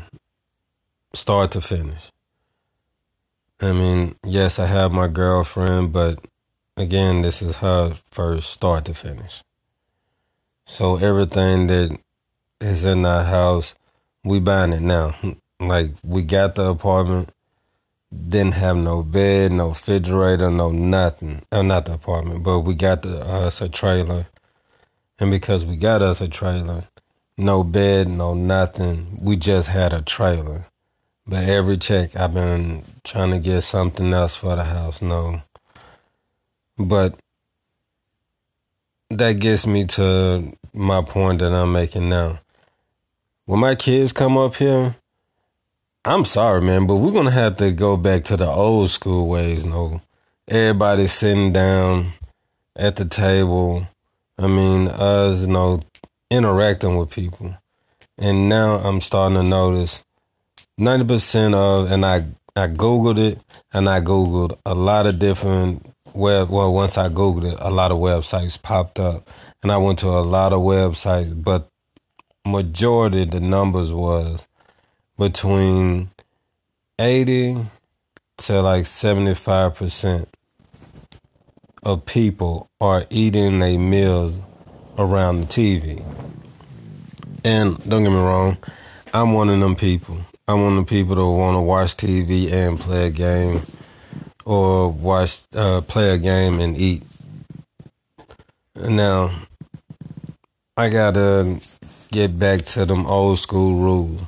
[1.14, 2.13] start to finish.
[3.64, 6.20] I mean, yes, I have my girlfriend, but
[6.76, 9.42] again, this is her first start to finish.
[10.66, 11.98] So everything that
[12.60, 13.74] is in our house,
[14.26, 15.16] we buying it now.
[15.60, 17.30] Like we got the apartment,
[18.12, 21.42] didn't have no bed, no refrigerator, no nothing.
[21.54, 24.26] Uh, not the apartment, but we got the, us a trailer.
[25.20, 26.90] And because we got us a trailer,
[27.38, 30.66] no bed, no nothing, we just had a trailer.
[31.26, 35.42] But every check I've been trying to get something else for the house, no.
[36.78, 37.18] But
[39.10, 42.40] that gets me to my point that I'm making now.
[43.46, 44.96] When my kids come up here,
[46.06, 49.64] I'm sorry, man, but we're gonna have to go back to the old school ways,
[49.64, 50.02] no.
[50.50, 52.14] Everybody sitting down
[52.76, 53.88] at the table.
[54.38, 55.80] I mean, us, you know,
[56.30, 57.56] interacting with people.
[58.18, 60.04] And now I'm starting to notice
[60.80, 62.26] 90% of, and I,
[62.56, 63.40] I Googled it
[63.74, 67.92] and I Googled a lot of different web, well, once I Googled it, a lot
[67.92, 69.30] of websites popped up
[69.62, 71.70] and I went to a lot of websites, but
[72.46, 74.46] majority the numbers was
[75.18, 76.10] between
[77.00, 77.66] 80
[78.38, 80.28] to like 75%
[81.84, 84.38] of people are eating their meals
[84.98, 86.04] around the TV.
[87.44, 88.58] And don't get me wrong,
[89.14, 90.18] I'm one of them people.
[90.46, 93.62] I want the people to want to watch TV and play a game,
[94.44, 97.04] or watch uh, play a game and eat.
[98.76, 99.32] Now,
[100.76, 101.62] I gotta
[102.12, 104.20] get back to them old school rules.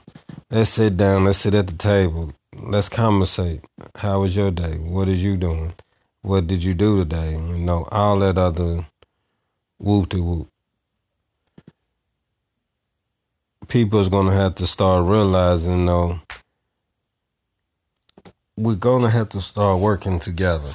[0.50, 1.26] Let's sit down.
[1.26, 2.32] Let's sit at the table.
[2.56, 3.66] Let's conversate.
[3.96, 4.78] How was your day?
[4.78, 5.74] What is you doing?
[6.22, 7.34] What did you do today?
[7.34, 8.88] You know, all that other
[9.80, 10.48] whoop de whoop.
[13.68, 16.20] People's gonna have to start realizing, though
[18.58, 20.74] we're gonna have to start working together.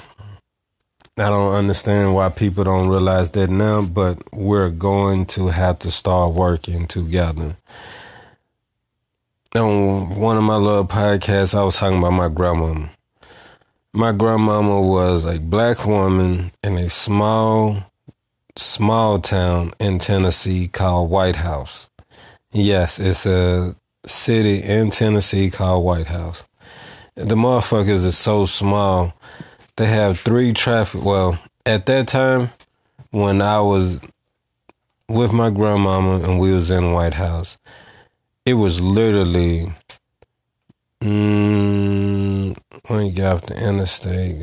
[1.17, 5.91] I don't understand why people don't realize that now, but we're going to have to
[5.91, 7.57] start working together.
[9.55, 12.91] On one of my little podcasts, I was talking about my grandmama.
[13.93, 17.91] My grandmama was a black woman in a small,
[18.57, 21.91] small town in Tennessee called White House.
[22.53, 26.45] Yes, it's a city in Tennessee called White House.
[27.15, 29.15] The motherfuckers is so small
[29.81, 31.03] they have three traffic.
[31.03, 32.51] Well, at that time,
[33.13, 33.99] when I was
[35.09, 37.57] with my grandmama and we was in White House,
[38.45, 39.73] it was literally
[41.01, 42.55] mm,
[42.89, 44.37] when you get off the interstate,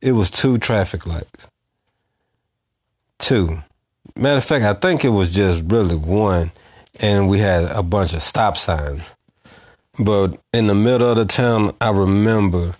[0.00, 1.48] it was two traffic lights.
[3.18, 3.62] Two.
[4.16, 6.50] Matter of fact, I think it was just really one,
[7.00, 9.14] and we had a bunch of stop signs.
[9.98, 12.74] But in the middle of the town, I remember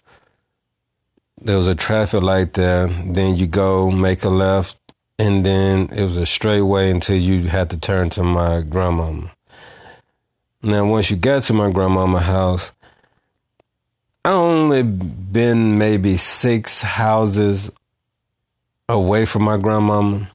[1.41, 2.87] there was a traffic light there.
[2.87, 4.77] Then you go make a left,
[5.19, 9.33] and then it was a straight way until you had to turn to my grandmama.
[10.63, 12.73] Now, once you got to my grandmama house,
[14.25, 17.71] I only been maybe six houses
[18.89, 20.31] away from my grandmama,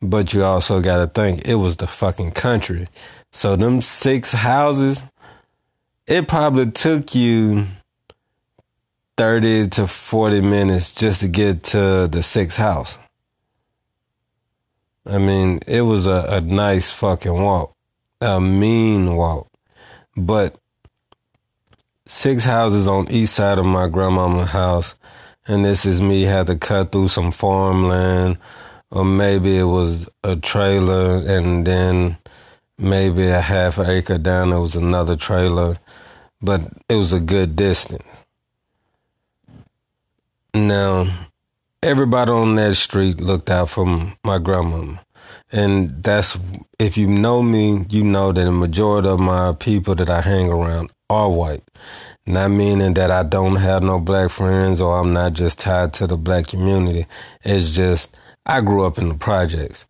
[0.00, 2.86] but you also got to think it was the fucking country.
[3.34, 5.02] So them six houses,
[6.06, 7.66] it probably took you
[9.16, 12.96] 30 to 40 minutes just to get to the sixth house.
[15.04, 17.74] I mean, it was a, a nice fucking walk,
[18.20, 19.50] a mean walk.
[20.16, 20.54] But
[22.06, 24.94] six houses on east side of my grandmama's house,
[25.48, 28.38] and this is me had to cut through some farmland,
[28.92, 32.16] or maybe it was a trailer, and then
[32.78, 35.78] maybe a half acre down there was another trailer,
[36.40, 38.04] but it was a good distance.
[40.54, 41.06] Now,
[41.82, 43.86] everybody on that street looked out for
[44.24, 45.04] my grandmama.
[45.52, 46.38] And that's,
[46.78, 50.48] if you know me, you know that the majority of my people that I hang
[50.48, 51.62] around are white.
[52.26, 56.06] Not meaning that I don't have no black friends or I'm not just tied to
[56.06, 57.06] the black community.
[57.44, 59.86] It's just, I grew up in the projects.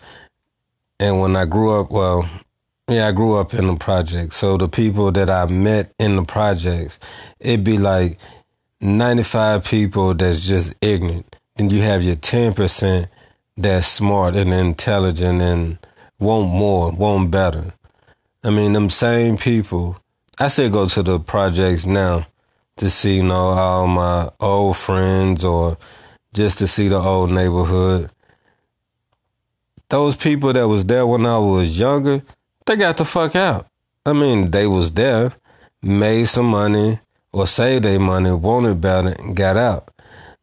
[0.98, 2.28] And when I grew up, well,
[2.89, 4.36] yeah, I grew up in the projects.
[4.36, 6.98] So the people that I met in the projects,
[7.40, 8.19] it'd be like,
[8.81, 11.36] 95 people that's just ignorant.
[11.56, 13.09] Then you have your 10%
[13.56, 15.78] that's smart and intelligent and
[16.19, 17.73] want more, want better.
[18.43, 19.98] I mean, them same people,
[20.39, 22.27] I still go to the projects now
[22.77, 25.78] to see, you know, all my old friends or
[26.35, 28.11] just to see the old neighborhood.
[29.89, 32.23] Those people that was there when I was younger,
[32.66, 33.66] they got the fuck out.
[34.07, 35.32] I mean, they was there,
[35.82, 37.01] made some money,
[37.32, 39.91] or saved their money, wanted about it, and got out.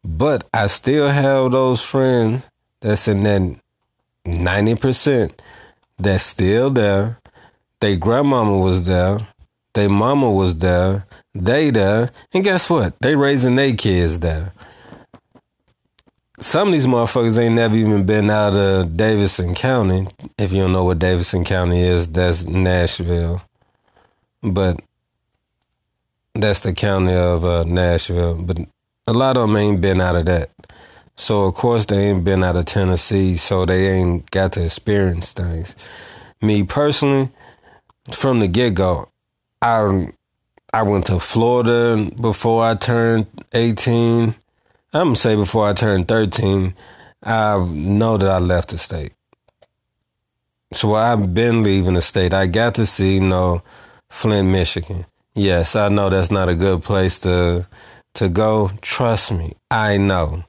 [0.04, 2.48] But I still have those friends
[2.80, 3.56] that's in that
[4.26, 5.32] 90%
[5.98, 7.18] that's still there.
[7.80, 9.18] Their grandmama was there.
[9.74, 11.06] Their mama was there.
[11.34, 12.10] They there.
[12.34, 12.94] And guess what?
[13.00, 14.52] They raising their kids there.
[16.42, 20.08] Some of these motherfuckers ain't never even been out of Davidson County.
[20.36, 23.42] If you don't know what Davidson County is, that's Nashville.
[24.42, 24.80] But
[26.34, 28.58] that's the county of uh, Nashville, but
[29.06, 30.50] a lot of them ain't been out of that.
[31.14, 35.32] So of course they ain't been out of Tennessee, so they ain't got to experience
[35.32, 35.76] things.
[36.40, 37.30] Me personally,
[38.10, 39.08] from the get go,
[39.60, 40.08] I
[40.74, 44.34] I went to Florida before I turned eighteen.
[44.92, 46.74] I'm gonna say before I turned thirteen.
[47.22, 49.12] I know that I left the state.
[50.72, 52.34] So I've been leaving the state.
[52.34, 53.62] I got to see, you know,
[54.10, 55.06] Flint, Michigan.
[55.34, 57.66] Yes, I know that's not a good place to
[58.14, 58.70] to go.
[58.80, 60.44] Trust me, I know.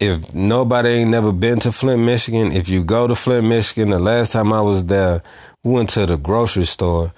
[0.00, 3.98] If nobody ain't never been to Flint, Michigan, if you go to Flint, Michigan, the
[3.98, 5.22] last time I was there,
[5.62, 7.12] we went to the grocery store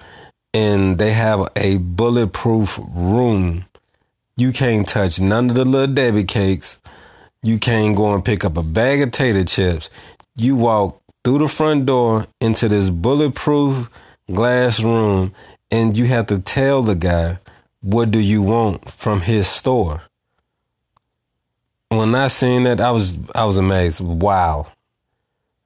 [0.53, 3.67] and they have a bulletproof room.
[4.37, 6.79] You can't touch none of the little Debbie cakes.
[7.43, 9.91] You can't go and pick up a bag of tater chips.
[10.37, 13.91] You walk through the front door into this bulletproof
[14.31, 15.35] glass room
[15.71, 17.39] and you have to tell the guy
[17.81, 20.03] what do you want from his store?
[21.89, 24.01] When I seen that, I was I was amazed.
[24.01, 24.69] Wow,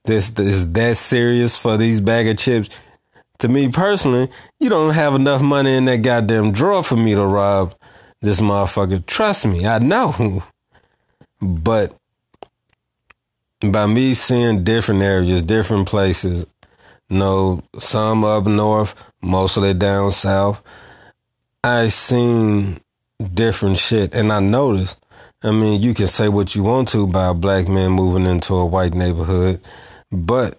[0.05, 2.71] this, this is that serious for these bag of chips.
[3.41, 7.25] To me personally, you don't have enough money in that goddamn drawer for me to
[7.25, 7.76] rob
[8.21, 9.05] this motherfucker.
[9.07, 10.45] Trust me, I know.
[11.41, 11.97] But
[13.61, 16.47] by me seeing different areas, different places,
[17.09, 20.63] you know, some up north, mostly down south,
[21.63, 22.79] I seen
[23.35, 24.99] different shit and I noticed.
[25.43, 28.55] I mean, you can say what you want to about a black man moving into
[28.55, 29.61] a white neighborhood,
[30.11, 30.59] but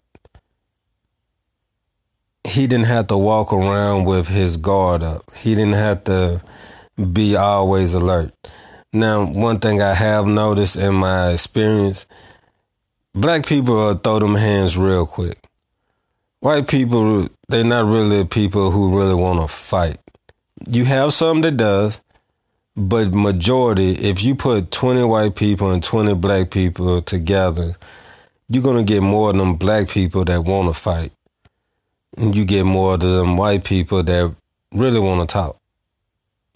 [2.44, 5.24] he didn't have to walk around with his guard up.
[5.36, 6.42] He didn't have to
[6.98, 8.34] be always alert.
[8.94, 12.06] Now, one thing I have noticed in my experience,
[13.14, 15.38] black people throw them hands real quick.
[16.40, 19.98] White people, they're not really people who really want to fight.
[20.70, 22.02] You have some that does,
[22.76, 27.76] but majority, if you put 20 white people and 20 black people together,
[28.50, 31.12] you're going to get more of them black people that want to fight.
[32.18, 34.34] And you get more of them white people that
[34.72, 35.58] really want to talk.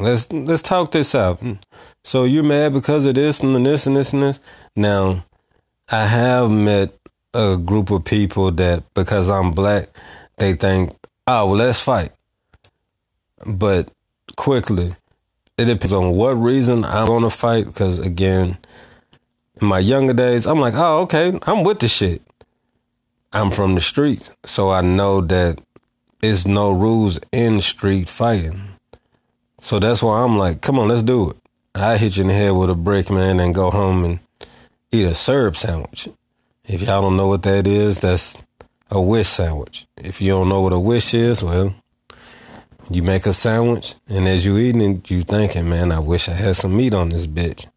[0.02, 1.42] Let's let's talk this out.
[2.04, 4.42] So you're mad because of this and this and this and this.
[4.76, 5.26] Now,
[5.90, 6.92] I have met
[7.36, 9.90] a group of people that because I'm black,
[10.38, 10.92] they think,
[11.28, 12.12] oh well, let's fight.
[13.46, 13.92] But
[14.36, 14.96] quickly,
[15.58, 17.66] it depends on what reason I'm gonna fight.
[17.66, 18.58] Because again,
[19.62, 22.24] in my younger days, I'm like, oh okay, I'm with the shit.
[23.34, 25.62] I'm from the streets, so I know that
[26.24, 28.71] it's no rules in street fighting.
[29.62, 31.38] So that's why I'm like, come on, let's do it.
[31.76, 34.20] I hit you in the head with a brick, man, and go home and
[34.92, 36.10] eat a syrup sandwich.
[36.66, 38.38] If y'all don't know what that is, that's
[38.90, 39.86] a wish sandwich.
[39.96, 41.76] If you don't know what a wish is, well,
[42.90, 46.34] you make a sandwich, and as you eating it, you thinking, man, I wish I
[46.34, 47.68] had some meat on this bitch.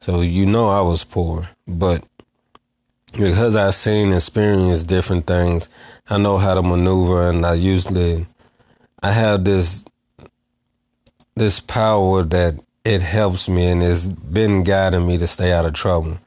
[0.00, 2.02] So you know I was poor, but
[3.12, 5.68] because I've seen and experienced different things,
[6.08, 8.26] I know how to maneuver, and I usually
[9.02, 9.84] I have this
[11.40, 12.54] this power that
[12.84, 16.18] it helps me and it's been guiding me to stay out of trouble.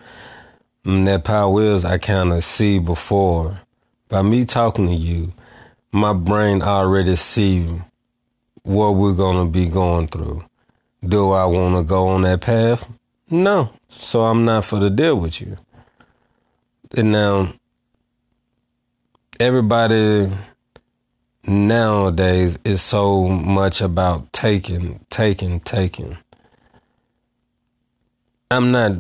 [0.84, 3.62] And that power is I kind of see before.
[4.10, 5.32] By me talking to you,
[5.92, 7.80] my brain already see
[8.64, 10.44] what we're going to be going through.
[11.08, 12.92] Do I want to go on that path?
[13.30, 13.72] No.
[13.90, 15.58] So I'm not for the deal with you.
[16.98, 17.54] And now,
[19.40, 20.32] everybody
[21.46, 26.18] nowadays is so much about taking, taking, taking.
[28.50, 28.92] I'm not,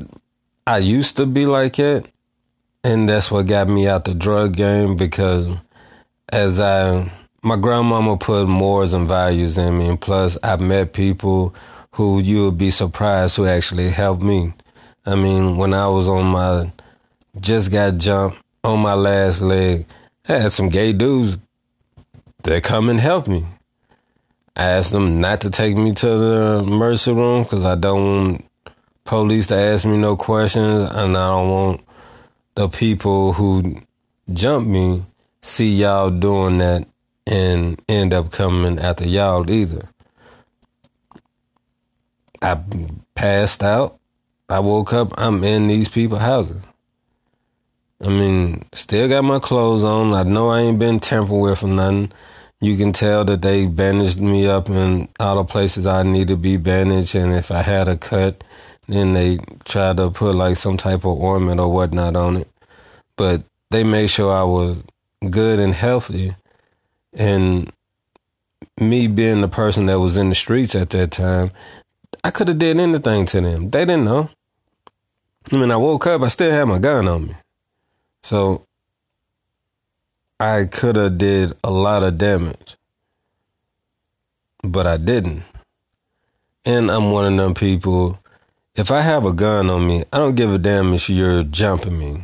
[0.65, 2.05] I used to be like it.
[2.83, 5.49] And that's what got me out the drug game because
[6.29, 7.11] as I,
[7.43, 9.89] my grandmama put mores and values in me.
[9.89, 11.53] And plus, I met people
[11.91, 14.53] who you would be surprised who actually helped me.
[15.05, 16.71] I mean, when I was on my,
[17.39, 19.85] just got jumped on my last leg,
[20.27, 21.37] I had some gay dudes
[22.43, 23.45] they come and help me.
[24.55, 28.45] I asked them not to take me to the emergency room because I don't want
[29.03, 31.81] police to ask me no questions, and I don't want
[32.55, 33.81] the people who
[34.31, 35.05] jump me
[35.41, 36.87] see y'all doing that
[37.25, 39.89] and end up coming after y'all either.
[42.41, 42.61] I
[43.15, 43.99] passed out.
[44.49, 45.13] I woke up.
[45.17, 46.61] I'm in these people's houses.
[48.03, 50.13] I mean, still got my clothes on.
[50.13, 52.11] I know I ain't been tampered with or nothing.
[52.59, 56.35] You can tell that they bandaged me up in all the places I need to
[56.35, 57.15] be bandaged.
[57.15, 58.43] And if I had a cut,
[58.89, 62.49] then they tried to put like some type of ointment or whatnot on it.
[63.15, 64.83] But they made sure I was
[65.29, 66.35] good and healthy.
[67.13, 67.71] And
[68.79, 71.51] me being the person that was in the streets at that time,
[72.21, 73.69] I could have did anything to them.
[73.69, 74.29] They didn't know.
[75.53, 77.35] I mean, I woke up, I still had my gun on me.
[78.23, 78.65] So
[80.39, 82.77] I could have did a lot of damage.
[84.63, 85.43] But I didn't.
[86.65, 88.19] And I'm one of them people,
[88.75, 91.99] if I have a gun on me, I don't give a damn if you're jumping
[91.99, 92.23] me.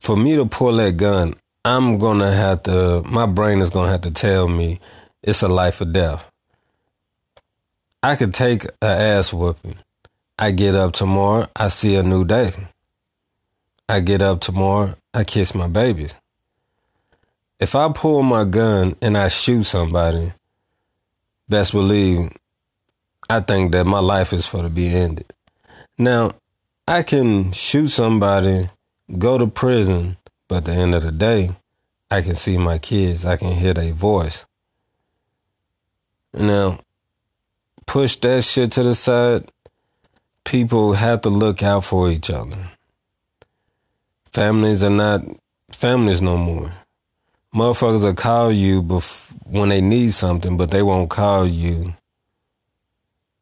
[0.00, 1.34] For me to pull that gun,
[1.64, 4.80] I'm gonna have to my brain is gonna have to tell me
[5.22, 6.30] it's a life or death.
[8.02, 9.76] I could take a ass whooping.
[10.38, 12.52] I get up tomorrow, I see a new day.
[13.88, 16.14] I get up tomorrow, I kiss my babies.
[17.60, 20.32] If I pull my gun and I shoot somebody,
[21.48, 22.32] best believe
[23.28, 25.32] I think that my life is for to be ended.
[25.98, 26.32] Now,
[26.88, 28.70] I can shoot somebody,
[29.18, 30.16] go to prison,
[30.48, 31.50] but at the end of the day,
[32.10, 34.46] I can see my kids, I can hear their voice.
[36.32, 36.80] Now,
[37.86, 39.50] push that shit to the side,
[40.44, 42.70] people have to look out for each other.
[44.34, 45.20] Families are not
[45.70, 46.74] families no more.
[47.54, 51.94] Motherfuckers will call you bef- when they need something, but they won't call you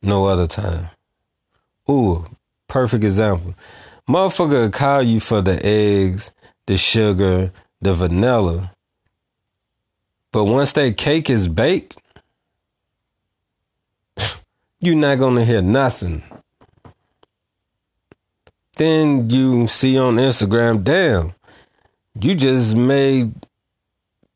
[0.03, 0.91] no other time.
[1.89, 2.27] Ooh,
[2.69, 3.55] perfect example.
[4.07, 6.31] Motherfucker will call you for the eggs,
[6.67, 7.51] the sugar,
[7.81, 8.71] the vanilla.
[10.31, 11.97] But once that cake is baked,
[14.81, 16.23] you're not gonna hear nothing.
[18.77, 21.35] Then you see on Instagram, damn,
[22.21, 23.35] you just made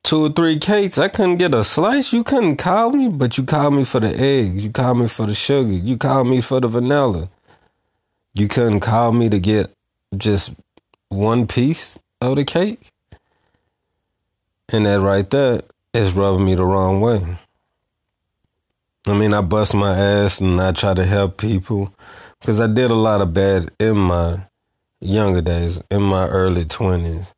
[0.03, 0.99] two or three cakes.
[0.99, 2.13] I couldn't get a slice.
[2.13, 4.65] You couldn't call me, but you called me for the eggs.
[4.65, 5.73] You called me for the sugar.
[5.73, 7.29] You called me for the vanilla.
[8.35, 9.73] You couldn't call me to get
[10.17, 10.53] just
[11.09, 12.93] one piece of the cake.
[14.69, 15.63] And that right there
[15.95, 17.39] is rubbing me the wrong way.
[19.09, 21.93] I mean, I bust my ass and I try to help people
[22.41, 24.47] because I did a lot of bad in my
[25.01, 27.33] younger days, in my early 20s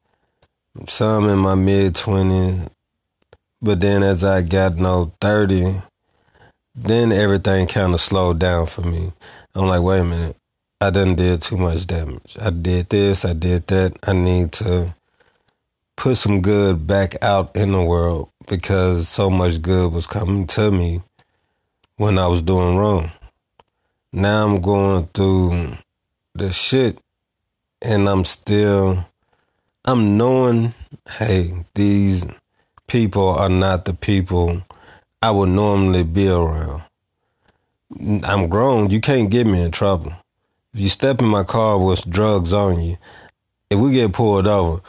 [0.86, 2.68] some in my mid 20s.
[3.60, 5.74] But then as I got no 30,
[6.74, 9.12] then everything kind of slowed down for me.
[9.54, 10.36] I'm like, wait a minute,
[10.80, 12.36] I done did too much damage.
[12.40, 13.98] I did this, I did that.
[14.06, 14.94] I need to
[15.96, 20.70] put some good back out in the world because so much good was coming to
[20.70, 21.02] me
[21.96, 23.10] when I was doing wrong.
[24.12, 25.72] Now I'm going through
[26.34, 26.98] the shit
[27.82, 29.06] and I'm still
[29.84, 30.74] I'm knowing,
[31.08, 32.26] hey, these
[32.86, 34.62] people are not the people
[35.22, 36.82] I would normally be around.
[38.24, 38.90] I'm grown.
[38.90, 40.12] You can't get me in trouble.
[40.74, 42.98] If you step in my car with drugs on you,
[43.70, 44.80] if we get pulled over,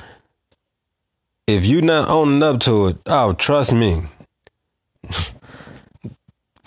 [1.47, 4.03] if you're not owning up to it, oh, trust me.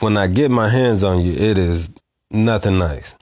[0.00, 1.90] when I get my hands on you, it is
[2.32, 3.14] nothing nice.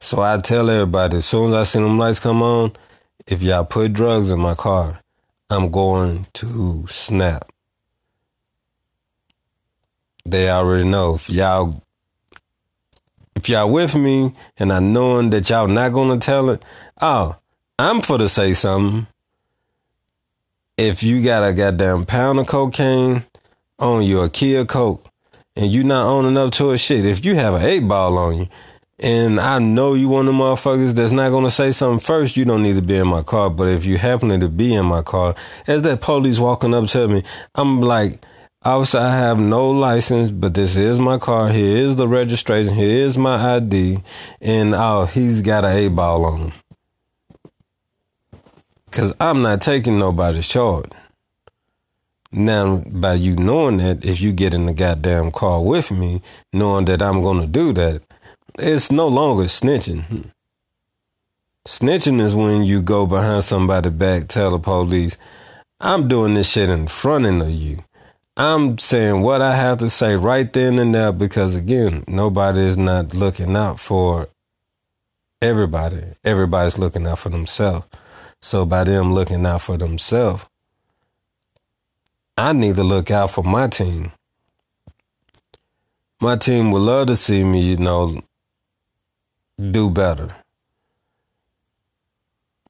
[0.00, 2.72] So I tell everybody as soon as I see them lights come on,
[3.26, 5.00] if y'all put drugs in my car,
[5.48, 7.50] I'm going to snap.
[10.24, 11.82] They already know if y'all
[13.34, 16.62] if y'all with me and I knowing that y'all not gonna tell it,
[17.00, 17.36] oh,
[17.78, 19.06] I'm for to say something.
[20.76, 23.24] If you got a goddamn pound of cocaine
[23.78, 25.11] on you, a Kia Coke,
[25.56, 28.36] and you not owning up to a shit, if you have an eight ball on
[28.36, 28.48] you,
[28.98, 32.44] and I know you one of the motherfuckers that's not gonna say something first, you
[32.44, 33.50] don't need to be in my car.
[33.50, 35.34] But if you happen to be in my car,
[35.66, 37.24] as that police walking up to me,
[37.54, 38.24] I'm like,
[38.64, 41.48] obviously I have no license, but this is my car.
[41.48, 42.74] Here is the registration.
[42.74, 43.98] Here is my ID,
[44.40, 46.52] and oh, he's got a A ball on him.
[48.92, 50.90] Cause I'm not taking nobody's charge.
[52.32, 56.22] Now, by you knowing that, if you get in the goddamn car with me,
[56.52, 58.02] knowing that I'm gonna do that,
[58.58, 60.30] it's no longer snitching.
[61.68, 65.16] Snitching is when you go behind somebody's back, tell the police,
[65.78, 67.78] I'm doing this shit in front of you.
[68.36, 72.78] I'm saying what I have to say right then and there because, again, nobody is
[72.78, 74.28] not looking out for
[75.42, 76.02] everybody.
[76.24, 77.86] Everybody's looking out for themselves.
[78.40, 80.46] So, by them looking out for themselves,
[82.42, 84.10] I need to look out for my team.
[86.20, 88.20] My team would love to see me, you know,
[89.56, 90.34] do better.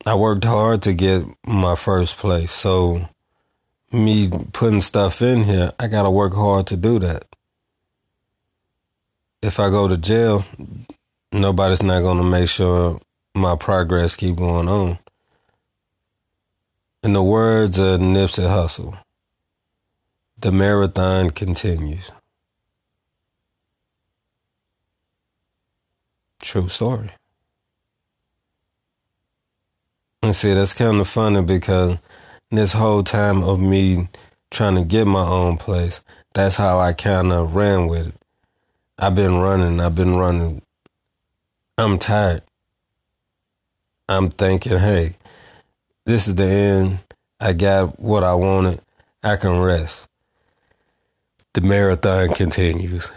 [0.05, 2.53] I worked hard to get my first place.
[2.53, 3.09] So,
[3.91, 7.25] me putting stuff in here, I got to work hard to do that.
[9.43, 10.45] If I go to jail,
[11.33, 13.01] nobody's not going to make sure
[13.35, 14.99] my progress keep going on.
[17.03, 18.99] In the words of Nipsey Hussle,
[20.43, 22.11] the marathon continues.
[26.41, 27.11] True story.
[30.23, 31.99] And see, that's kind of funny because
[32.51, 34.09] this whole time of me
[34.51, 36.03] trying to get my own place,
[36.35, 38.15] that's how I kind of ran with it.
[38.99, 40.63] I've been running, I've been running.
[41.79, 42.43] I'm tired.
[44.09, 45.17] I'm thinking, hey,
[46.05, 46.99] this is the end.
[47.41, 48.81] I got what I wanted.
[49.23, 50.09] I can rest.
[51.55, 53.11] The marathon continues.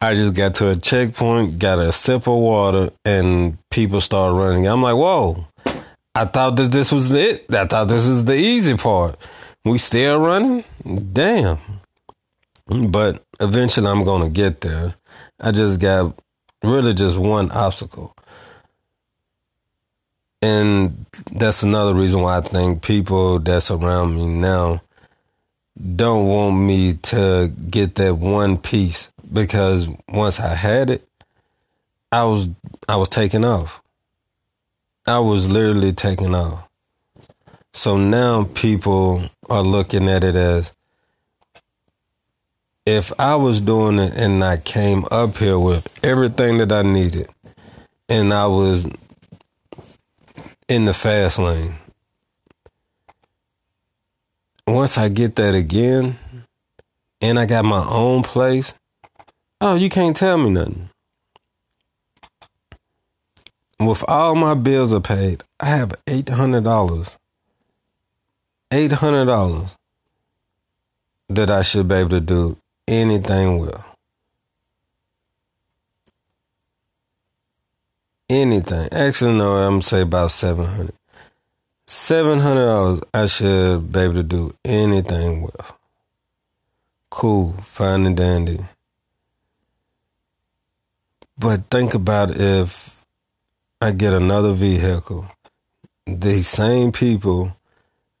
[0.00, 4.66] I just got to a checkpoint, got a sip of water, and people start running.
[4.66, 5.46] I'm like, whoa,
[6.14, 7.46] I thought that this was it.
[7.54, 9.16] I thought this was the easy part.
[9.64, 10.64] We still running?
[11.12, 11.58] Damn.
[12.66, 14.94] But eventually I'm going to get there.
[15.38, 16.18] I just got
[16.64, 18.16] really just one obstacle.
[20.40, 24.80] And that's another reason why I think people that's around me now
[25.80, 31.08] don't want me to get that one piece because once I had it,
[32.10, 32.48] I was
[32.88, 33.82] I was taking off.
[35.06, 36.68] I was literally taking off.
[37.72, 40.72] So now people are looking at it as
[42.84, 47.28] if I was doing it and I came up here with everything that I needed
[48.08, 48.86] and I was
[50.68, 51.74] in the fast lane.
[54.66, 56.18] Once I get that again
[57.20, 58.74] and I got my own place,
[59.60, 60.88] oh, you can't tell me nothing.
[63.80, 67.16] With all my bills are paid, I have $800.
[68.70, 69.76] $800
[71.28, 72.56] that I should be able to do
[72.86, 73.84] anything with.
[78.30, 78.88] Anything.
[78.92, 80.94] Actually, no, I'm gonna say about 700
[81.92, 85.74] $700 I should be able to do anything with.
[87.10, 88.60] Cool, fine and dandy.
[91.36, 93.04] But think about if
[93.82, 95.30] I get another vehicle,
[96.06, 97.54] the same people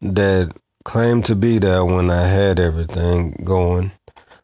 [0.02, 0.54] that
[0.84, 3.92] claim to be there when I had everything going,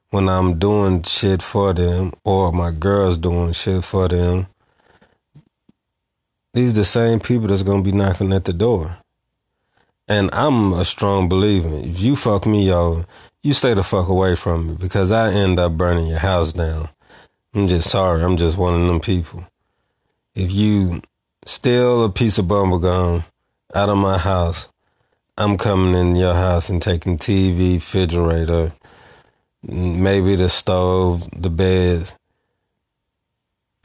[0.08, 4.46] when I'm doing shit for them, or my girl's doing shit for them.
[6.54, 8.96] These the same people that's gonna be knocking at the door.
[10.08, 11.68] And I'm a strong believer.
[11.72, 13.04] If you fuck me over,
[13.42, 16.88] you stay the fuck away from me because I end up burning your house down.
[17.54, 18.22] I'm just sorry.
[18.22, 19.46] I'm just one of them people.
[20.34, 21.02] If you
[21.44, 23.24] steal a piece of bubblegum
[23.74, 24.68] out of my house,
[25.36, 28.72] I'm coming in your house and taking TV, refrigerator,
[29.62, 32.12] maybe the stove, the bed,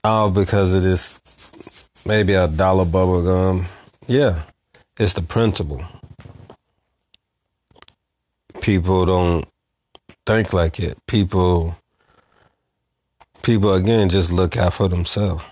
[0.03, 1.19] all because of this
[2.05, 3.65] maybe a dollar bubblegum.
[4.07, 4.43] Yeah,
[4.99, 5.83] it's the principle.
[8.63, 9.45] People don't
[10.25, 10.97] think like it.
[11.05, 11.77] People
[13.41, 15.43] people again just look out for themselves.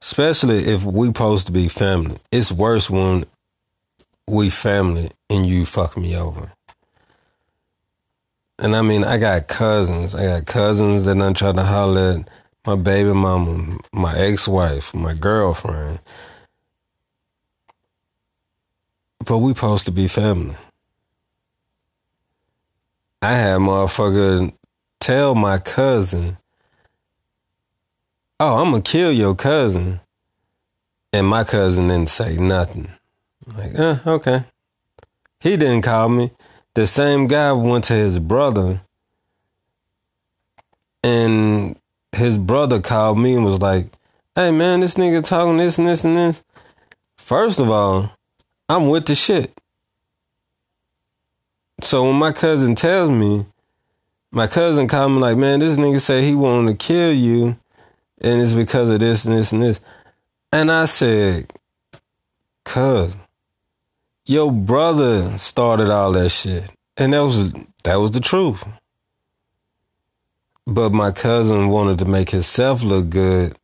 [0.00, 2.16] Especially if we supposed to be family.
[2.32, 3.26] It's worse when
[4.26, 6.52] we family and you fuck me over.
[8.58, 10.14] And I mean, I got cousins.
[10.14, 12.30] I got cousins that done tried to holler at
[12.66, 16.00] my baby mama, my ex-wife, my girlfriend.
[19.26, 20.56] But we supposed to be family.
[23.20, 24.52] I had motherfucker
[25.00, 26.38] tell my cousin,
[28.38, 30.00] "Oh, I'm gonna kill your cousin,"
[31.12, 32.92] and my cousin didn't say nothing.
[33.46, 34.44] Like, eh, okay.
[35.40, 36.32] He didn't call me.
[36.74, 38.82] The same guy went to his brother,
[41.02, 41.76] and
[42.12, 43.86] his brother called me and was like,
[44.36, 46.42] "Hey man, this nigga talking this and this and this."
[47.16, 48.12] First of all,
[48.68, 49.60] I'm with the shit.
[51.80, 53.46] So when my cousin tells me
[54.30, 57.58] my cousin called me like, man, this nigga said he wanted to kill you,
[58.20, 59.80] and it's because of this and this and this.
[60.52, 61.50] And I said,
[62.64, 63.16] cuz,
[64.26, 66.70] your brother started all that shit.
[66.96, 67.52] And that was
[67.84, 68.66] that was the truth.
[70.66, 73.56] But my cousin wanted to make himself look good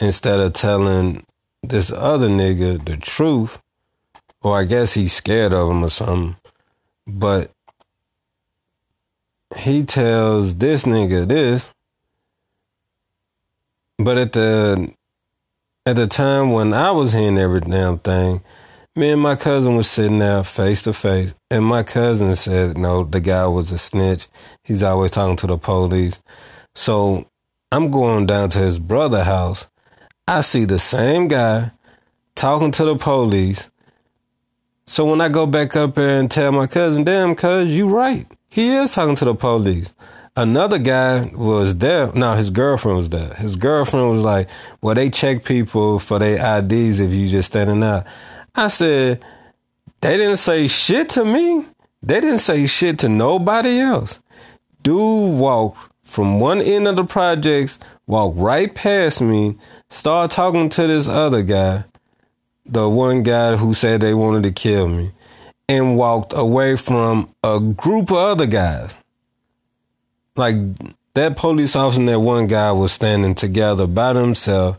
[0.00, 1.26] instead of telling
[1.62, 3.58] this other nigga the truth.
[4.42, 6.39] Or I guess he's scared of him or something.
[7.12, 7.50] But
[9.56, 11.72] he tells this nigga this.
[13.98, 14.94] But at the
[15.86, 18.42] at the time when I was hearing every damn thing,
[18.96, 23.04] me and my cousin was sitting there face to face, and my cousin said, "No,
[23.04, 24.26] the guy was a snitch.
[24.64, 26.20] He's always talking to the police."
[26.74, 27.26] So
[27.72, 29.68] I'm going down to his brother house.
[30.26, 31.72] I see the same guy
[32.34, 33.69] talking to the police.
[34.90, 38.26] So when I go back up there and tell my cousin, "Damn, cuz you right,"
[38.48, 39.92] He is talking to the police.
[40.34, 42.10] Another guy was there.
[42.12, 43.32] No, his girlfriend was there.
[43.34, 44.48] His girlfriend was like,
[44.82, 48.02] "Well, they check people for their IDs if you just standing out."
[48.56, 49.20] I said,
[50.00, 51.66] "They didn't say shit to me.
[52.02, 54.18] They didn't say shit to nobody else."
[54.82, 59.54] Dude walked from one end of the projects, walked right past me,
[59.88, 61.84] started talking to this other guy,
[62.66, 65.12] the one guy who said they wanted to kill me
[65.68, 68.94] and walked away from a group of other guys.
[70.36, 70.56] Like
[71.14, 74.78] that police officer and that one guy was standing together by themselves,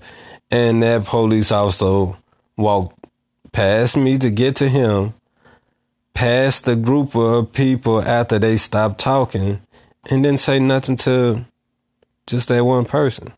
[0.50, 2.18] and that police also
[2.58, 3.08] walked
[3.52, 5.14] past me to get to him,
[6.14, 9.62] past the group of people after they stopped talking,
[10.10, 11.46] and didn't say nothing to
[12.28, 13.32] just that one person.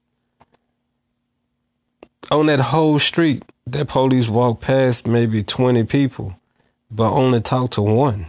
[2.31, 6.35] On that whole street, that police walked past maybe 20 people
[6.93, 8.27] but only talked to one.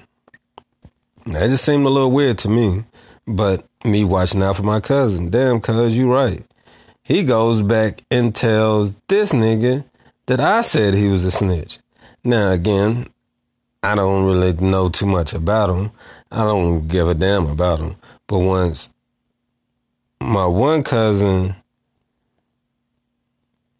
[1.26, 2.84] That just seemed a little weird to me,
[3.26, 5.30] but me watching out for my cousin.
[5.30, 6.44] Damn, cuz you right.
[7.02, 9.84] He goes back and tells this nigga
[10.26, 11.78] that I said he was a snitch.
[12.24, 13.06] Now again,
[13.82, 15.90] I don't really know too much about him.
[16.30, 17.96] I don't give a damn about him.
[18.26, 18.88] But once
[20.20, 21.54] my one cousin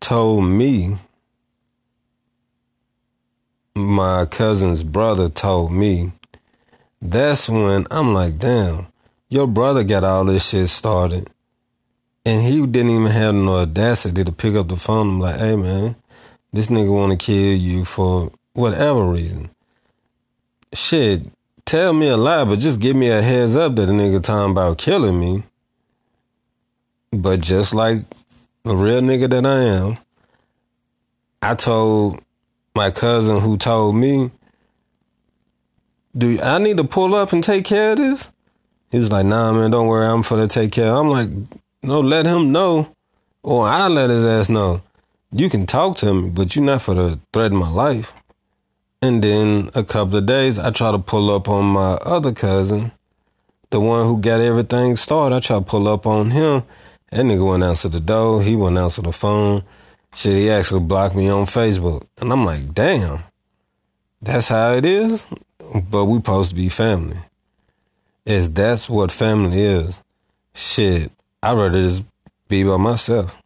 [0.01, 0.99] told me,
[3.77, 6.13] my cousin's brother told me,
[7.03, 8.87] that's when I'm like, damn,
[9.29, 11.29] your brother got all this shit started.
[12.25, 15.09] And he didn't even have no audacity to pick up the phone.
[15.09, 15.97] I'm like, hey man,
[16.53, 19.51] this nigga wanna kill you for whatever reason.
[20.73, 21.27] Shit,
[21.65, 24.53] tell me a lie, but just give me a heads up that a nigga talking
[24.53, 25.43] about killing me.
[27.13, 28.03] But just like
[28.65, 29.99] a real nigga that I am,
[31.43, 32.23] I told
[32.75, 34.31] my cousin who told me,
[36.17, 38.31] "Do I need to pull up and take care of this?"
[38.91, 41.31] He was like, "Nah, man, don't worry, I'm for to take care." I'm like,
[41.83, 42.89] "No, let him know,
[43.43, 44.83] or I let his ass know.
[45.31, 48.13] You can talk to him, but you're not for to threaten my life."
[49.03, 52.91] And then a couple of days, I try to pull up on my other cousin,
[53.71, 55.37] the one who got everything started.
[55.37, 56.63] I try to pull up on him.
[57.11, 58.43] That nigga went answer the door.
[58.43, 59.63] He went answer the phone.
[60.15, 62.05] Shit, he actually blocked me on Facebook.
[62.19, 63.25] And I'm like, damn,
[64.23, 65.27] that's how it is?
[65.91, 67.19] But we supposed to be family.
[68.25, 70.03] Is that's what family is.
[70.55, 71.11] Shit,
[71.43, 72.05] I'd rather just
[72.49, 73.37] be by myself.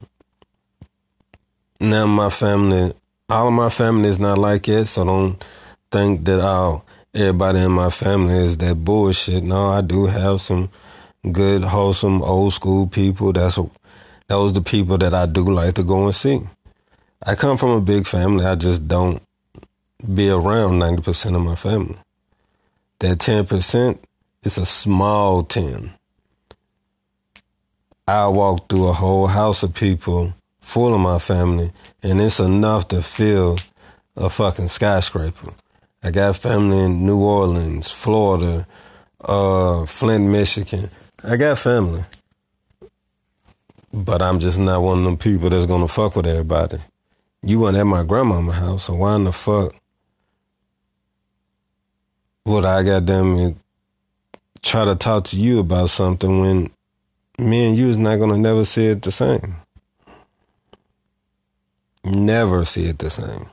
[1.81, 2.93] Now my family
[3.31, 5.45] all of my family is not like it, so don't
[5.91, 6.85] think that all
[7.15, 9.45] everybody in my family is that bullshit.
[9.45, 10.71] No, I do have some
[11.31, 13.35] good, wholesome, old school people.
[13.35, 13.59] That's
[14.29, 16.41] those the people that I do like to go and see.
[17.27, 18.45] I come from a big family.
[18.45, 19.21] I just don't
[20.15, 21.97] be around ninety percent of my family.
[23.01, 24.05] That ten percent
[24.45, 25.91] is a small ten.
[28.07, 31.73] I walk through a whole house of people full of my family,
[32.03, 33.59] and it's enough to fill
[34.17, 35.53] a fucking skyscraper.
[36.03, 38.67] I got family in New Orleans, Florida,
[39.21, 40.89] uh, Flint, Michigan.
[41.25, 42.05] I got family.
[43.93, 46.79] But I'm just not one of them people that's gonna fuck with everybody.
[47.43, 49.75] You weren't at my grandmama's house, so why in the fuck
[52.45, 53.61] would I them
[54.63, 56.71] try to talk to you about something when
[57.39, 59.57] me and you is not gonna never see it the same?
[62.05, 63.47] never see it the same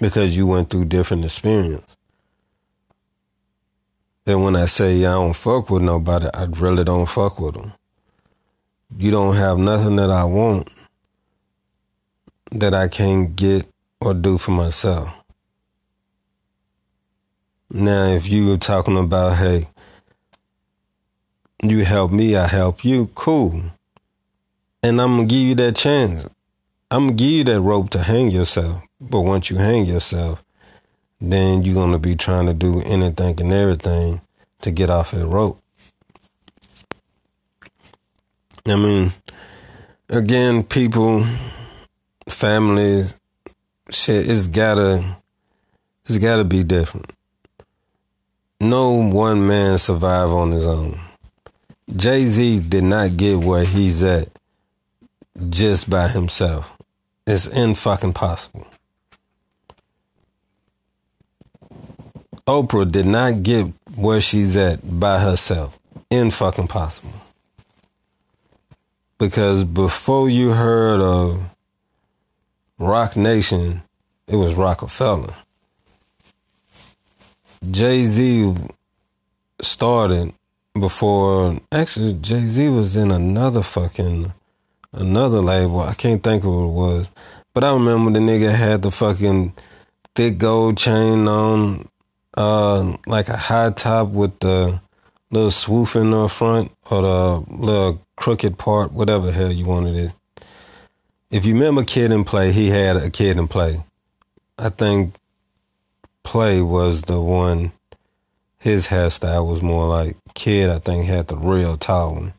[0.00, 1.96] because you went through different experience.
[4.26, 7.72] And when I say I don't fuck with nobody, I really don't fuck with them.
[8.96, 10.70] You don't have nothing that I want
[12.52, 13.66] that I can't get
[14.00, 15.14] or do for myself.
[17.70, 19.68] Now, if you were talking about, hey,
[21.62, 23.62] you help me, I help you, cool.
[24.82, 26.28] And I'm gonna give you that chance.
[26.90, 28.82] I'm gonna give you that rope to hang yourself.
[29.00, 30.44] But once you hang yourself,
[31.20, 34.20] then you're gonna be trying to do anything and everything
[34.60, 35.60] to get off that rope.
[38.66, 39.12] I mean,
[40.08, 41.24] again, people,
[42.28, 43.18] families,
[43.90, 45.18] shit, it's gotta,
[46.06, 47.12] it's gotta be different.
[48.60, 51.00] No one man survive on his own.
[51.94, 54.28] Jay Z did not get where he's at
[55.48, 56.76] just by himself.
[57.26, 58.66] It's in fucking possible.
[62.46, 65.78] Oprah did not get where she's at by herself.
[66.10, 67.12] In fucking possible.
[69.18, 71.48] Because before you heard of
[72.82, 73.82] Roc Nation,
[74.26, 75.36] it was Roc-A-Fella.
[77.70, 78.56] Jay Z
[79.60, 80.34] started
[80.74, 81.60] before.
[81.70, 84.32] Actually, Jay Z was in another fucking
[84.92, 85.78] another label.
[85.78, 87.10] I can't think of what it was.
[87.54, 89.54] But I remember the nigga had the fucking
[90.16, 91.88] thick gold chain on,
[92.36, 94.80] uh, like a high top with the
[95.30, 99.94] little swoof in the front or the little crooked part, whatever the hell you wanted
[99.94, 100.12] it.
[101.32, 103.82] If you remember Kid and Play, he had a Kid and Play.
[104.58, 105.14] I think
[106.22, 107.72] Play was the one,
[108.58, 112.32] his hairstyle was more like Kid, I think, had the real tall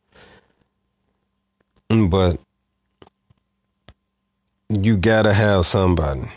[1.90, 2.10] one.
[2.10, 2.40] But
[4.70, 6.30] you gotta have somebody.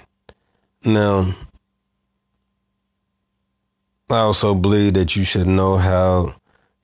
[0.83, 1.35] Now,
[4.09, 6.35] I also believe that you should know how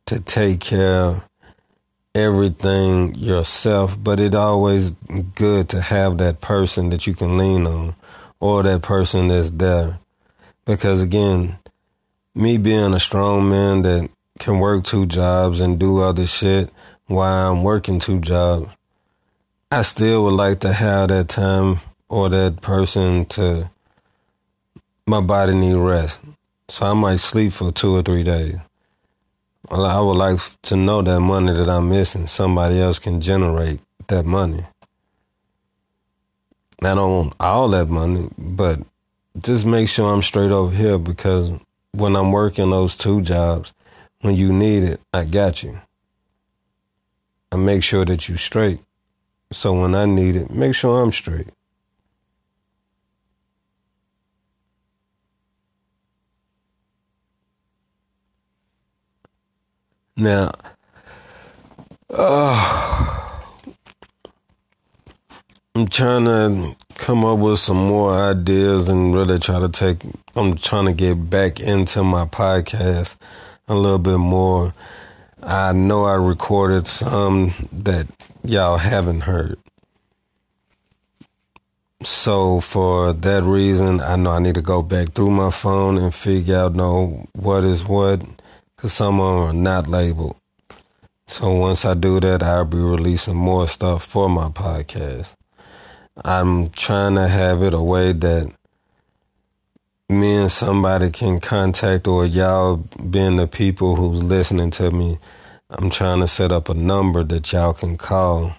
[0.05, 1.29] to take care of
[2.15, 4.93] everything yourself, but it always
[5.35, 7.95] good to have that person that you can lean on
[8.41, 9.99] or that person that's there.
[10.65, 11.59] Because again,
[12.35, 16.71] me being a strong man that can work two jobs and do other shit
[17.07, 18.69] while I'm working two jobs.
[19.71, 23.71] I still would like to have that time or that person to
[25.07, 26.21] my body need rest.
[26.69, 28.57] So I might sleep for two or three days.
[29.71, 33.81] Well, I would like to know that money that I'm missing, somebody else can generate
[34.09, 34.67] that money.
[36.83, 38.81] I don't want all that money, but
[39.41, 41.63] just make sure I'm straight over here because
[41.93, 43.73] when I'm working those two jobs,
[44.21, 45.81] when you need it, I got you.
[47.53, 48.81] I make sure that you straight.
[49.53, 51.49] So when I need it, make sure I'm straight.
[60.23, 60.53] Now,
[62.09, 63.33] uh,
[65.75, 70.05] I'm trying to come up with some more ideas and really try to take.
[70.37, 73.17] I'm trying to get back into my podcast
[73.67, 74.73] a little bit more.
[75.43, 78.07] I know I recorded some that
[78.45, 79.59] y'all haven't heard.
[82.05, 86.15] So for that reason, I know I need to go back through my phone and
[86.15, 88.23] figure out know what is what,
[88.83, 90.35] because some of them are not labeled.
[91.29, 95.37] So once I do that, I'll be releasing more stuff for my podcast.
[96.25, 98.53] I'm trying to have it a way that
[100.09, 102.79] me and somebody can contact, or y'all
[103.09, 105.19] being the people who's listening to me.
[105.71, 108.57] I'm trying to set up a number that y'all can call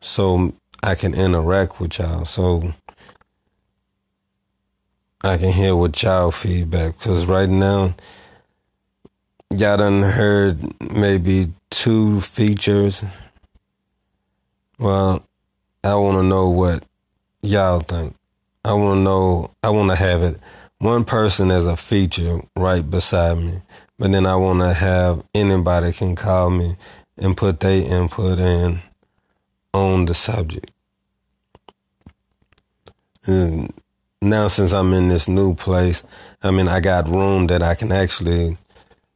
[0.00, 2.24] so I can interact with y'all.
[2.24, 2.72] So
[5.22, 6.96] I can hear what y'all feedback.
[6.96, 7.94] Because right now,
[9.58, 10.58] y'all done heard
[10.94, 13.04] maybe two features.
[14.78, 15.24] Well,
[15.84, 16.84] I want to know what
[17.42, 18.14] y'all think.
[18.64, 20.38] I want to know, I want to have it
[20.78, 23.62] one person as a feature right beside me,
[23.98, 26.76] but then I want to have anybody can call me
[27.16, 28.80] and put their input in
[29.74, 30.70] on the subject.
[33.26, 33.72] And
[34.20, 36.02] now, since I'm in this new place,
[36.42, 38.56] I mean, I got room that I can actually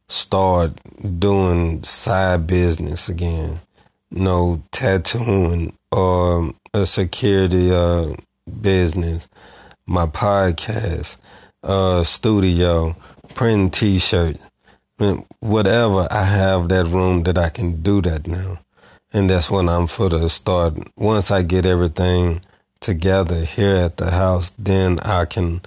[0.07, 0.71] start
[1.19, 3.59] doing side business again.
[4.09, 8.13] Know, tattooing or a security uh,
[8.61, 9.27] business,
[9.85, 11.17] my podcast,
[11.63, 12.95] uh, studio,
[13.35, 14.49] printing T-shirts,
[15.39, 16.07] whatever.
[16.09, 18.59] I have that room that I can do that now,
[19.11, 20.77] and that's when I'm for the start.
[20.95, 22.41] Once I get everything
[22.79, 25.61] together here at the house, then I can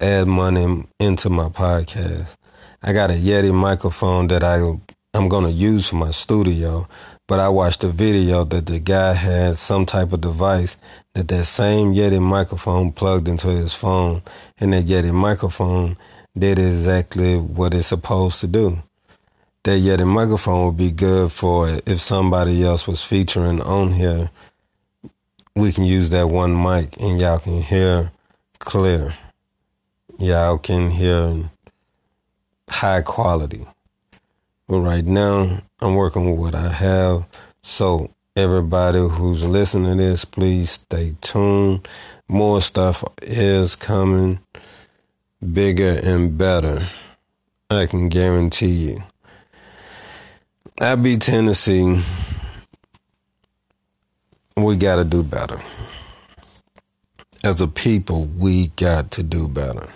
[0.00, 2.36] add money into my podcast.
[2.82, 4.56] I got a Yeti microphone that I
[5.12, 6.88] I'm gonna use for my studio,
[7.28, 10.78] but I watched a video that the guy had some type of device
[11.12, 14.22] that that same Yeti microphone plugged into his phone,
[14.58, 15.98] and that Yeti microphone
[16.38, 18.82] did exactly what it's supposed to do.
[19.64, 24.30] That Yeti microphone would be good for if somebody else was featuring on here.
[25.54, 28.10] We can use that one mic, and y'all can hear
[28.58, 29.12] clear.
[30.18, 31.50] Y'all can hear
[32.70, 33.66] high quality.
[34.66, 37.26] But right now, I'm working with what I have.
[37.62, 41.86] So everybody who's listening to this, please stay tuned.
[42.28, 44.38] More stuff is coming,
[45.52, 46.86] bigger and better.
[47.68, 49.02] I can guarantee you.
[50.80, 52.00] I be Tennessee.
[54.56, 55.58] We got to do better.
[57.42, 59.88] As a people, we got to do better.